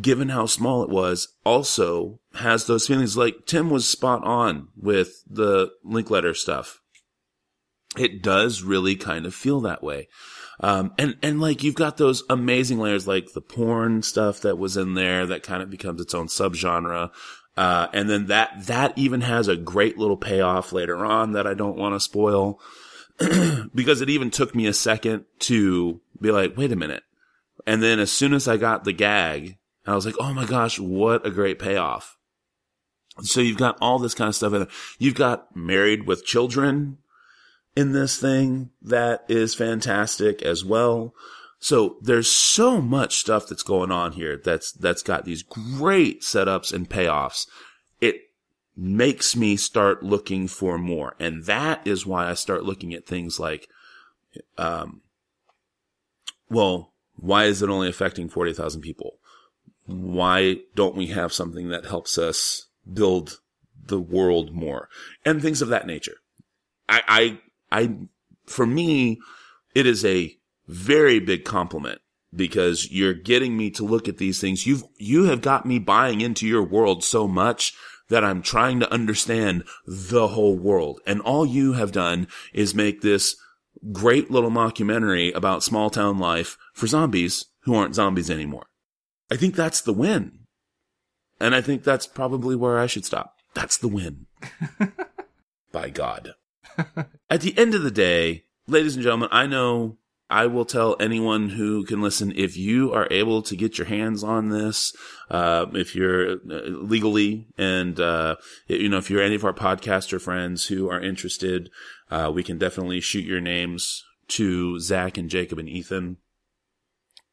given 0.00 0.28
how 0.28 0.46
small 0.46 0.82
it 0.82 0.90
was, 0.90 1.28
also 1.44 2.20
has 2.34 2.66
those 2.66 2.86
feelings. 2.86 3.16
Like 3.16 3.46
Tim 3.46 3.70
was 3.70 3.88
spot 3.88 4.24
on 4.24 4.68
with 4.76 5.22
the 5.28 5.70
Linklater 5.84 6.34
stuff. 6.34 6.80
It 7.96 8.22
does 8.22 8.62
really 8.62 8.96
kind 8.96 9.24
of 9.24 9.34
feel 9.34 9.60
that 9.60 9.82
way. 9.82 10.08
Um, 10.60 10.92
and, 10.98 11.16
and 11.22 11.40
like 11.40 11.62
you've 11.62 11.74
got 11.74 11.96
those 11.96 12.22
amazing 12.28 12.78
layers, 12.78 13.06
like 13.06 13.32
the 13.32 13.40
porn 13.40 14.02
stuff 14.02 14.40
that 14.40 14.58
was 14.58 14.76
in 14.76 14.94
there 14.94 15.26
that 15.26 15.42
kind 15.42 15.62
of 15.62 15.70
becomes 15.70 16.00
its 16.00 16.14
own 16.14 16.28
subgenre. 16.28 17.10
Uh, 17.56 17.86
and 17.92 18.10
then 18.10 18.26
that, 18.26 18.66
that 18.66 18.96
even 18.96 19.20
has 19.20 19.46
a 19.46 19.56
great 19.56 19.96
little 19.96 20.16
payoff 20.16 20.72
later 20.72 21.04
on 21.04 21.32
that 21.32 21.46
I 21.46 21.54
don't 21.54 21.76
want 21.76 21.94
to 21.94 22.00
spoil 22.00 22.60
because 23.74 24.00
it 24.00 24.10
even 24.10 24.30
took 24.30 24.54
me 24.54 24.66
a 24.66 24.72
second 24.72 25.24
to 25.40 26.00
be 26.20 26.32
like, 26.32 26.56
wait 26.56 26.72
a 26.72 26.76
minute. 26.76 27.04
And 27.66 27.82
then 27.82 28.00
as 28.00 28.10
soon 28.10 28.34
as 28.34 28.48
I 28.48 28.56
got 28.56 28.84
the 28.84 28.92
gag, 28.92 29.56
I 29.86 29.94
was 29.94 30.06
like, 30.06 30.16
oh 30.18 30.32
my 30.32 30.46
gosh, 30.46 30.78
what 30.78 31.26
a 31.26 31.30
great 31.30 31.58
payoff. 31.58 32.16
So 33.22 33.40
you've 33.40 33.58
got 33.58 33.78
all 33.80 33.98
this 33.98 34.14
kind 34.14 34.28
of 34.28 34.34
stuff 34.34 34.52
in 34.52 34.60
there. 34.60 34.68
You've 34.98 35.14
got 35.14 35.54
married 35.54 36.06
with 36.06 36.24
children 36.24 36.98
in 37.76 37.92
this 37.92 38.16
thing 38.18 38.70
that 38.82 39.24
is 39.28 39.54
fantastic 39.54 40.42
as 40.42 40.64
well. 40.64 41.14
So 41.58 41.96
there's 42.00 42.30
so 42.30 42.80
much 42.80 43.16
stuff 43.16 43.46
that's 43.46 43.62
going 43.62 43.90
on 43.90 44.12
here 44.12 44.36
that's 44.36 44.72
that's 44.72 45.02
got 45.02 45.24
these 45.24 45.42
great 45.42 46.22
setups 46.22 46.72
and 46.72 46.88
payoffs. 46.88 47.46
It 48.00 48.30
makes 48.76 49.34
me 49.34 49.56
start 49.56 50.02
looking 50.02 50.48
for 50.48 50.76
more. 50.76 51.14
And 51.18 51.44
that 51.44 51.86
is 51.86 52.04
why 52.04 52.28
I 52.28 52.34
start 52.34 52.64
looking 52.64 52.92
at 52.94 53.06
things 53.06 53.38
like 53.40 53.68
um 54.58 55.00
well, 56.50 56.92
why 57.16 57.44
is 57.44 57.62
it 57.62 57.70
only 57.70 57.88
affecting 57.88 58.28
40,000 58.28 58.80
people? 58.80 59.18
Why 59.86 60.58
don't 60.74 60.96
we 60.96 61.08
have 61.08 61.32
something 61.32 61.68
that 61.68 61.86
helps 61.86 62.18
us 62.18 62.68
build 62.90 63.40
the 63.86 64.00
world 64.00 64.52
more 64.52 64.88
and 65.24 65.42
things 65.42 65.60
of 65.60 65.68
that 65.68 65.86
nature? 65.86 66.16
I, 66.88 67.02
I 67.06 67.40
I, 67.74 67.96
for 68.46 68.66
me, 68.66 69.20
it 69.74 69.84
is 69.84 70.04
a 70.04 70.36
very 70.68 71.18
big 71.18 71.44
compliment 71.44 72.00
because 72.34 72.90
you're 72.90 73.14
getting 73.14 73.56
me 73.56 73.70
to 73.72 73.84
look 73.84 74.08
at 74.08 74.18
these 74.18 74.40
things. 74.40 74.66
You've, 74.66 74.84
you 74.96 75.24
have 75.24 75.42
got 75.42 75.66
me 75.66 75.80
buying 75.80 76.20
into 76.20 76.46
your 76.46 76.62
world 76.62 77.02
so 77.02 77.26
much 77.26 77.74
that 78.10 78.24
I'm 78.24 78.42
trying 78.42 78.80
to 78.80 78.92
understand 78.92 79.64
the 79.86 80.28
whole 80.28 80.56
world. 80.56 81.00
And 81.06 81.20
all 81.20 81.44
you 81.44 81.72
have 81.72 81.90
done 81.90 82.28
is 82.52 82.74
make 82.74 83.00
this 83.00 83.36
great 83.90 84.30
little 84.30 84.50
mockumentary 84.50 85.34
about 85.34 85.64
small 85.64 85.90
town 85.90 86.18
life 86.18 86.56
for 86.72 86.86
zombies 86.86 87.46
who 87.62 87.74
aren't 87.74 87.96
zombies 87.96 88.30
anymore. 88.30 88.66
I 89.30 89.36
think 89.36 89.54
that's 89.54 89.80
the 89.80 89.92
win. 89.92 90.40
And 91.40 91.54
I 91.54 91.60
think 91.60 91.82
that's 91.82 92.06
probably 92.06 92.56
where 92.56 92.78
I 92.78 92.86
should 92.86 93.04
stop. 93.04 93.36
That's 93.54 93.76
the 93.76 93.88
win. 93.88 94.26
By 95.72 95.90
God. 95.90 96.34
At 97.30 97.40
the 97.40 97.56
end 97.58 97.74
of 97.74 97.82
the 97.82 97.90
day, 97.90 98.44
ladies 98.66 98.94
and 98.94 99.02
gentlemen, 99.02 99.28
I 99.32 99.46
know 99.46 99.98
I 100.30 100.46
will 100.46 100.64
tell 100.64 100.96
anyone 100.98 101.50
who 101.50 101.84
can 101.84 102.00
listen 102.00 102.32
if 102.34 102.56
you 102.56 102.92
are 102.92 103.06
able 103.10 103.42
to 103.42 103.56
get 103.56 103.78
your 103.78 103.86
hands 103.86 104.24
on 104.24 104.48
this, 104.48 104.94
uh, 105.30 105.66
if 105.74 105.94
you're 105.94 106.32
uh, 106.32 106.68
legally, 106.68 107.46
and 107.58 108.00
uh, 108.00 108.36
you 108.66 108.88
know 108.88 108.96
if 108.96 109.10
you're 109.10 109.22
any 109.22 109.34
of 109.34 109.44
our 109.44 109.52
podcaster 109.52 110.20
friends 110.20 110.66
who 110.66 110.88
are 110.88 111.00
interested, 111.00 111.70
uh, 112.10 112.32
we 112.34 112.42
can 112.42 112.58
definitely 112.58 113.00
shoot 113.00 113.24
your 113.24 113.40
names 113.40 114.02
to 114.28 114.80
Zach 114.80 115.18
and 115.18 115.28
Jacob 115.28 115.58
and 115.58 115.68
Ethan. 115.68 116.16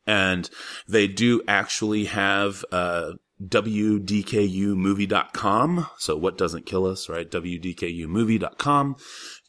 And 0.07 0.49
they 0.87 1.07
do 1.07 1.43
actually 1.47 2.05
have 2.05 2.65
uh, 2.71 3.11
WDKUmovie.com. 3.41 5.87
So 5.97 6.15
what 6.15 6.37
doesn't 6.37 6.65
kill 6.65 6.85
us, 6.85 7.09
right? 7.09 7.29
WDKUmovie.com. 7.29 8.95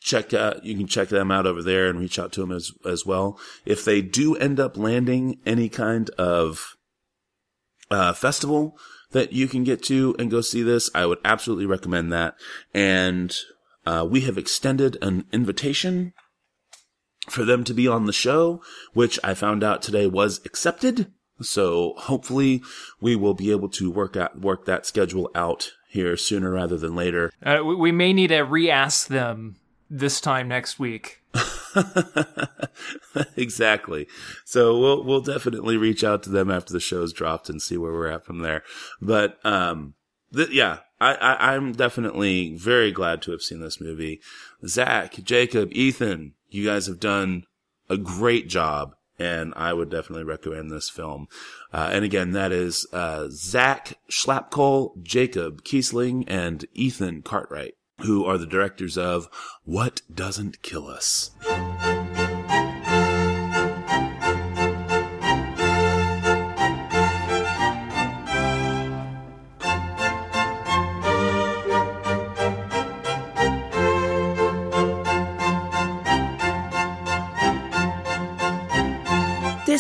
Check, 0.01 0.35
uh, 0.35 0.55
you 0.63 0.77
can 0.77 0.87
check 0.87 1.09
them 1.09 1.31
out 1.31 1.47
over 1.47 1.63
there 1.63 1.89
and 1.89 2.01
reach 2.01 2.19
out 2.19 2.33
to 2.33 2.41
them 2.41 2.53
as, 2.53 2.73
as 2.85 3.07
well. 3.07 3.39
If 3.65 3.85
they 3.85 4.03
do 4.03 4.35
end 4.37 4.59
up 4.59 4.77
landing 4.77 5.39
any 5.45 5.69
kind 5.69 6.11
of, 6.11 6.77
uh, 7.91 8.13
festival 8.15 8.79
that 9.11 9.33
you 9.33 9.47
can 9.47 9.63
get 9.65 9.83
to 9.85 10.17
and 10.19 10.31
go 10.31 10.41
see 10.41 10.63
this, 10.63 10.91
I 10.95 11.07
would 11.07 11.19
absolutely 11.25 11.67
recommend 11.67 12.13
that. 12.13 12.35
And, 12.73 13.37
uh, 13.85 14.07
we 14.09 14.21
have 14.23 14.39
extended 14.39 14.97
an 15.03 15.27
invitation 15.33 16.15
for 17.33 17.45
them 17.45 17.65
to 17.65 17.75
be 17.75 17.89
on 17.89 18.07
the 18.07 18.13
show, 18.13 18.63
which 18.93 19.19
I 19.25 19.35
found 19.35 19.65
out 19.65 19.83
today 19.83 20.07
was 20.07 20.41
accepted. 20.45 21.11
So 21.41 21.95
hopefully 21.97 22.63
we 23.01 23.17
will 23.17 23.35
be 23.35 23.51
able 23.51 23.69
to 23.71 23.91
work 23.91 24.17
out, 24.17 24.41
work 24.41 24.67
that 24.67 24.87
schedule 24.87 25.31
out 25.35 25.73
here 25.89 26.17
sooner 26.17 26.53
rather 26.53 26.77
than 26.77 26.95
later. 26.95 27.33
Uh, 27.45 27.63
we 27.65 27.93
may 27.93 28.13
need 28.13 28.29
to 28.29 28.43
re-ask 28.43 29.09
them 29.09 29.57
this 29.91 30.21
time 30.21 30.49
next 30.49 30.79
week. 30.79 31.23
exactly. 33.37 34.07
So 34.45 34.79
we'll 34.79 35.05
we'll 35.05 35.21
definitely 35.21 35.77
reach 35.77 36.05
out 36.05 36.23
to 36.25 36.31
them 36.31 36.51
after 36.51 36.73
the 36.73 36.81
show's 36.81 37.13
dropped 37.13 37.49
and 37.49 37.61
see 37.61 37.77
where 37.77 37.93
we're 37.93 38.09
at 38.09 38.25
from 38.25 38.41
there. 38.41 38.63
But 39.01 39.39
um, 39.45 39.95
th- 40.35 40.51
yeah, 40.51 40.79
I, 41.01 41.15
I 41.15 41.55
I'm 41.55 41.73
definitely 41.73 42.57
very 42.57 42.93
glad 42.93 43.23
to 43.23 43.33
have 43.33 43.43
seen 43.43 43.61
this 43.61 43.81
movie. 43.81 44.21
Zach, 44.67 45.15
Jacob, 45.25 45.71
Ethan, 45.73 46.35
you 46.55 46.67
guys 46.67 46.87
have 46.87 47.01
done 47.01 47.45
a 47.89 47.97
great 47.97 48.49
job 48.49 48.95
and 49.19 49.53
I 49.57 49.73
would 49.73 49.91
definitely 49.91 50.25
recommend 50.25 50.71
this 50.71 50.89
film. 50.89 51.29
Uh, 51.73 51.91
and 51.93 52.05
again, 52.05 52.33
that 52.33 52.53
is 52.53 52.87
uh, 52.93 53.29
Zach 53.31 53.99
Schlapkol, 54.11 55.03
Jacob 55.03 55.63
Kiesling, 55.63 56.25
and 56.27 56.65
Ethan 56.73 57.23
Cartwright, 57.23 57.75
who 58.01 58.25
are 58.25 58.39
the 58.39 58.47
directors 58.47 58.99
of 58.99 59.29
What 59.65 60.03
Doesn't 60.13 60.63
Kill 60.63 60.89
Us. 60.89 61.31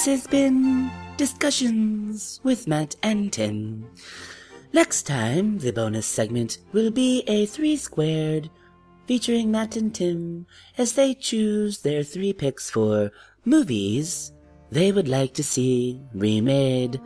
This 0.02 0.22
has 0.22 0.26
been 0.26 0.90
Discussions 1.16 2.40
with 2.42 2.66
Matt 2.66 2.96
and 3.04 3.32
Tim. 3.32 3.88
Next 4.72 5.04
time, 5.04 5.60
the 5.60 5.70
bonus 5.70 6.06
segment 6.06 6.58
will 6.72 6.90
be 6.90 7.22
a 7.28 7.46
three 7.46 7.76
squared 7.76 8.50
featuring 9.06 9.52
Matt 9.52 9.76
and 9.76 9.94
Tim 9.94 10.46
as 10.76 10.94
they 10.94 11.14
choose 11.14 11.82
their 11.82 12.02
three 12.02 12.32
picks 12.32 12.68
for 12.68 13.12
movies 13.44 14.32
they 14.72 14.90
would 14.90 15.06
like 15.06 15.34
to 15.34 15.44
see 15.44 16.00
remade. 16.12 17.00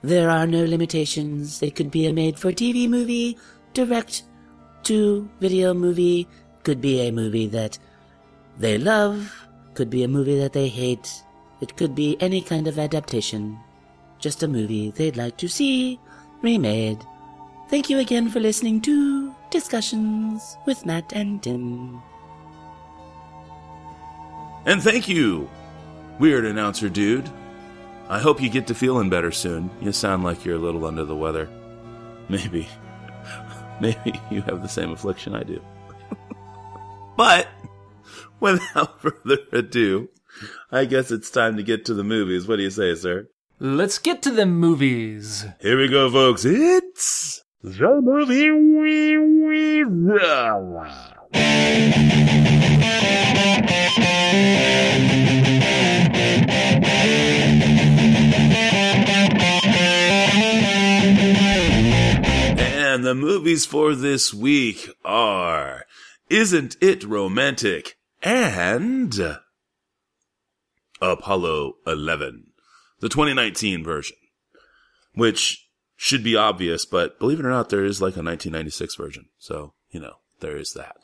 There 0.00 0.30
are 0.30 0.46
no 0.46 0.64
limitations. 0.64 1.62
It 1.62 1.76
could 1.76 1.90
be 1.90 2.06
a 2.06 2.12
made 2.14 2.38
for 2.38 2.52
TV 2.52 2.88
movie, 2.88 3.36
direct 3.74 4.22
to 4.84 5.28
video 5.40 5.74
movie, 5.74 6.26
could 6.62 6.80
be 6.80 7.06
a 7.06 7.12
movie 7.12 7.48
that 7.48 7.78
they 8.56 8.78
love, 8.78 9.46
could 9.74 9.90
be 9.90 10.04
a 10.04 10.08
movie 10.08 10.38
that 10.38 10.54
they 10.54 10.68
hate. 10.68 11.23
It 11.64 11.78
could 11.78 11.94
be 11.94 12.18
any 12.20 12.42
kind 12.42 12.68
of 12.68 12.78
adaptation. 12.78 13.58
Just 14.18 14.42
a 14.42 14.46
movie 14.46 14.90
they'd 14.90 15.16
like 15.16 15.38
to 15.38 15.48
see 15.48 15.98
remade. 16.42 17.02
Thank 17.70 17.88
you 17.88 18.00
again 18.00 18.28
for 18.28 18.38
listening 18.38 18.82
to 18.82 19.34
Discussions 19.48 20.58
with 20.66 20.84
Matt 20.84 21.14
and 21.14 21.42
Tim. 21.42 22.02
And 24.66 24.82
thank 24.82 25.08
you, 25.08 25.48
weird 26.18 26.44
announcer 26.44 26.90
dude. 26.90 27.30
I 28.10 28.18
hope 28.18 28.42
you 28.42 28.50
get 28.50 28.66
to 28.66 28.74
feeling 28.74 29.08
better 29.08 29.32
soon. 29.32 29.70
You 29.80 29.92
sound 29.92 30.22
like 30.22 30.44
you're 30.44 30.56
a 30.56 30.66
little 30.66 30.84
under 30.84 31.06
the 31.06 31.16
weather. 31.16 31.48
Maybe. 32.28 32.68
Maybe 33.80 34.20
you 34.30 34.42
have 34.42 34.60
the 34.60 34.68
same 34.68 34.90
affliction 34.90 35.34
I 35.34 35.44
do. 35.44 35.64
but, 37.16 37.48
without 38.38 39.00
further 39.00 39.38
ado, 39.50 40.10
I 40.70 40.84
guess 40.84 41.10
it's 41.10 41.30
time 41.30 41.56
to 41.56 41.62
get 41.62 41.84
to 41.86 41.94
the 41.94 42.04
movies. 42.04 42.46
What 42.46 42.56
do 42.56 42.62
you 42.62 42.70
say, 42.70 42.94
sir? 42.94 43.28
Let's 43.60 43.98
get 43.98 44.20
to 44.22 44.30
the 44.30 44.46
movies. 44.46 45.46
Here 45.60 45.78
we 45.78 45.88
go, 45.88 46.10
folks. 46.10 46.44
It's 46.44 47.42
the 47.62 48.00
movie. 48.02 48.50
And 62.56 63.04
the 63.04 63.14
movies 63.14 63.66
for 63.66 63.94
this 63.94 64.32
week 64.32 64.90
are 65.04 65.84
Isn't 66.30 66.76
It 66.80 67.02
Romantic? 67.04 67.96
and 68.22 69.38
Apollo 71.00 71.74
11, 71.86 72.52
the 73.00 73.08
2019 73.08 73.84
version, 73.84 74.16
which 75.14 75.68
should 75.96 76.24
be 76.24 76.36
obvious, 76.36 76.84
but 76.84 77.18
believe 77.18 77.40
it 77.40 77.46
or 77.46 77.50
not, 77.50 77.68
there 77.68 77.84
is 77.84 78.00
like 78.00 78.16
a 78.16 78.22
1996 78.22 78.94
version. 78.96 79.26
So, 79.38 79.74
you 79.90 80.00
know, 80.00 80.16
there 80.40 80.56
is 80.56 80.74
that. 80.74 80.96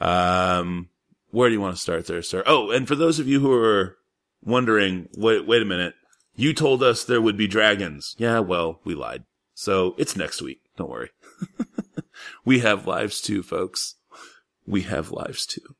Um, 0.00 0.88
where 1.30 1.48
do 1.48 1.54
you 1.54 1.60
want 1.60 1.76
to 1.76 1.82
start 1.82 2.06
there, 2.06 2.22
sir? 2.22 2.42
Oh, 2.46 2.70
and 2.70 2.86
for 2.86 2.94
those 2.94 3.18
of 3.18 3.28
you 3.28 3.40
who 3.40 3.52
are 3.52 3.96
wondering, 4.42 5.08
wait, 5.16 5.46
wait 5.46 5.62
a 5.62 5.66
minute. 5.66 5.94
You 6.34 6.54
told 6.54 6.82
us 6.82 7.04
there 7.04 7.20
would 7.20 7.36
be 7.36 7.46
dragons. 7.46 8.16
Yeah, 8.18 8.38
well, 8.38 8.80
we 8.84 8.94
lied. 8.94 9.24
So 9.54 9.94
it's 9.98 10.16
next 10.16 10.40
week. 10.40 10.60
Don't 10.76 10.90
worry. 10.90 11.10
we 12.44 12.60
have 12.60 12.86
lives 12.86 13.20
too, 13.20 13.42
folks. 13.42 13.96
We 14.66 14.82
have 14.82 15.10
lives 15.10 15.44
too. 15.44 15.76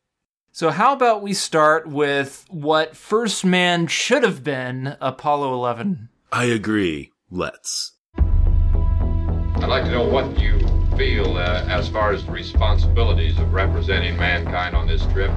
So, 0.54 0.68
how 0.68 0.92
about 0.92 1.22
we 1.22 1.32
start 1.32 1.86
with 1.88 2.44
what 2.50 2.94
First 2.94 3.42
Man 3.42 3.86
should 3.86 4.22
have 4.22 4.44
been 4.44 4.98
Apollo 5.00 5.54
11? 5.54 6.10
I 6.30 6.44
agree. 6.44 7.10
Let's. 7.30 7.92
I'd 8.18 9.66
like 9.66 9.84
to 9.84 9.90
know 9.90 10.06
what 10.06 10.38
you 10.38 10.58
feel 10.94 11.38
uh, 11.38 11.64
as 11.70 11.88
far 11.88 12.12
as 12.12 12.26
the 12.26 12.32
responsibilities 12.32 13.38
of 13.38 13.50
representing 13.54 14.14
mankind 14.18 14.76
on 14.76 14.86
this 14.86 15.00
trip. 15.06 15.30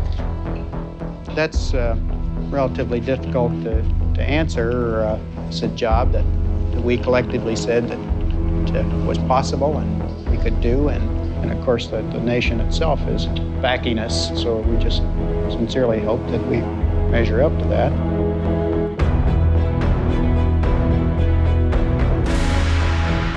That's 1.34 1.74
uh, 1.74 1.96
relatively 2.50 3.00
difficult 3.00 3.54
to, 3.64 3.84
to 4.16 4.22
answer. 4.22 5.00
Uh, 5.00 5.20
it's 5.48 5.62
a 5.62 5.70
job 5.70 6.12
that, 6.12 6.26
that 6.74 6.82
we 6.82 6.98
collectively 6.98 7.56
said 7.56 7.88
that 7.88 8.76
uh, 8.76 8.84
was 9.06 9.18
possible 9.20 9.78
and 9.78 10.30
we 10.30 10.38
could 10.44 10.60
do, 10.60 10.90
and, 10.90 11.25
and 11.50 11.58
of 11.58 11.64
course 11.64 11.88
the, 11.88 12.02
the 12.02 12.20
nation 12.20 12.60
itself 12.60 13.00
is 13.08 13.28
backing 13.62 14.00
us. 14.00 14.30
So 14.42 14.58
we 14.58 14.78
just 14.78 14.98
sincerely 15.52 16.00
hope 16.00 16.26
that 16.32 16.46
we 16.48 16.58
measure 17.12 17.44
up 17.44 17.58
to 17.60 17.68
that. 17.68 17.92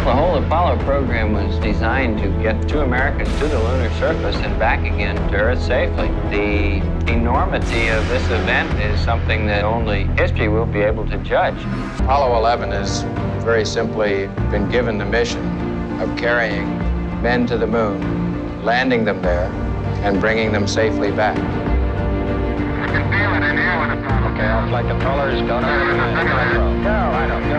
The 0.05 0.15
whole 0.15 0.43
Apollo 0.43 0.79
program 0.85 1.35
was 1.35 1.59
designed 1.59 2.19
to 2.21 2.29
get 2.43 2.67
two 2.67 2.81
Americans 2.81 3.29
to 3.41 3.49
the 3.49 3.59
lunar 3.59 3.91
surface 3.99 4.37
and 4.37 4.59
back 4.59 4.81
again 4.81 5.17
to 5.31 5.37
Earth 5.37 5.63
safely. 5.63 6.09
The 6.31 7.13
enormity 7.13 7.89
of 7.89 8.09
this 8.09 8.25
event 8.31 8.73
is 8.81 8.99
something 9.05 9.47
that 9.49 9.65
only 9.65 10.05
history 10.17 10.49
will 10.49 10.65
be 10.65 10.81
able 10.81 11.07
to 11.09 11.19
judge. 11.19 11.63
Apollo 12.01 12.39
11 12.39 12.71
has 12.71 13.03
very 13.45 13.67
simply 13.67 14.29
been 14.51 14.71
given 14.71 14.97
the 14.97 15.05
mission 15.05 15.47
of 16.01 16.17
carrying 16.17 16.88
men 17.23 17.47
to 17.47 17.59
the 17.59 17.67
moon, 17.67 18.65
landing 18.65 19.05
them 19.05 19.21
there, 19.23 19.51
and 20.03 20.21
bringing 20.21 20.53
them 20.53 20.67
safely 20.67 21.11
back. 21.11 21.37
I 21.37 22.87
can 22.87 23.03
feel 23.11 23.35
it 23.35 23.43
in 23.51 23.57
here 23.57 23.79
when 23.79 23.91
it's 23.91 24.07
Okay, 24.39 24.47
I'll 24.47 24.69
flight 24.69 24.87
controllers, 24.87 25.41
go 25.43 25.59
to 25.59 25.67
Go, 25.67 26.95
I 26.95 27.27
don't 27.27 27.49
go. 27.49 27.59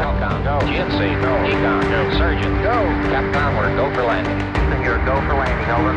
Telcom, 0.00 0.44
go. 0.44 0.58
GNC, 0.66 1.20
go. 1.20 1.32
EECOM, 1.44 1.82
go. 1.90 2.18
Surgeon, 2.18 2.62
go. 2.62 2.72
Captain 3.12 3.42
Onward, 3.42 3.76
go 3.76 3.92
for 3.94 4.04
landing. 4.04 4.40
You're 4.82 5.04
go 5.04 5.20
for 5.28 5.34
landing, 5.34 5.70
over. 5.70 5.92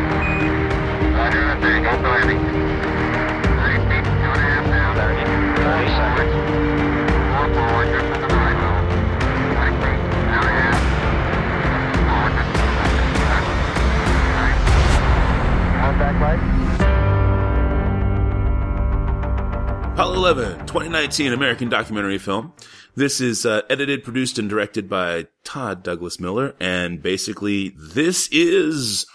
Roger, 1.16 1.60
there, 1.62 1.82
go 1.82 1.91
for 1.98 2.10
landing. 2.10 2.64
Light. 16.00 16.39
Apollo 19.93 20.16
11, 20.16 20.60
2019 20.68 21.32
American 21.32 21.70
documentary 21.70 22.18
film. 22.18 22.52
This 22.96 23.22
is 23.22 23.46
uh, 23.46 23.62
edited, 23.70 24.04
produced, 24.04 24.38
and 24.38 24.50
directed 24.50 24.89
by 24.89 25.28
Todd 25.46 25.84
Douglas 25.84 26.20
Miller. 26.20 26.54
And 26.60 27.02
basically, 27.02 27.74
this 27.78 28.28
is 28.30 29.06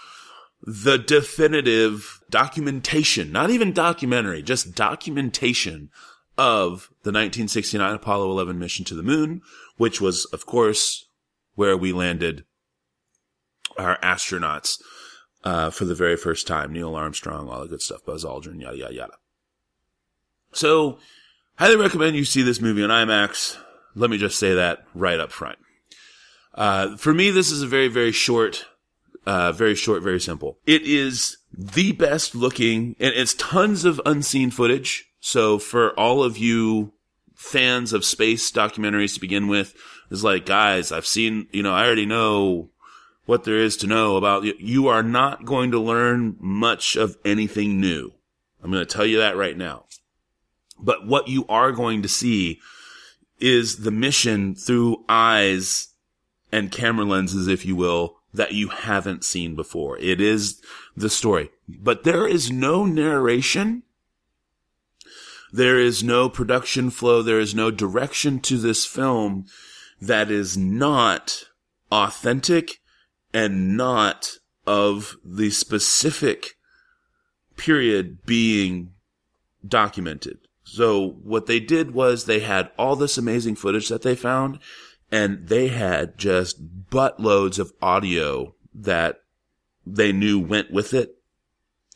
the 0.63 0.97
definitive 0.97 2.19
documentation, 2.31 3.31
not 3.31 3.51
even 3.51 3.73
documentary, 3.73 4.41
just 4.41 4.73
documentation 4.73 5.91
of 6.35 6.89
the 7.03 7.11
1969 7.11 7.93
Apollo 7.93 8.31
11 8.31 8.57
mission 8.57 8.85
to 8.85 8.95
the 8.95 9.03
moon, 9.03 9.41
which 9.77 10.01
was, 10.01 10.25
of 10.33 10.47
course, 10.47 11.05
where 11.53 11.77
we 11.77 11.93
landed 11.93 12.43
our 13.77 13.99
astronauts 13.99 14.81
uh, 15.43 15.69
for 15.69 15.85
the 15.85 15.95
very 15.95 16.17
first 16.17 16.47
time. 16.47 16.73
Neil 16.73 16.95
Armstrong, 16.95 17.49
all 17.49 17.61
the 17.61 17.67
good 17.67 17.81
stuff, 17.81 18.05
Buzz 18.05 18.23
Aldrin, 18.23 18.61
yada, 18.61 18.77
yada, 18.77 18.93
yada. 18.93 19.13
So, 20.53 20.99
highly 21.57 21.77
recommend 21.77 22.15
you 22.15 22.25
see 22.25 22.41
this 22.41 22.61
movie 22.61 22.83
on 22.83 22.89
IMAX. 22.89 23.57
Let 23.95 24.09
me 24.09 24.17
just 24.17 24.37
say 24.37 24.53
that 24.53 24.85
right 24.93 25.19
up 25.19 25.31
front. 25.31 25.59
Uh, 26.53 26.97
for 26.97 27.13
me, 27.13 27.31
this 27.31 27.51
is 27.51 27.61
a 27.61 27.67
very, 27.67 27.87
very 27.87 28.11
short, 28.11 28.65
uh, 29.25 29.51
very 29.51 29.75
short, 29.75 30.03
very 30.03 30.19
simple. 30.19 30.59
It 30.65 30.81
is 30.83 31.37
the 31.53 31.93
best 31.93 32.35
looking, 32.35 32.95
and 32.99 33.13
it's 33.13 33.33
tons 33.35 33.85
of 33.85 34.01
unseen 34.05 34.51
footage. 34.51 35.05
So 35.19 35.59
for 35.59 35.97
all 35.97 36.23
of 36.23 36.37
you 36.37 36.93
fans 37.35 37.93
of 37.93 38.05
space 38.05 38.51
documentaries 38.51 39.13
to 39.15 39.19
begin 39.19 39.47
with, 39.47 39.73
is 40.11 40.23
like, 40.23 40.45
guys, 40.45 40.91
I've 40.91 41.07
seen, 41.07 41.47
you 41.51 41.63
know, 41.63 41.73
I 41.73 41.85
already 41.85 42.05
know 42.05 42.69
what 43.25 43.43
there 43.43 43.57
is 43.57 43.77
to 43.77 43.87
know 43.87 44.17
about 44.17 44.43
you. 44.43 44.53
You 44.59 44.87
are 44.87 45.03
not 45.03 45.45
going 45.45 45.71
to 45.71 45.79
learn 45.79 46.35
much 46.39 46.95
of 46.95 47.17
anything 47.23 47.79
new. 47.79 48.13
I'm 48.63 48.71
going 48.71 48.85
to 48.85 48.93
tell 48.93 49.05
you 49.05 49.17
that 49.17 49.37
right 49.37 49.57
now. 49.57 49.85
But 50.79 51.05
what 51.07 51.27
you 51.27 51.45
are 51.47 51.71
going 51.71 52.01
to 52.01 52.09
see 52.09 52.59
is 53.39 53.77
the 53.77 53.91
mission 53.91 54.55
through 54.55 55.03
eyes 55.07 55.89
and 56.51 56.71
camera 56.71 57.05
lenses, 57.05 57.47
if 57.47 57.65
you 57.65 57.75
will, 57.75 58.17
that 58.33 58.53
you 58.53 58.69
haven't 58.69 59.23
seen 59.23 59.55
before. 59.55 59.97
It 59.99 60.21
is 60.21 60.61
the 60.95 61.09
story, 61.09 61.49
but 61.67 62.03
there 62.03 62.27
is 62.27 62.51
no 62.51 62.85
narration. 62.85 63.83
There 65.51 65.79
is 65.79 66.03
no 66.03 66.29
production 66.29 66.89
flow. 66.91 67.21
There 67.21 67.39
is 67.39 67.53
no 67.53 67.71
direction 67.71 68.39
to 68.41 68.57
this 68.57 68.85
film 68.85 69.45
that 69.99 70.31
is 70.31 70.57
not 70.57 71.43
authentic 71.91 72.80
and 73.33 73.77
not 73.77 74.37
of 74.67 75.17
the 75.23 75.49
specific 75.49 76.55
period 77.57 78.25
being 78.25 78.93
documented. 79.65 80.39
So 80.63 81.17
what 81.23 81.47
they 81.47 81.59
did 81.59 81.91
was 81.91 82.25
they 82.25 82.39
had 82.39 82.71
all 82.77 82.95
this 82.95 83.17
amazing 83.17 83.55
footage 83.55 83.89
that 83.89 84.03
they 84.03 84.15
found 84.15 84.59
and 85.11 85.47
they 85.47 85.67
had 85.67 86.17
just 86.17 86.89
buttloads 86.89 87.59
of 87.59 87.73
audio 87.81 88.55
that 88.73 89.21
they 89.85 90.11
knew 90.11 90.39
went 90.39 90.71
with 90.71 90.93
it, 90.93 91.17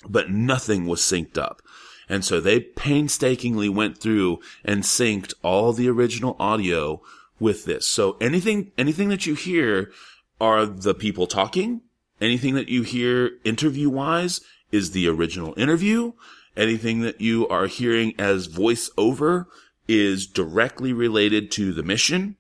but 0.08 0.30
nothing 0.30 0.86
was 0.86 1.00
synced 1.02 1.38
up. 1.38 1.62
And 2.10 2.24
so 2.24 2.40
they 2.40 2.60
painstakingly 2.60 3.70
went 3.70 3.98
through 3.98 4.40
and 4.64 4.84
synced 4.84 5.34
all 5.42 5.74
the 5.74 5.90
original 5.90 6.36
audio 6.40 7.02
with 7.40 7.66
this. 7.66 7.88
So 7.88 8.18
anything, 8.22 8.72
anything 8.78 9.10
that 9.10 9.26
you 9.26 9.36
hear 9.36 9.92
are 10.40 10.66
the 10.66 10.94
people 10.94 11.28
talking. 11.28 11.82
Anything 12.22 12.56
that 12.56 12.70
you 12.70 12.84
hear 12.84 13.32
interview 13.44 13.90
wise 13.90 14.42
is 14.72 14.92
the 14.92 15.08
original 15.08 15.54
interview. 15.58 16.14
Anything 16.56 17.02
that 17.02 17.20
you 17.20 17.48
are 17.48 17.68
hearing 17.68 18.14
as 18.18 18.48
voiceover 18.48 19.46
is 19.88 20.26
directly 20.26 20.94
related 20.94 21.52
to 21.52 21.74
the 21.74 21.84
mission 21.84 22.38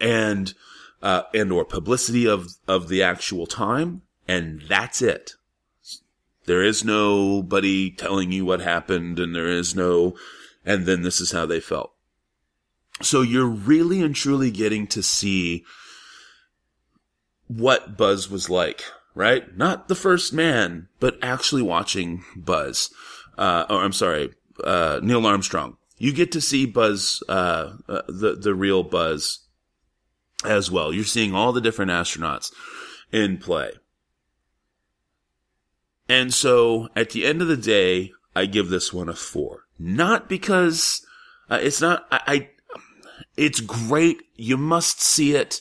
and, 0.00 0.54
uh, 1.02 1.22
and 1.32 1.52
or 1.52 1.64
publicity 1.64 2.26
of, 2.26 2.48
of 2.66 2.88
the 2.88 3.02
actual 3.02 3.46
time. 3.46 4.02
And 4.26 4.62
that's 4.68 5.00
it. 5.00 5.34
There 6.46 6.62
is 6.62 6.84
nobody 6.84 7.90
telling 7.90 8.32
you 8.32 8.44
what 8.44 8.60
happened 8.60 9.18
and 9.18 9.34
there 9.34 9.48
is 9.48 9.74
no, 9.74 10.16
and 10.64 10.84
then 10.84 11.02
this 11.02 11.20
is 11.20 11.32
how 11.32 11.46
they 11.46 11.60
felt. 11.60 11.92
So 13.00 13.22
you're 13.22 13.46
really 13.46 14.02
and 14.02 14.14
truly 14.14 14.50
getting 14.50 14.86
to 14.88 15.02
see 15.02 15.64
what 17.48 17.96
Buzz 17.96 18.30
was 18.30 18.48
like, 18.50 18.82
right? 19.14 19.56
Not 19.56 19.88
the 19.88 19.94
first 19.94 20.32
man, 20.32 20.88
but 21.00 21.18
actually 21.22 21.62
watching 21.62 22.24
Buzz. 22.36 22.90
Uh, 23.36 23.66
or 23.68 23.82
I'm 23.82 23.92
sorry, 23.92 24.32
uh, 24.62 25.00
Neil 25.02 25.26
Armstrong. 25.26 25.76
You 25.98 26.12
get 26.12 26.32
to 26.32 26.40
see 26.40 26.66
Buzz, 26.66 27.22
uh, 27.28 27.74
uh, 27.88 28.02
the, 28.08 28.36
the 28.40 28.54
real 28.54 28.82
Buzz 28.82 29.40
as 30.44 30.70
well. 30.70 30.92
You're 30.92 31.04
seeing 31.04 31.34
all 31.34 31.52
the 31.52 31.60
different 31.60 31.90
astronauts 31.90 32.52
in 33.12 33.38
play. 33.38 33.70
And 36.08 36.34
so 36.34 36.88
at 36.94 37.10
the 37.10 37.24
end 37.24 37.40
of 37.40 37.48
the 37.48 37.56
day, 37.56 38.12
I 38.36 38.46
give 38.46 38.68
this 38.68 38.92
one 38.92 39.08
a 39.08 39.14
four. 39.14 39.64
Not 39.78 40.28
because 40.28 41.04
uh, 41.48 41.58
it's 41.62 41.80
not, 41.80 42.06
I, 42.10 42.20
I, 42.26 42.48
it's 43.36 43.60
great. 43.60 44.22
You 44.34 44.56
must 44.56 45.00
see 45.00 45.34
it. 45.34 45.60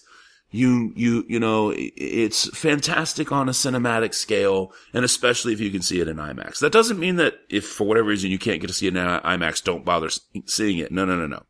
You, 0.56 0.94
you, 0.96 1.26
you 1.28 1.40
know, 1.40 1.74
it's 1.76 2.48
fantastic 2.56 3.32
on 3.32 3.50
a 3.50 3.54
cinematic 3.54 4.14
scale, 4.14 4.72
and 4.94 5.04
especially 5.04 5.52
if 5.52 5.60
you 5.60 5.72
can 5.72 5.82
see 5.82 6.00
it 6.00 6.08
in 6.08 6.18
IMAX. 6.18 6.60
That 6.60 6.72
doesn't 6.72 7.00
mean 7.00 7.16
that 7.16 7.40
if 7.50 7.66
for 7.66 7.88
whatever 7.88 8.10
reason 8.10 8.30
you 8.30 8.38
can't 8.38 8.62
get 8.62 8.68
to 8.68 8.74
see 8.74 8.86
it 8.86 8.96
in 8.96 9.04
IMAX, 9.04 9.64
don't 9.64 9.84
bother 9.84 10.12
seeing 10.46 10.78
it. 10.78 10.92
No, 10.92 11.06
no, 11.06 11.16
no, 11.16 11.26
no. 11.26 11.42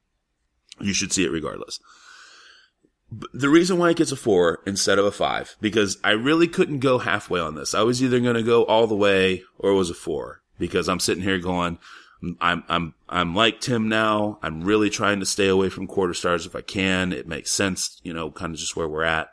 You 0.80 0.94
should 0.94 1.12
see 1.12 1.26
it 1.26 1.34
regardless. 1.34 1.82
The 3.34 3.50
reason 3.50 3.78
why 3.78 3.90
it 3.90 3.98
gets 3.98 4.14
a 4.14 4.16
four 4.16 4.62
instead 4.66 4.98
of 4.98 5.06
a 5.06 5.12
five, 5.12 5.58
because 5.60 5.98
I 6.02 6.12
really 6.12 6.48
couldn't 6.48 6.80
go 6.80 7.00
halfway 7.00 7.42
on 7.42 7.56
this. 7.56 7.76
I 7.76 7.82
was 7.82 8.02
either 8.02 8.22
going 8.22 8.36
to 8.36 8.42
go 8.42 8.64
all 8.64 8.88
the 8.88 8.96
way 8.96 9.44
or 9.60 9.72
it 9.72 9.76
was 9.76 9.90
a 9.90 9.96
four 9.96 10.44
because 10.58 10.88
I'm 10.88 11.02
sitting 11.02 11.24
here 11.24 11.40
going, 11.40 11.78
I'm, 12.40 12.64
I'm, 12.70 12.94
I'm 13.10 13.36
like 13.36 13.60
Tim 13.60 13.90
now. 13.90 14.40
I'm 14.42 14.64
really 14.64 14.90
trying 14.90 15.20
to 15.20 15.26
stay 15.26 15.48
away 15.48 15.70
from 15.70 15.88
quarter 15.88 16.14
stars 16.14 16.46
if 16.46 16.56
I 16.56 16.62
can. 16.62 17.12
It 17.12 17.28
makes 17.28 17.52
sense, 17.52 18.00
you 18.04 18.14
know, 18.14 18.32
kind 18.32 18.54
of 18.54 18.60
just 18.60 18.76
where 18.76 18.88
we're 18.88 19.04
at 19.04 19.30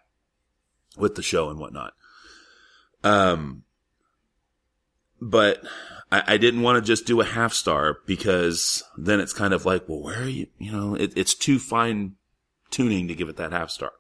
with 0.97 1.15
the 1.15 1.23
show 1.23 1.51
and 1.51 1.59
whatnot. 1.59 1.93
Um, 3.05 3.63
but 5.21 5.63
I, 6.11 6.23
I 6.27 6.37
didn't 6.37 6.63
want 6.63 6.83
to 6.83 6.87
just 6.87 7.07
do 7.07 7.21
a 7.21 7.25
half 7.25 7.53
star 7.53 7.99
because 8.07 8.83
then 8.97 9.21
it's 9.21 9.33
kind 9.33 9.55
of 9.55 9.65
like, 9.65 9.89
well, 9.89 10.03
where 10.03 10.23
are 10.23 10.29
you? 10.29 10.49
You 10.59 10.73
know, 10.73 10.95
it, 10.95 11.13
it's 11.17 11.35
too 11.35 11.59
fine 11.59 12.17
tuning 12.71 13.09
to 13.09 13.15
give 13.15 13.29
it 13.29 13.37
that 13.37 13.53
half 13.53 13.71
star. 13.71 13.93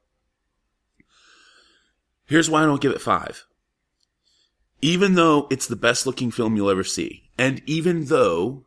Here's 2.26 2.50
why 2.50 2.62
I 2.62 2.66
don't 2.66 2.80
give 2.80 2.92
it 2.92 3.00
five. 3.00 3.44
Even 4.82 5.14
though 5.14 5.46
it's 5.50 5.66
the 5.66 5.76
best 5.76 6.06
looking 6.06 6.30
film 6.30 6.56
you'll 6.56 6.70
ever 6.70 6.84
see, 6.84 7.30
and 7.36 7.60
even 7.66 8.06
though 8.06 8.64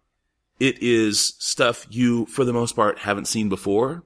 it 0.63 0.81
is 0.81 1.35
stuff 1.39 1.85
you, 1.89 2.25
for 2.27 2.45
the 2.45 2.53
most 2.53 2.73
part, 2.73 2.99
haven't 2.99 3.27
seen 3.27 3.49
before, 3.49 4.05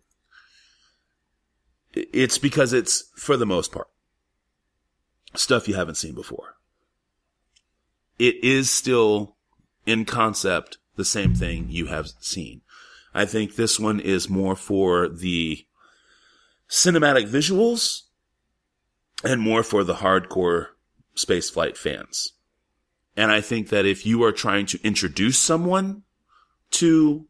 it's 1.93 2.39
because 2.39 2.73
it's, 2.73 3.11
for 3.15 3.37
the 3.37 3.45
most 3.45 3.71
part, 3.71 3.89
stuff 5.35 5.67
you 5.67 5.75
haven't 5.75 5.97
seen 5.97 6.15
before. 6.15 6.55
It 8.17 8.43
is 8.43 8.71
still, 8.71 9.35
in 9.85 10.03
concept, 10.03 10.79
the 10.95 11.05
same 11.05 11.35
thing 11.35 11.67
you 11.69 11.85
have 11.85 12.07
seen. 12.21 12.61
I 13.13 13.25
think 13.25 13.55
this 13.55 13.79
one 13.79 13.99
is 13.99 14.27
more 14.27 14.55
for 14.55 15.07
the 15.07 15.63
cinematic 16.67 17.29
visuals 17.29 18.01
and 19.23 19.39
more 19.41 19.61
for 19.61 19.83
the 19.83 19.97
hardcore 19.97 20.69
spaceflight 21.15 21.77
fans. 21.77 22.33
And 23.15 23.31
I 23.31 23.41
think 23.41 23.69
that 23.69 23.85
if 23.85 24.07
you 24.07 24.23
are 24.23 24.31
trying 24.31 24.65
to 24.67 24.79
introduce 24.83 25.37
someone 25.37 26.01
to 26.71 27.25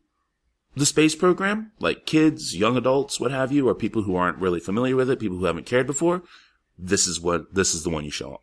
the 0.76 0.86
space 0.86 1.16
program, 1.16 1.72
like 1.80 2.06
kids, 2.06 2.56
young 2.56 2.78
adults, 2.78 3.20
what 3.20 3.32
have 3.32 3.52
you, 3.52 3.68
or 3.68 3.74
people 3.74 4.04
who 4.04 4.16
aren't 4.16 4.38
really 4.38 4.60
familiar 4.60 4.96
with 4.96 5.10
it, 5.10 5.20
people 5.20 5.38
who 5.38 5.46
haven't 5.46 5.66
cared 5.66 5.88
before, 5.88 6.24
this 6.78 7.08
is 7.08 7.20
what, 7.20 7.54
this 7.54 7.74
is 7.74 7.84
the 7.84 7.90
one 7.90 8.06
you 8.06 8.12
show 8.12 8.30
them. 8.30 8.38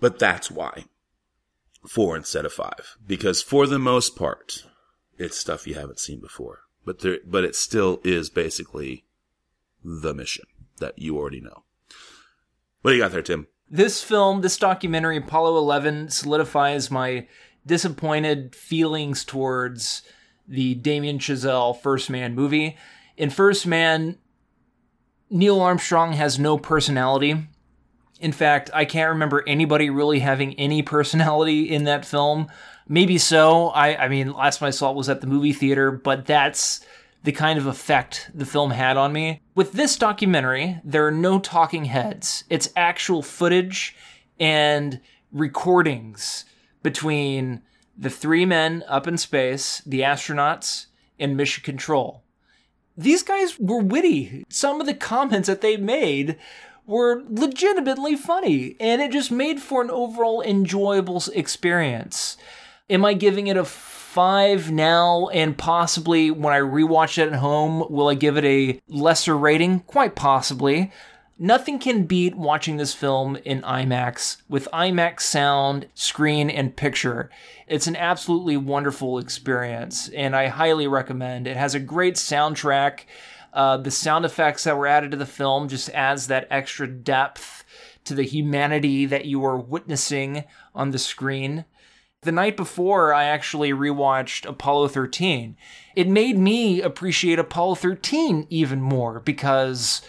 But 0.00 0.18
that's 0.18 0.50
why. 0.50 0.84
Four 1.88 2.16
instead 2.16 2.44
of 2.44 2.52
five. 2.52 2.96
Because 3.04 3.42
for 3.42 3.66
the 3.66 3.78
most 3.78 4.16
part, 4.16 4.64
it's 5.16 5.36
stuff 5.36 5.66
you 5.66 5.74
haven't 5.74 5.98
seen 5.98 6.20
before. 6.20 6.60
But 6.84 7.00
there, 7.00 7.18
but 7.26 7.44
it 7.44 7.56
still 7.56 8.00
is 8.04 8.30
basically 8.30 9.04
the 9.84 10.14
mission 10.14 10.44
that 10.78 10.98
you 10.98 11.18
already 11.18 11.40
know. 11.40 11.64
What 12.82 12.92
do 12.92 12.96
you 12.96 13.02
got 13.02 13.12
there, 13.12 13.22
Tim? 13.22 13.48
This 13.70 14.02
film, 14.02 14.40
this 14.40 14.56
documentary, 14.56 15.18
Apollo 15.18 15.58
11, 15.58 16.10
solidifies 16.10 16.90
my 16.90 17.26
disappointed 17.68 18.56
feelings 18.56 19.24
towards 19.24 20.02
the 20.48 20.74
Damien 20.74 21.18
Chazelle 21.18 21.80
First 21.80 22.10
Man 22.10 22.34
movie. 22.34 22.76
In 23.16 23.30
First 23.30 23.66
Man, 23.66 24.18
Neil 25.30 25.60
Armstrong 25.60 26.14
has 26.14 26.38
no 26.38 26.58
personality. 26.58 27.36
In 28.20 28.32
fact, 28.32 28.70
I 28.74 28.84
can't 28.84 29.10
remember 29.10 29.44
anybody 29.46 29.90
really 29.90 30.18
having 30.18 30.54
any 30.54 30.82
personality 30.82 31.70
in 31.70 31.84
that 31.84 32.04
film. 32.04 32.48
Maybe 32.88 33.18
so. 33.18 33.68
I, 33.68 34.04
I 34.04 34.08
mean, 34.08 34.32
last 34.32 34.58
time 34.58 34.68
I 34.68 34.70
saw 34.70 34.90
it 34.90 34.96
was 34.96 35.08
at 35.08 35.20
the 35.20 35.26
movie 35.26 35.52
theater, 35.52 35.92
but 35.92 36.26
that's 36.26 36.84
the 37.22 37.32
kind 37.32 37.58
of 37.58 37.66
effect 37.66 38.30
the 38.34 38.46
film 38.46 38.70
had 38.70 38.96
on 38.96 39.12
me. 39.12 39.42
With 39.54 39.72
this 39.72 39.96
documentary, 39.96 40.80
there 40.82 41.06
are 41.06 41.12
no 41.12 41.38
talking 41.38 41.84
heads. 41.84 42.44
It's 42.48 42.70
actual 42.74 43.22
footage 43.22 43.94
and 44.40 45.00
recordings 45.30 46.44
between 46.88 47.60
the 47.98 48.08
three 48.08 48.46
men 48.46 48.82
up 48.88 49.06
in 49.06 49.18
space, 49.18 49.82
the 49.84 50.00
astronauts, 50.00 50.86
and 51.18 51.36
mission 51.36 51.62
control. 51.62 52.22
These 52.96 53.22
guys 53.22 53.58
were 53.58 53.82
witty. 53.82 54.46
Some 54.48 54.80
of 54.80 54.86
the 54.86 54.94
comments 54.94 55.48
that 55.48 55.60
they 55.60 55.76
made 55.76 56.38
were 56.86 57.22
legitimately 57.28 58.16
funny, 58.16 58.74
and 58.80 59.02
it 59.02 59.12
just 59.12 59.30
made 59.30 59.60
for 59.60 59.82
an 59.82 59.90
overall 59.90 60.40
enjoyable 60.40 61.22
experience. 61.34 62.38
Am 62.88 63.04
I 63.04 63.12
giving 63.12 63.48
it 63.48 63.58
a 63.58 63.66
five 63.66 64.72
now, 64.72 65.28
and 65.28 65.58
possibly 65.58 66.30
when 66.30 66.54
I 66.54 66.60
rewatch 66.60 67.18
it 67.18 67.28
at 67.28 67.38
home, 67.38 67.84
will 67.90 68.08
I 68.08 68.14
give 68.14 68.38
it 68.38 68.46
a 68.46 68.80
lesser 68.88 69.36
rating? 69.36 69.80
Quite 69.80 70.14
possibly. 70.14 70.90
Nothing 71.40 71.78
can 71.78 72.02
beat 72.02 72.34
watching 72.34 72.78
this 72.78 72.92
film 72.92 73.36
in 73.44 73.62
IMAX 73.62 74.38
with 74.48 74.66
IMAX 74.72 75.20
sound, 75.20 75.86
screen, 75.94 76.50
and 76.50 76.74
picture. 76.74 77.30
It's 77.68 77.86
an 77.86 77.94
absolutely 77.94 78.56
wonderful 78.56 79.18
experience, 79.18 80.08
and 80.08 80.34
I 80.34 80.48
highly 80.48 80.88
recommend. 80.88 81.46
It 81.46 81.56
has 81.56 81.76
a 81.76 81.80
great 81.80 82.16
soundtrack. 82.16 83.02
Uh, 83.52 83.76
the 83.76 83.92
sound 83.92 84.24
effects 84.24 84.64
that 84.64 84.76
were 84.76 84.88
added 84.88 85.12
to 85.12 85.16
the 85.16 85.26
film 85.26 85.68
just 85.68 85.90
adds 85.90 86.26
that 86.26 86.48
extra 86.50 86.88
depth 86.88 87.64
to 88.04 88.14
the 88.14 88.24
humanity 88.24 89.06
that 89.06 89.26
you 89.26 89.44
are 89.44 89.56
witnessing 89.56 90.42
on 90.74 90.90
the 90.90 90.98
screen. 90.98 91.64
The 92.22 92.32
night 92.32 92.56
before, 92.56 93.14
I 93.14 93.24
actually 93.24 93.70
rewatched 93.70 94.44
Apollo 94.44 94.88
13. 94.88 95.56
It 95.94 96.08
made 96.08 96.36
me 96.36 96.82
appreciate 96.82 97.38
Apollo 97.38 97.76
13 97.76 98.48
even 98.50 98.80
more 98.80 99.20
because 99.20 100.02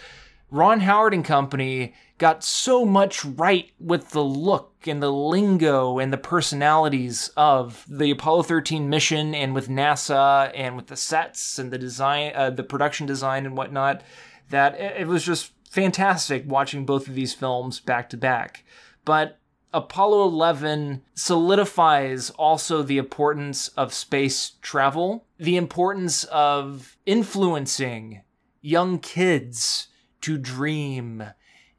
Ron 0.50 0.80
Howard 0.80 1.14
and 1.14 1.24
company 1.24 1.94
got 2.18 2.42
so 2.42 2.84
much 2.84 3.24
right 3.24 3.70
with 3.78 4.10
the 4.10 4.24
look 4.24 4.86
and 4.86 5.02
the 5.02 5.12
lingo 5.12 5.98
and 5.98 6.12
the 6.12 6.18
personalities 6.18 7.30
of 7.36 7.86
the 7.88 8.10
Apollo 8.10 8.42
13 8.44 8.88
mission 8.88 9.34
and 9.34 9.54
with 9.54 9.68
NASA 9.68 10.50
and 10.54 10.76
with 10.76 10.88
the 10.88 10.96
sets 10.96 11.58
and 11.58 11.70
the 11.70 11.78
design, 11.78 12.32
uh, 12.34 12.50
the 12.50 12.64
production 12.64 13.06
design 13.06 13.46
and 13.46 13.56
whatnot, 13.56 14.02
that 14.50 14.78
it 14.78 15.06
was 15.06 15.24
just 15.24 15.52
fantastic 15.70 16.42
watching 16.46 16.84
both 16.84 17.06
of 17.06 17.14
these 17.14 17.32
films 17.32 17.78
back 17.78 18.10
to 18.10 18.16
back. 18.16 18.64
But 19.04 19.38
Apollo 19.72 20.24
11 20.24 21.02
solidifies 21.14 22.30
also 22.30 22.82
the 22.82 22.98
importance 22.98 23.68
of 23.68 23.94
space 23.94 24.54
travel, 24.62 25.26
the 25.38 25.56
importance 25.56 26.24
of 26.24 26.96
influencing 27.06 28.22
young 28.60 28.98
kids 28.98 29.86
to 30.22 30.38
dream 30.38 31.24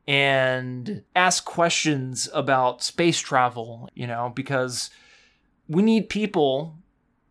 and 0.07 1.03
ask 1.15 1.45
questions 1.45 2.27
about 2.33 2.83
space 2.83 3.19
travel, 3.19 3.89
you 3.93 4.07
know, 4.07 4.31
because 4.35 4.89
we 5.67 5.81
need 5.81 6.09
people 6.09 6.75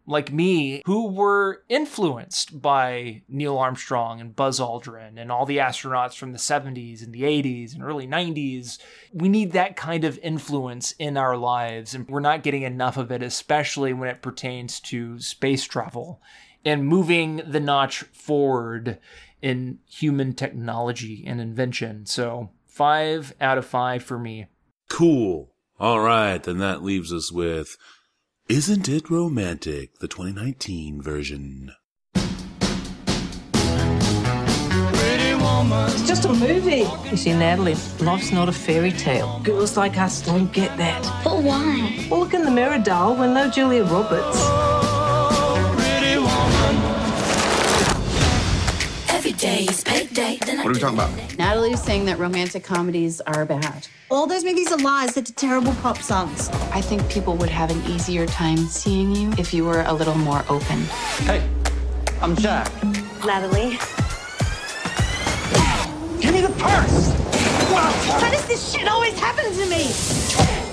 like 0.06 0.32
me 0.32 0.82
who 0.86 1.08
were 1.08 1.62
influenced 1.68 2.60
by 2.60 3.22
Neil 3.28 3.56
Armstrong 3.56 4.20
and 4.20 4.34
Buzz 4.34 4.58
Aldrin 4.58 5.18
and 5.18 5.30
all 5.30 5.46
the 5.46 5.58
astronauts 5.58 6.16
from 6.16 6.32
the 6.32 6.38
70s 6.38 7.02
and 7.02 7.12
the 7.12 7.22
80s 7.22 7.74
and 7.74 7.82
early 7.82 8.08
90s. 8.08 8.78
We 9.12 9.28
need 9.28 9.52
that 9.52 9.76
kind 9.76 10.04
of 10.04 10.18
influence 10.18 10.92
in 10.98 11.16
our 11.16 11.36
lives, 11.36 11.94
and 11.94 12.08
we're 12.08 12.20
not 12.20 12.42
getting 12.42 12.62
enough 12.62 12.96
of 12.96 13.12
it, 13.12 13.22
especially 13.22 13.92
when 13.92 14.08
it 14.08 14.22
pertains 14.22 14.80
to 14.80 15.20
space 15.20 15.64
travel 15.64 16.20
and 16.64 16.86
moving 16.86 17.42
the 17.46 17.60
notch 17.60 18.00
forward 18.12 18.98
in 19.42 19.78
human 19.88 20.32
technology 20.32 21.24
and 21.26 21.40
invention. 21.40 22.06
So, 22.06 22.50
five 22.66 23.34
out 23.40 23.58
of 23.58 23.66
five 23.66 24.02
for 24.02 24.18
me. 24.18 24.46
Cool. 24.88 25.52
All 25.78 26.00
right, 26.00 26.42
then 26.42 26.58
that 26.58 26.82
leaves 26.82 27.12
us 27.12 27.32
with 27.32 27.76
Isn't 28.48 28.88
It 28.88 29.08
Romantic, 29.08 29.98
the 29.98 30.08
2019 30.08 31.00
version. 31.00 31.72
It's 35.72 36.06
just 36.06 36.24
a 36.24 36.32
movie. 36.32 36.88
You 37.10 37.16
see, 37.16 37.32
Natalie, 37.32 37.76
life's 38.00 38.32
not 38.32 38.48
a 38.48 38.52
fairy 38.52 38.92
tale. 38.92 39.40
Girls 39.44 39.76
like 39.76 39.98
us 39.98 40.24
don't 40.24 40.52
get 40.52 40.76
that. 40.78 41.02
But 41.22 41.42
why? 41.42 42.06
Well, 42.10 42.20
look 42.20 42.34
in 42.34 42.44
the 42.44 42.50
mirror, 42.50 42.78
doll. 42.78 43.14
We're 43.14 43.32
no 43.32 43.50
Julia 43.50 43.84
Roberts. 43.84 44.89
Every 49.42 49.64
day 49.64 49.72
is 49.72 49.82
payday. 49.82 50.38
Then 50.44 50.58
What 50.58 50.66
are 50.66 50.72
we 50.72 50.78
talking 50.78 50.98
about? 50.98 51.38
Natalie's 51.38 51.82
saying 51.82 52.04
that 52.04 52.18
romantic 52.18 52.62
comedies 52.62 53.22
are 53.22 53.46
bad. 53.46 53.88
All 54.10 54.26
those 54.26 54.44
movies 54.44 54.70
are 54.70 54.76
lies. 54.76 55.14
They're 55.14 55.24
terrible 55.24 55.72
pop 55.76 55.96
songs. 55.96 56.50
I 56.72 56.82
think 56.82 57.08
people 57.08 57.38
would 57.38 57.48
have 57.48 57.70
an 57.70 57.82
easier 57.90 58.26
time 58.26 58.58
seeing 58.58 59.16
you 59.16 59.32
if 59.38 59.54
you 59.54 59.64
were 59.64 59.80
a 59.86 59.94
little 59.94 60.14
more 60.14 60.44
open. 60.50 60.82
Hey, 61.24 61.48
I'm 62.20 62.36
Jack. 62.36 62.70
Natalie. 63.24 63.78
Give 66.20 66.34
me 66.34 66.42
the 66.42 66.54
purse! 66.58 67.10
Why 67.70 68.30
does 68.30 68.46
this 68.46 68.70
shit 68.70 68.88
always 68.88 69.18
happen 69.18 69.46
to 69.54 69.66
me? 69.70 70.69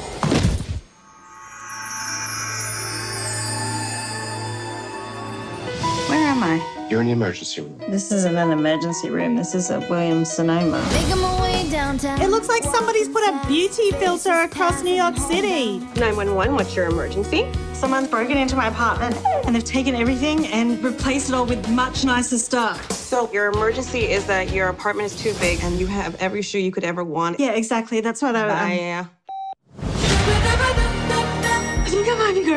Am 6.37 6.43
I? 6.43 6.87
You're 6.89 7.01
in 7.01 7.07
the 7.07 7.13
emergency 7.13 7.61
room. 7.61 7.77
This 7.89 8.11
isn't 8.11 8.35
an 8.37 8.51
emergency 8.51 9.09
room. 9.09 9.35
This 9.35 9.55
is 9.55 9.69
a 9.69 9.79
Williams 9.89 10.31
Sonoma. 10.31 10.87
Making 10.93 11.19
my 11.21 11.41
way 11.41 11.69
downtown. 11.69 12.21
It 12.21 12.29
looks 12.29 12.47
like 12.47 12.63
somebody's 12.63 13.09
put 13.09 13.23
a 13.27 13.41
beauty 13.47 13.91
filter 13.91 14.31
across 14.41 14.83
New 14.83 14.93
York 14.93 15.17
City. 15.17 15.79
911, 15.79 16.53
what's 16.55 16.75
your 16.75 16.85
emergency? 16.85 17.51
Someone's 17.73 18.07
broken 18.07 18.37
into 18.37 18.55
my 18.55 18.67
apartment 18.67 19.15
and 19.45 19.55
they've 19.55 19.63
taken 19.63 19.95
everything 19.95 20.45
and 20.47 20.81
replaced 20.83 21.29
it 21.29 21.35
all 21.35 21.45
with 21.45 21.67
much 21.69 22.05
nicer 22.05 22.37
stuff. 22.37 22.91
So, 22.91 23.31
your 23.31 23.47
emergency 23.47 23.99
is 24.11 24.25
that 24.27 24.51
your 24.51 24.69
apartment 24.69 25.11
is 25.11 25.19
too 25.19 25.33
big 25.39 25.59
and 25.63 25.79
you 25.79 25.87
have 25.87 26.15
every 26.21 26.41
shoe 26.41 26.59
you 26.59 26.71
could 26.71 26.83
ever 26.83 27.03
want. 27.03 27.39
Yeah, 27.39 27.51
exactly. 27.51 28.01
That's 28.01 28.21
what 28.21 28.35
I. 28.35 28.49
um, 28.73 28.77
Yeah. 28.77 29.05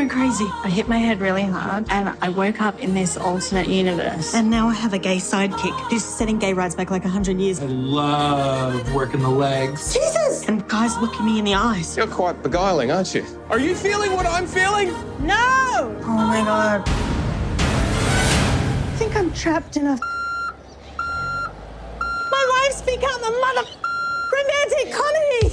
Going 0.07 0.31
crazy. 0.31 0.47
I 0.65 0.71
hit 0.71 0.89
my 0.89 0.97
head 0.97 1.21
really 1.21 1.43
hard 1.43 1.85
and 1.91 2.17
I 2.23 2.31
woke 2.31 2.63
up 2.63 2.81
in 2.81 2.95
this 2.95 3.19
alternate 3.19 3.69
universe. 3.69 4.35
And 4.35 4.51
now 4.51 4.69
I 4.69 4.73
have 4.73 4.95
a 4.95 4.99
gay 4.99 5.19
sidekick 5.19 5.79
who's 5.91 6.03
setting 6.05 6.39
gay 6.39 6.55
rights 6.55 6.75
back 6.75 6.91
like 6.91 7.05
100 7.05 7.39
years. 7.39 7.61
I 7.61 7.67
love 7.67 8.95
working 8.95 9.21
the 9.21 9.29
legs. 9.29 9.93
Jesus! 9.93 10.49
And 10.49 10.67
guys 10.69 10.97
looking 10.99 11.27
me 11.27 11.39
in 11.39 11.45
the 11.45 11.55
eyes. 11.55 11.99
You're 11.99 12.07
quite 12.07 12.43
beguiling, 12.43 12.91
aren't 12.91 13.15
you? 13.15 13.27
Are 13.51 13.59
you 13.59 13.75
feeling 13.75 14.13
what 14.13 14.25
I'm 14.25 14.47
feeling? 14.47 14.89
No! 15.21 15.95
Oh 16.03 16.27
my 16.29 16.41
god. 16.45 16.83
I 17.59 18.95
think 18.97 19.15
I'm 19.17 19.31
trapped 19.35 19.77
in 19.77 19.87
a. 19.87 19.99
My 22.31 22.63
life's 22.63 22.81
become 22.81 23.23
a 23.23 23.31
mother 23.39 23.69
romantic 24.33 24.95
comedy! 24.95 25.53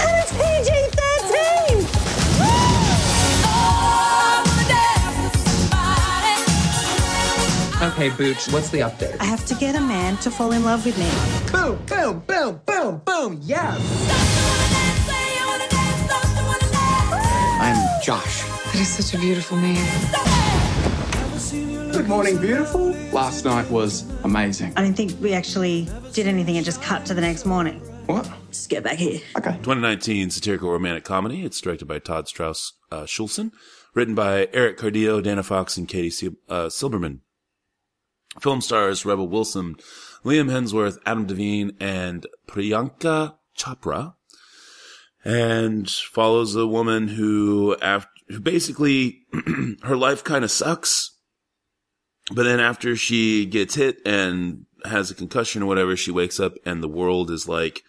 And 0.00 0.10
it's 0.22 0.32
PG 0.32 0.70
13! 1.82 1.91
Okay, 7.82 8.10
Booch, 8.10 8.46
what's 8.52 8.70
the 8.70 8.78
update? 8.78 9.16
I 9.18 9.24
have 9.24 9.44
to 9.46 9.56
get 9.56 9.74
a 9.74 9.80
man 9.80 10.16
to 10.18 10.30
fall 10.30 10.52
in 10.52 10.62
love 10.62 10.86
with 10.86 10.96
me. 10.96 11.10
Boom, 11.50 11.84
boom, 11.86 12.20
boom, 12.28 12.60
boom, 12.64 13.02
boom, 13.04 13.40
yes! 13.42 13.76
I'm 17.60 18.00
Josh. 18.00 18.42
That 18.66 18.76
is 18.76 18.86
such 18.88 19.18
a 19.18 19.20
beautiful 19.20 19.56
name. 19.56 19.84
Good 21.92 22.06
morning, 22.06 22.38
beautiful. 22.40 22.92
Last 23.12 23.44
night 23.44 23.68
was 23.68 24.08
amazing. 24.22 24.72
I 24.76 24.82
don't 24.82 24.94
think 24.94 25.20
we 25.20 25.32
actually 25.32 25.88
did 26.12 26.28
anything 26.28 26.56
and 26.56 26.64
just 26.64 26.80
cut 26.82 27.04
to 27.06 27.14
the 27.14 27.20
next 27.20 27.44
morning. 27.44 27.80
What? 28.06 28.30
Just 28.50 28.68
get 28.68 28.84
back 28.84 28.96
here. 28.98 29.20
Okay. 29.36 29.52
2019 29.54 30.30
satirical 30.30 30.70
romantic 30.70 31.02
comedy. 31.02 31.44
It's 31.44 31.60
directed 31.60 31.86
by 31.86 31.98
Todd 31.98 32.28
Strauss 32.28 32.74
uh, 32.92 33.02
Schulson, 33.02 33.50
written 33.92 34.14
by 34.14 34.48
Erin 34.52 34.76
Cardillo, 34.76 35.20
Dana 35.20 35.42
Fox, 35.42 35.76
and 35.76 35.88
Katie 35.88 36.10
Sil- 36.14 36.38
uh, 36.48 36.66
Silberman. 36.66 37.18
Film 38.40 38.60
stars 38.60 39.04
Rebel 39.04 39.28
Wilson, 39.28 39.76
Liam 40.24 40.50
Hemsworth, 40.50 40.98
Adam 41.04 41.26
Devine, 41.26 41.72
and 41.80 42.26
Priyanka 42.46 43.36
Chopra, 43.56 44.14
and 45.24 45.88
follows 45.88 46.56
a 46.56 46.66
woman 46.66 47.08
who, 47.08 47.76
after, 47.82 48.10
who 48.28 48.40
basically 48.40 49.26
her 49.82 49.96
life 49.96 50.24
kind 50.24 50.44
of 50.44 50.50
sucks, 50.50 51.18
but 52.32 52.44
then 52.44 52.60
after 52.60 52.96
she 52.96 53.44
gets 53.44 53.74
hit 53.74 53.98
and 54.06 54.66
has 54.84 55.10
a 55.10 55.14
concussion 55.14 55.62
or 55.62 55.66
whatever, 55.66 55.96
she 55.96 56.10
wakes 56.10 56.40
up 56.40 56.54
and 56.64 56.82
the 56.82 56.88
world 56.88 57.30
is 57.30 57.48
like 57.48 57.82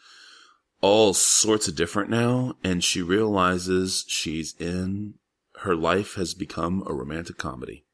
all 0.81 1.13
sorts 1.13 1.67
of 1.67 1.75
different 1.75 2.09
now, 2.09 2.55
and 2.63 2.83
she 2.83 3.01
realizes 3.01 4.03
she's 4.07 4.53
in 4.59 5.13
her 5.61 5.75
life 5.75 6.15
has 6.15 6.33
become 6.33 6.83
a 6.85 6.93
romantic 6.93 7.37
comedy. 7.37 7.85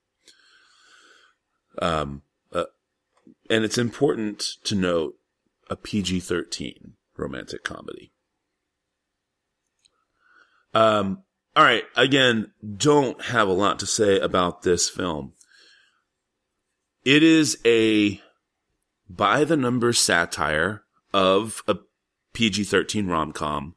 Um, 1.80 2.24
and 3.50 3.64
it's 3.64 3.78
important 3.78 4.40
to 4.64 4.76
note 4.76 5.16
a 5.70 5.76
PG 5.76 6.22
13 6.22 6.94
romantic 7.18 7.64
comedy. 7.64 8.12
Um, 10.74 11.24
all 11.56 11.64
right. 11.64 11.84
Again, 11.96 12.52
don't 12.78 13.22
have 13.26 13.48
a 13.48 13.54
lot 13.54 13.80
to 13.80 13.86
say 13.86 14.20
about 14.20 14.62
this 14.62 14.90
film. 14.90 15.34
It 17.06 17.24
is 17.24 17.58
a 17.66 18.22
by 19.10 19.44
the 19.44 19.58
numbers 19.58 20.00
satire 20.00 20.84
of 21.14 21.64
a 21.68 21.78
PG 22.34 22.66
13 22.66 23.08
rom 23.08 23.32
com 23.32 23.76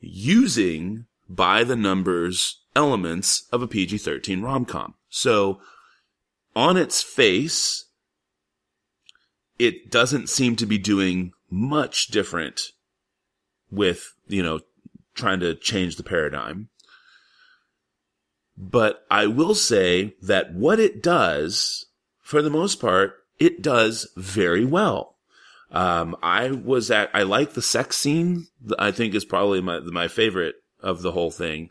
using 0.00 1.06
by 1.28 1.62
the 1.62 1.76
numbers 1.76 2.62
elements 2.74 3.46
of 3.52 3.62
a 3.62 3.68
PG 3.68 3.98
13 3.98 4.42
rom 4.42 4.64
com. 4.64 4.94
So, 5.08 5.60
on 6.56 6.76
its 6.76 7.02
face, 7.02 7.87
it 9.58 9.90
doesn't 9.90 10.28
seem 10.28 10.56
to 10.56 10.66
be 10.66 10.78
doing 10.78 11.32
much 11.50 12.08
different 12.08 12.72
with, 13.70 14.14
you 14.26 14.42
know, 14.42 14.60
trying 15.14 15.40
to 15.40 15.54
change 15.54 15.96
the 15.96 16.02
paradigm. 16.02 16.68
But 18.56 19.04
I 19.10 19.26
will 19.26 19.54
say 19.54 20.14
that 20.22 20.52
what 20.52 20.80
it 20.80 21.02
does, 21.02 21.86
for 22.20 22.42
the 22.42 22.50
most 22.50 22.80
part, 22.80 23.14
it 23.38 23.62
does 23.62 24.08
very 24.16 24.64
well. 24.64 25.16
Um, 25.70 26.16
I 26.22 26.50
was 26.50 26.90
at, 26.90 27.10
I 27.14 27.22
like 27.22 27.52
the 27.52 27.62
sex 27.62 27.96
scene. 27.96 28.48
I 28.78 28.90
think 28.90 29.14
is 29.14 29.24
probably 29.24 29.60
my, 29.60 29.80
my 29.80 30.08
favorite 30.08 30.56
of 30.80 31.02
the 31.02 31.12
whole 31.12 31.30
thing. 31.30 31.70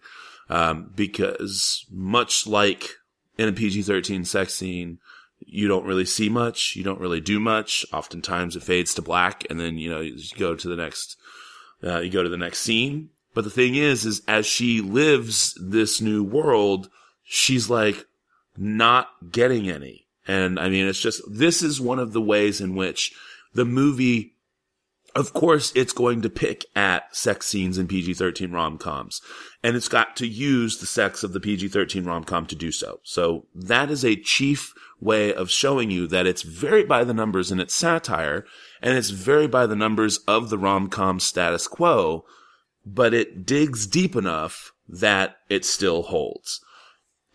Um, 0.50 0.92
because 0.96 1.86
much 1.92 2.48
like 2.48 2.92
in 3.38 3.50
a 3.50 3.54
PG-13 3.54 4.26
sex 4.26 4.54
scene, 4.54 5.00
you 5.48 5.68
don't 5.68 5.86
really 5.86 6.06
see 6.06 6.30
much. 6.30 6.76
You 6.76 6.84
don't 6.84 7.00
really 7.00 7.22
do 7.22 7.40
much. 7.40 7.86
Oftentimes 7.94 8.56
it 8.56 8.64
fades 8.64 8.94
to 8.96 9.02
black 9.02 9.46
and 9.50 9.60
then, 9.60 9.78
you 9.78 9.90
know, 9.90 10.02
you 10.02 10.18
go 10.38 10.56
to 10.56 10.68
the 10.68 10.76
next, 10.76 11.18
uh, 11.84 12.00
you 12.00 12.12
go 12.12 12.22
to 12.22 12.30
the 12.30 12.38
next 12.38 12.60
scene. 12.60 13.10
But 13.34 13.44
the 13.44 13.50
thing 13.50 13.76
is, 13.76 14.06
is 14.06 14.22
as 14.28 14.46
she 14.46 14.82
lives 14.82 15.58
this 15.62 16.02
new 16.02 16.24
world, 16.24 16.90
she's 17.24 17.70
like 17.70 18.06
not 18.58 19.10
getting 19.32 19.70
any. 19.70 20.08
And 20.28 20.60
I 20.60 20.70
mean, 20.70 20.86
it's 20.86 21.02
just, 21.02 21.22
this 21.30 21.64
is 21.64 21.80
one 21.80 22.00
of 22.00 22.12
the 22.12 22.22
ways 22.22 22.60
in 22.60 22.76
which 22.76 23.14
the 23.54 23.66
movie 23.66 24.36
of 25.18 25.34
course, 25.34 25.72
it's 25.76 25.94
going 25.94 26.22
to 26.22 26.30
pick 26.30 26.64
at 26.76 27.16
sex 27.16 27.48
scenes 27.48 27.80
in 27.80 27.88
PG 27.88 28.14
13 28.14 28.52
rom 28.52 28.78
coms. 28.78 29.20
And 29.64 29.76
it's 29.76 29.88
got 29.88 30.16
to 30.18 30.28
use 30.28 30.78
the 30.78 30.86
sex 30.86 31.24
of 31.24 31.34
the 31.34 31.40
PG 31.40 31.70
13 31.70 32.06
rom 32.06 32.24
com 32.24 32.46
to 32.46 32.56
do 32.56 32.72
so. 32.72 33.00
So 33.02 33.48
that 33.56 33.90
is 33.90 34.06
a 34.06 34.16
chief 34.16 34.76
way 35.02 35.34
of 35.34 35.50
showing 35.50 35.90
you 35.90 36.06
that 36.06 36.28
it's 36.28 36.44
very 36.44 36.84
by 36.84 37.04
the 37.04 37.16
numbers 37.16 37.52
in 37.52 37.60
its 37.60 37.74
satire, 37.74 38.46
and 38.80 38.96
it's 38.96 39.10
very 39.10 39.48
by 39.48 39.66
the 39.66 39.76
numbers 39.76 40.20
of 40.28 40.52
the 40.52 40.58
rom 40.58 40.88
com 40.88 41.20
status 41.20 41.68
quo, 41.68 42.24
but 42.86 43.12
it 43.12 43.44
digs 43.44 43.88
deep 43.88 44.16
enough 44.16 44.72
that 44.88 45.38
it 45.50 45.66
still 45.66 46.04
holds. 46.04 46.62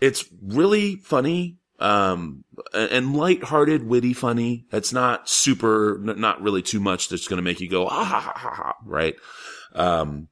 It's 0.00 0.24
really 0.40 0.94
funny 0.94 1.58
um, 1.82 2.44
and 2.72 3.16
light-hearted, 3.16 3.84
witty, 3.84 4.12
funny. 4.12 4.66
It's 4.72 4.92
not 4.92 5.28
super, 5.28 5.98
not 6.00 6.40
really 6.40 6.62
too 6.62 6.80
much 6.80 7.08
that's 7.08 7.26
going 7.26 7.38
to 7.38 7.42
make 7.42 7.60
you 7.60 7.68
go, 7.68 7.86
ah, 7.88 8.04
ha, 8.04 8.20
ha, 8.20 8.32
ha, 8.36 8.54
ha, 8.54 8.74
right? 8.84 9.16
Um, 9.74 10.28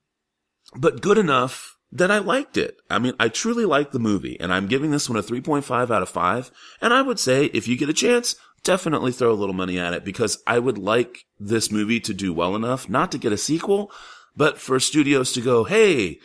but 0.76 1.02
good 1.02 1.18
enough 1.18 1.76
that 1.92 2.10
I 2.10 2.18
liked 2.18 2.56
it. 2.56 2.76
I 2.88 2.98
mean, 2.98 3.14
I 3.18 3.28
truly 3.28 3.64
liked 3.64 3.92
the 3.92 3.98
movie 3.98 4.38
and 4.38 4.52
I'm 4.52 4.68
giving 4.68 4.90
this 4.90 5.08
one 5.08 5.18
a 5.18 5.22
3.5 5.22 5.90
out 5.90 6.02
of 6.02 6.08
5. 6.08 6.50
And 6.80 6.94
I 6.94 7.02
would 7.02 7.18
say 7.18 7.46
if 7.46 7.66
you 7.66 7.76
get 7.76 7.88
a 7.88 7.94
chance, 7.94 8.36
definitely 8.62 9.12
throw 9.12 9.32
a 9.32 9.34
little 9.34 9.54
money 9.54 9.78
at 9.78 9.92
it 9.92 10.04
because 10.04 10.42
I 10.46 10.58
would 10.58 10.78
like 10.78 11.24
this 11.38 11.72
movie 11.72 12.00
to 12.00 12.14
do 12.14 12.32
well 12.32 12.54
enough, 12.54 12.88
not 12.88 13.10
to 13.12 13.18
get 13.18 13.32
a 13.32 13.36
sequel, 13.36 13.90
but 14.36 14.58
for 14.58 14.78
studios 14.78 15.32
to 15.32 15.40
go, 15.40 15.64
Hey, 15.64 16.20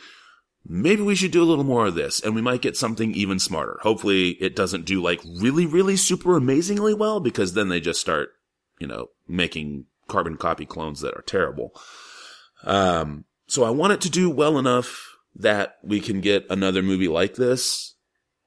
maybe 0.68 1.02
we 1.02 1.14
should 1.14 1.30
do 1.30 1.42
a 1.42 1.44
little 1.44 1.64
more 1.64 1.86
of 1.86 1.94
this 1.94 2.20
and 2.20 2.34
we 2.34 2.42
might 2.42 2.62
get 2.62 2.76
something 2.76 3.14
even 3.14 3.38
smarter. 3.38 3.78
Hopefully 3.82 4.30
it 4.40 4.56
doesn't 4.56 4.84
do 4.84 5.02
like 5.02 5.20
really, 5.24 5.66
really 5.66 5.96
super 5.96 6.36
amazingly 6.36 6.94
well 6.94 7.20
because 7.20 7.54
then 7.54 7.68
they 7.68 7.80
just 7.80 8.00
start, 8.00 8.30
you 8.78 8.86
know, 8.86 9.08
making 9.28 9.86
carbon 10.08 10.36
copy 10.36 10.64
clones 10.66 11.00
that 11.00 11.14
are 11.14 11.22
terrible. 11.22 11.72
Um, 12.64 13.24
so 13.46 13.64
I 13.64 13.70
want 13.70 13.92
it 13.92 14.00
to 14.02 14.10
do 14.10 14.30
well 14.30 14.58
enough 14.58 15.16
that 15.34 15.76
we 15.82 16.00
can 16.00 16.20
get 16.20 16.46
another 16.50 16.82
movie 16.82 17.08
like 17.08 17.34
this. 17.34 17.94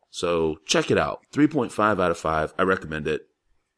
So 0.09 0.57
check 0.65 0.89
it 0.89 0.97
out. 0.97 1.21
3.5 1.33 2.01
out 2.01 2.11
of 2.11 2.17
5. 2.17 2.53
I 2.57 2.63
recommend 2.63 3.07
it. 3.07 3.27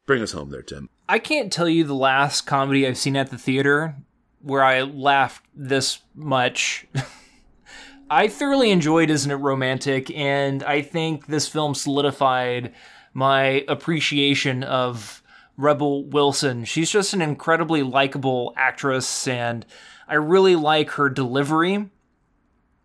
Bring 0.06 0.22
us 0.22 0.32
home 0.32 0.50
there, 0.50 0.62
Tim. 0.62 0.88
I 1.08 1.18
can't 1.18 1.52
tell 1.52 1.68
you 1.68 1.84
the 1.84 1.94
last 1.94 2.42
comedy 2.42 2.86
I've 2.86 2.98
seen 2.98 3.16
at 3.16 3.30
the 3.30 3.38
theater 3.38 3.96
where 4.40 4.64
I 4.64 4.82
laughed 4.82 5.44
this 5.54 6.00
much. 6.14 6.86
I 8.12 8.28
thoroughly 8.28 8.70
enjoyed 8.70 9.08
Isn't 9.08 9.30
It 9.30 9.36
Romantic, 9.36 10.10
and 10.10 10.62
I 10.64 10.82
think 10.82 11.28
this 11.28 11.48
film 11.48 11.74
solidified 11.74 12.74
my 13.14 13.64
appreciation 13.68 14.62
of 14.64 15.22
Rebel 15.56 16.04
Wilson. 16.04 16.66
She's 16.66 16.90
just 16.90 17.14
an 17.14 17.22
incredibly 17.22 17.82
likable 17.82 18.52
actress, 18.54 19.26
and 19.26 19.64
I 20.06 20.16
really 20.16 20.56
like 20.56 20.90
her 20.90 21.08
delivery. 21.08 21.88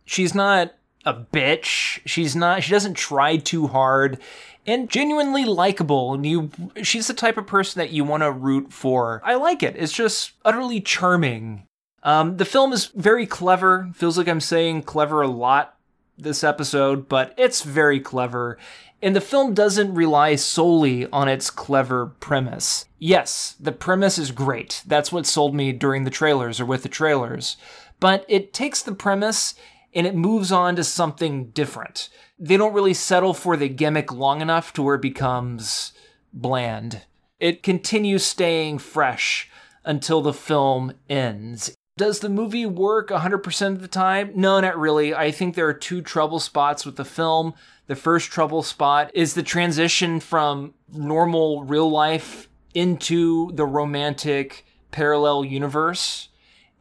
She's 0.05 0.33
not 0.33 0.73
a 1.05 1.13
bitch. 1.13 1.99
She's 2.05 2.33
not. 2.33 2.63
She 2.63 2.71
doesn't 2.71 2.93
try 2.93 3.35
too 3.35 3.67
hard, 3.67 4.19
and 4.65 4.89
genuinely 4.89 5.43
likable. 5.43 6.13
And 6.13 6.25
you, 6.25 6.51
she's 6.83 7.07
the 7.07 7.13
type 7.13 7.35
of 7.35 7.47
person 7.47 7.79
that 7.79 7.91
you 7.91 8.05
want 8.05 8.23
to 8.23 8.31
root 8.31 8.71
for. 8.71 9.21
I 9.25 9.35
like 9.35 9.61
it. 9.61 9.75
It's 9.77 9.91
just 9.91 10.31
utterly 10.45 10.79
charming. 10.79 11.66
Um, 12.07 12.37
the 12.37 12.45
film 12.45 12.71
is 12.71 12.85
very 12.85 13.25
clever. 13.25 13.89
Feels 13.93 14.17
like 14.17 14.29
I'm 14.29 14.39
saying 14.39 14.83
clever 14.83 15.21
a 15.21 15.27
lot 15.27 15.77
this 16.17 16.41
episode, 16.41 17.09
but 17.09 17.33
it's 17.35 17.63
very 17.63 17.99
clever. 17.99 18.57
And 19.01 19.13
the 19.13 19.19
film 19.19 19.53
doesn't 19.53 19.93
rely 19.93 20.35
solely 20.35 21.05
on 21.11 21.27
its 21.27 21.49
clever 21.49 22.05
premise. 22.05 22.85
Yes, 22.97 23.57
the 23.59 23.73
premise 23.73 24.17
is 24.17 24.31
great. 24.31 24.83
That's 24.87 25.11
what 25.11 25.25
sold 25.25 25.53
me 25.53 25.73
during 25.73 26.05
the 26.05 26.09
trailers 26.09 26.61
or 26.61 26.65
with 26.65 26.83
the 26.83 26.89
trailers. 26.89 27.57
But 27.99 28.23
it 28.29 28.53
takes 28.53 28.81
the 28.81 28.95
premise 28.95 29.53
and 29.93 30.07
it 30.07 30.15
moves 30.15 30.49
on 30.49 30.77
to 30.77 30.85
something 30.85 31.49
different. 31.49 32.07
They 32.39 32.55
don't 32.55 32.73
really 32.73 32.93
settle 32.93 33.33
for 33.33 33.57
the 33.57 33.67
gimmick 33.67 34.13
long 34.13 34.39
enough 34.39 34.71
to 34.73 34.81
where 34.81 34.95
it 34.95 35.01
becomes 35.01 35.91
bland. 36.31 37.01
It 37.37 37.63
continues 37.63 38.23
staying 38.23 38.77
fresh 38.77 39.49
until 39.83 40.21
the 40.21 40.33
film 40.33 40.93
ends. 41.09 41.76
Does 41.97 42.19
the 42.19 42.29
movie 42.29 42.67
work 42.67 43.09
100% 43.09 43.67
of 43.73 43.81
the 43.81 43.87
time? 43.87 44.31
No, 44.35 44.59
not 44.59 44.77
really. 44.77 45.15
I 45.15 45.31
think 45.31 45.55
there 45.55 45.67
are 45.67 45.73
two 45.73 46.03
trouble 46.03 46.39
spots 46.39 46.85
with 46.85 46.95
the 46.95 47.03
film. 47.03 47.55
The 47.87 47.95
first 47.95 48.29
trouble 48.29 48.61
spot 48.61 49.09
is 49.15 49.33
the 49.33 49.41
transition 49.41 50.19
from 50.19 50.75
normal 50.93 51.63
real 51.63 51.89
life 51.89 52.49
into 52.75 53.51
the 53.53 53.65
romantic 53.65 54.63
parallel 54.91 55.43
universe. 55.43 56.29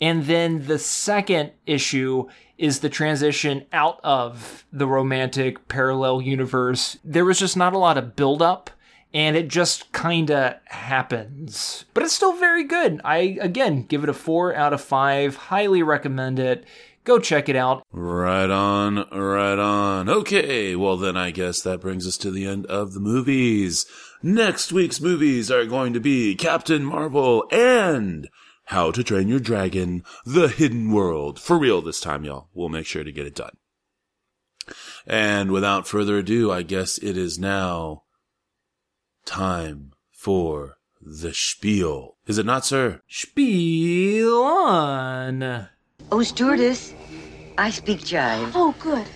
And 0.03 0.27
then 0.27 0.67
the 0.67 0.79
second 0.79 1.53
issue 1.65 2.29
is 2.59 2.81
the 2.81 2.91
transition 2.91 3.65
out 3.73 3.99
of 4.05 4.67
the 4.71 4.87
romantic 4.87 5.67
parallel 5.69 6.21
universe. 6.21 6.99
There 7.03 7.25
was 7.25 7.39
just 7.39 7.57
not 7.57 7.73
a 7.73 7.79
lot 7.79 7.97
of 7.97 8.17
buildup 8.17 8.69
and 9.13 9.37
it 9.37 9.49
just 9.49 9.93
kind 9.93 10.31
of 10.31 10.55
happens. 10.67 11.85
But 11.95 12.03
it's 12.03 12.13
still 12.13 12.37
very 12.37 12.65
good. 12.65 13.01
I, 13.05 13.39
again, 13.41 13.83
give 13.83 14.03
it 14.03 14.09
a 14.09 14.15
4 14.15 14.55
out 14.55 14.73
of 14.73 14.81
5. 14.81 15.37
Highly 15.37 15.83
recommend 15.83 16.39
it. 16.39 16.65
Go 17.05 17.19
check 17.21 17.49
it 17.49 17.55
out. 17.55 17.87
Right 17.93 18.51
on, 18.51 19.09
right 19.13 19.59
on. 19.59 20.09
Okay, 20.09 20.75
well 20.75 20.97
then 20.97 21.17
I 21.17 21.31
guess 21.31 21.63
that 21.63 21.81
brings 21.81 22.05
us 22.07 22.19
to 22.19 22.33
the 22.33 22.47
end 22.47 22.67
of 22.67 22.95
the 22.95 23.01
movies. 23.01 23.87
Next 24.23 24.73
week's 24.73 25.01
movies 25.01 25.51
are 25.51 25.67
going 25.67 25.93
to 25.93 26.01
be 26.01 26.35
Captain 26.35 26.85
Marvel 26.85 27.45
and 27.53 28.29
How 28.65 28.91
to 28.91 29.05
Train 29.05 29.29
Your 29.29 29.39
Dragon, 29.39 30.03
The 30.25 30.49
Hidden 30.49 30.91
World. 30.91 31.39
For 31.39 31.57
real 31.57 31.81
this 31.81 32.01
time, 32.01 32.25
y'all. 32.25 32.49
We'll 32.55 32.71
make 32.71 32.87
sure 32.87 33.05
to 33.05 33.13
get 33.13 33.27
it 33.27 33.37
done. 33.37 33.57
And 35.07 35.53
without 35.53 35.87
further 35.87 36.19
ado, 36.19 36.51
I 36.51 36.63
guess 36.63 36.99
it 36.99 37.17
is 37.17 37.39
now 37.39 38.03
time 39.27 39.93
for 40.11 40.79
the 41.03 41.35
spiel. 41.35 42.17
Is 42.27 42.39
it 42.39 42.47
not, 42.47 42.65
sir? 42.65 43.03
Spiel 43.09 44.43
on. 44.43 45.69
Oh, 46.11 46.23
stewardess, 46.23 46.95
I 47.59 47.71
speak 47.71 48.01
jive. 48.01 48.53
Oh, 48.55 48.75
good. 48.79 49.07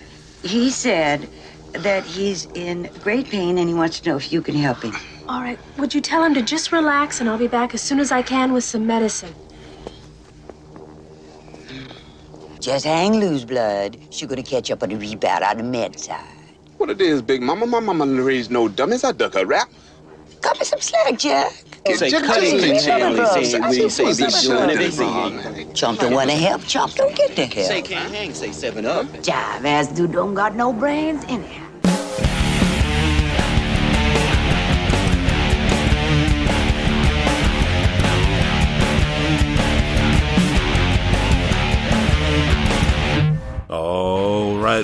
He 0.43 0.69
said 0.69 1.27
that 1.73 2.03
he's 2.03 2.45
in 2.53 2.89
great 3.01 3.27
pain 3.27 3.57
and 3.57 3.67
he 3.67 3.73
wants 3.73 3.99
to 4.01 4.09
know 4.09 4.17
if 4.17 4.31
you 4.31 4.41
can 4.41 4.55
help 4.55 4.83
him. 4.83 4.93
All 5.27 5.41
right. 5.41 5.57
Would 5.77 5.93
you 5.93 6.01
tell 6.01 6.23
him 6.23 6.33
to 6.33 6.41
just 6.41 6.71
relax 6.71 7.21
and 7.21 7.29
I'll 7.29 7.37
be 7.37 7.47
back 7.47 7.73
as 7.73 7.81
soon 7.81 7.99
as 7.99 8.11
I 8.11 8.21
can 8.21 8.51
with 8.51 8.63
some 8.63 8.85
medicine? 8.85 9.33
Just 12.59 12.85
hang 12.85 13.13
loose, 13.19 13.43
blood. 13.43 13.97
She's 14.11 14.27
gonna 14.27 14.43
catch 14.43 14.69
up 14.69 14.83
on 14.83 14.89
the 14.89 14.95
rebound 14.95 15.43
on 15.43 15.57
the 15.57 15.63
med 15.63 15.99
side. 15.99 16.25
What 16.77 16.89
it 16.89 17.01
is, 17.01 17.21
Big 17.21 17.41
Mama? 17.41 17.65
My 17.65 17.79
mama 17.79 18.05
raised 18.21 18.51
no 18.51 18.67
dummies. 18.67 19.03
I 19.03 19.11
duck 19.13 19.35
a 19.35 19.45
rap. 19.45 19.69
Cut 20.41 20.59
me 20.59 20.65
some 20.65 20.81
slack, 20.81 21.19
Jack. 21.19 21.51
Say 21.95 22.11
cutting 22.11 22.63
and 22.63 22.79
say 22.79 23.59
we 23.59 23.89
say 23.89 24.25
be 24.25 24.31
doing 24.41 24.69
everything. 24.69 25.73
Chump 25.73 25.99
don't 25.99 26.13
want 26.13 26.29
to 26.29 26.35
help. 26.35 26.63
Chump 26.65 26.93
don't 26.93 27.15
get 27.15 27.35
the 27.35 27.45
help. 27.45 27.67
Say 27.67 27.81
can't 27.81 28.13
hang. 28.13 28.33
Say 28.33 28.51
seven 28.51 28.85
up. 28.85 29.05
Jive 29.23 29.65
ass 29.65 29.87
dude 29.87 30.11
don't 30.11 30.33
got 30.33 30.55
no 30.55 30.73
brains 30.73 31.23
anyhow. 31.27 31.67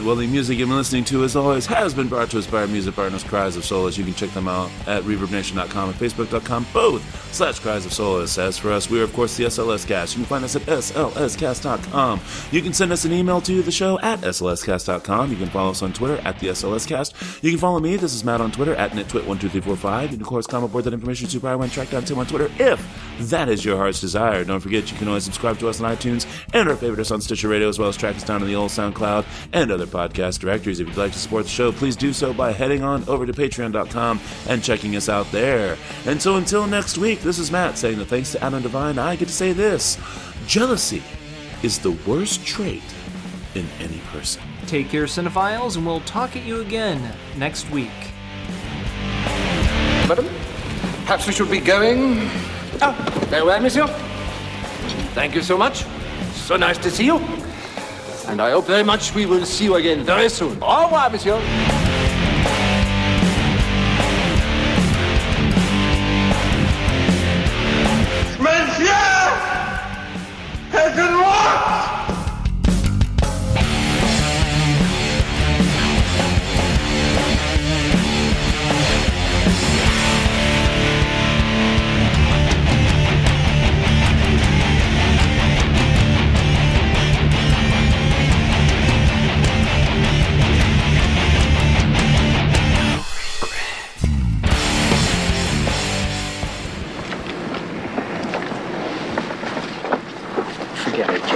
Well, 0.04 0.16
the 0.16 0.28
music 0.28 0.58
you've 0.58 0.70
been 0.70 0.78
listening 0.78 1.04
to, 1.06 1.24
as 1.24 1.36
always, 1.36 1.66
has 1.66 1.94
been 1.94 2.08
brought 2.08 2.30
to 2.32 2.40
us 2.40 2.48
by 2.48 2.62
our 2.62 2.68
music 2.68 2.96
partners, 2.96 3.24
Cries 3.24 3.56
of 3.56 3.66
Solace. 3.66 3.98
You 3.98 4.04
can 4.04 4.14
check 4.14 4.30
them 4.32 4.48
out 4.48 4.70
at 4.86 5.04
ReverbNation.com 5.04 5.90
and 5.90 5.98
Facebook.com, 5.98 6.66
both 6.74 7.34
slash 7.34 7.60
Cries 7.60 7.86
of 7.86 7.94
Solace. 7.94 8.38
As 8.38 8.58
for 8.58 8.72
us, 8.72 8.90
we 8.90 9.00
are, 9.00 9.04
of 9.04 9.14
course, 9.14 9.38
the 9.38 9.46
SLS 9.46 9.88
Cast. 9.88 10.16
You 10.16 10.24
can 10.24 10.30
find 10.30 10.46
us 10.46 10.56
at 10.56 10.64
SLScast.com. 10.64 12.22
You 12.52 12.62
can 12.62 12.74
send 12.74 12.92
us 12.92 13.06
an 13.06 13.14
email 13.14 13.42
to 13.42 13.62
the 13.62 13.72
show 13.72 14.00
at 14.00 14.20
SLScast.com. 14.22 15.32
You 15.32 15.38
can 15.38 15.50
follow 15.50 15.72
us 15.72 15.82
on 15.82 15.94
Twitter 15.94 16.18
at 16.26 16.40
the 16.40 16.48
SLS 16.48 16.88
Cast. 16.88 17.16
You 17.44 17.52
can 17.52 17.60
follow 17.60 17.80
me. 17.80 17.96
This 17.96 18.14
is 18.14 18.24
Matt 18.24 18.42
on 18.42 18.52
Twitter 18.52 18.76
at 18.76 18.92
NitTwit12345. 18.92 20.02
You 20.04 20.08
can, 20.10 20.22
of 20.22 20.28
course, 20.28 20.48
comment 20.48 20.72
aboard 20.72 20.84
that 20.86 20.94
information 20.94 21.28
super 21.30 21.48
I 21.48 21.68
track 21.68 21.90
down 21.90 22.04
Tim 22.04 22.20
on 22.20 22.26
Twitter 22.26 22.50
if 22.60 22.80
that 23.20 23.50
is 23.50 23.64
your 23.66 23.78
heart's 23.78 24.02
desire. 24.02 24.44
Don't 24.44 24.60
forget, 24.60 24.92
you 24.92 24.98
can 24.98 25.08
always 25.08 25.24
subscribe 25.24 25.60
to 25.60 25.70
us 25.70 25.82
on 25.82 25.96
iTunes 25.96 26.26
and 26.54 26.70
our 26.70 26.76
favorite 26.76 27.00
us 27.00 27.12
on 27.12 27.22
Stitcher 27.22 27.50
Radio, 27.50 27.68
as 27.70 27.80
well 27.80 27.90
as 27.90 27.98
track 27.98 28.16
us 28.16 28.24
down 28.24 28.42
on 28.42 28.48
the 28.48 28.56
old 28.56 28.72
SoundCloud 28.72 29.26
and 29.54 29.72
other 29.72 29.86
podcast 29.86 30.40
directories. 30.40 30.80
If 30.80 30.88
you'd 30.88 30.98
like 30.98 31.14
to 31.14 31.20
support 31.20 31.44
the 31.44 31.50
show, 31.50 31.72
please 31.72 31.96
do 31.96 32.14
so 32.14 32.34
by 32.34 32.52
heading 32.52 32.84
on 32.84 33.08
over 33.08 33.26
to 33.26 33.34
patreon.com 33.34 34.20
and 34.48 34.64
checking 34.64 34.96
us 34.96 35.10
out 35.10 35.30
there. 35.32 35.78
And 36.06 36.22
so 36.22 36.36
until 36.36 36.68
next 36.68 36.98
week, 36.98 37.22
this 37.22 37.40
is 37.40 37.52
Matt 37.52 37.78
saying 37.78 37.98
that 38.00 38.06
thanks 38.06 38.32
to 38.34 38.44
Adam 38.44 38.62
Devine, 38.62 39.00
I 39.00 39.16
get 39.16 39.28
to 39.28 39.34
say 39.34 39.54
this 39.54 39.98
jealousy 40.46 41.04
is 41.64 41.80
the 41.80 41.92
worst 42.08 42.46
trait 42.46 42.84
in 43.56 43.68
any 43.80 44.00
person. 44.12 44.42
Take 44.68 44.90
care, 44.90 45.06
cinephiles, 45.06 45.78
and 45.78 45.86
we'll 45.86 46.02
talk 46.02 46.36
at 46.36 46.44
you 46.44 46.62
again 46.62 47.14
next 47.38 47.70
week. 47.72 47.90
Madam, 50.08 50.28
perhaps 51.06 51.28
we 51.28 51.34
should 51.34 51.50
be 51.50 51.60
going. 51.60 52.30
Ah, 52.82 52.94
very 53.30 53.44
well, 53.44 53.60
monsieur. 53.62 53.88
Thank 55.14 55.36
you 55.36 55.42
so 55.42 55.58
much. 55.58 55.86
So 56.34 56.58
nice 56.58 56.78
to 56.80 56.90
see 56.90 57.06
you. 57.06 57.20
And 58.28 58.42
I 58.42 58.52
hope 58.52 58.68
very 58.68 58.84
much 58.84 59.14
we 59.16 59.26
will 59.26 59.46
see 59.46 59.66
you 59.66 59.76
again 59.76 60.04
very 60.04 60.30
soon. 60.30 60.58
Au 60.62 60.84
revoir, 60.84 61.10
monsieur. 61.10 61.36
Monsieur! 61.36 61.77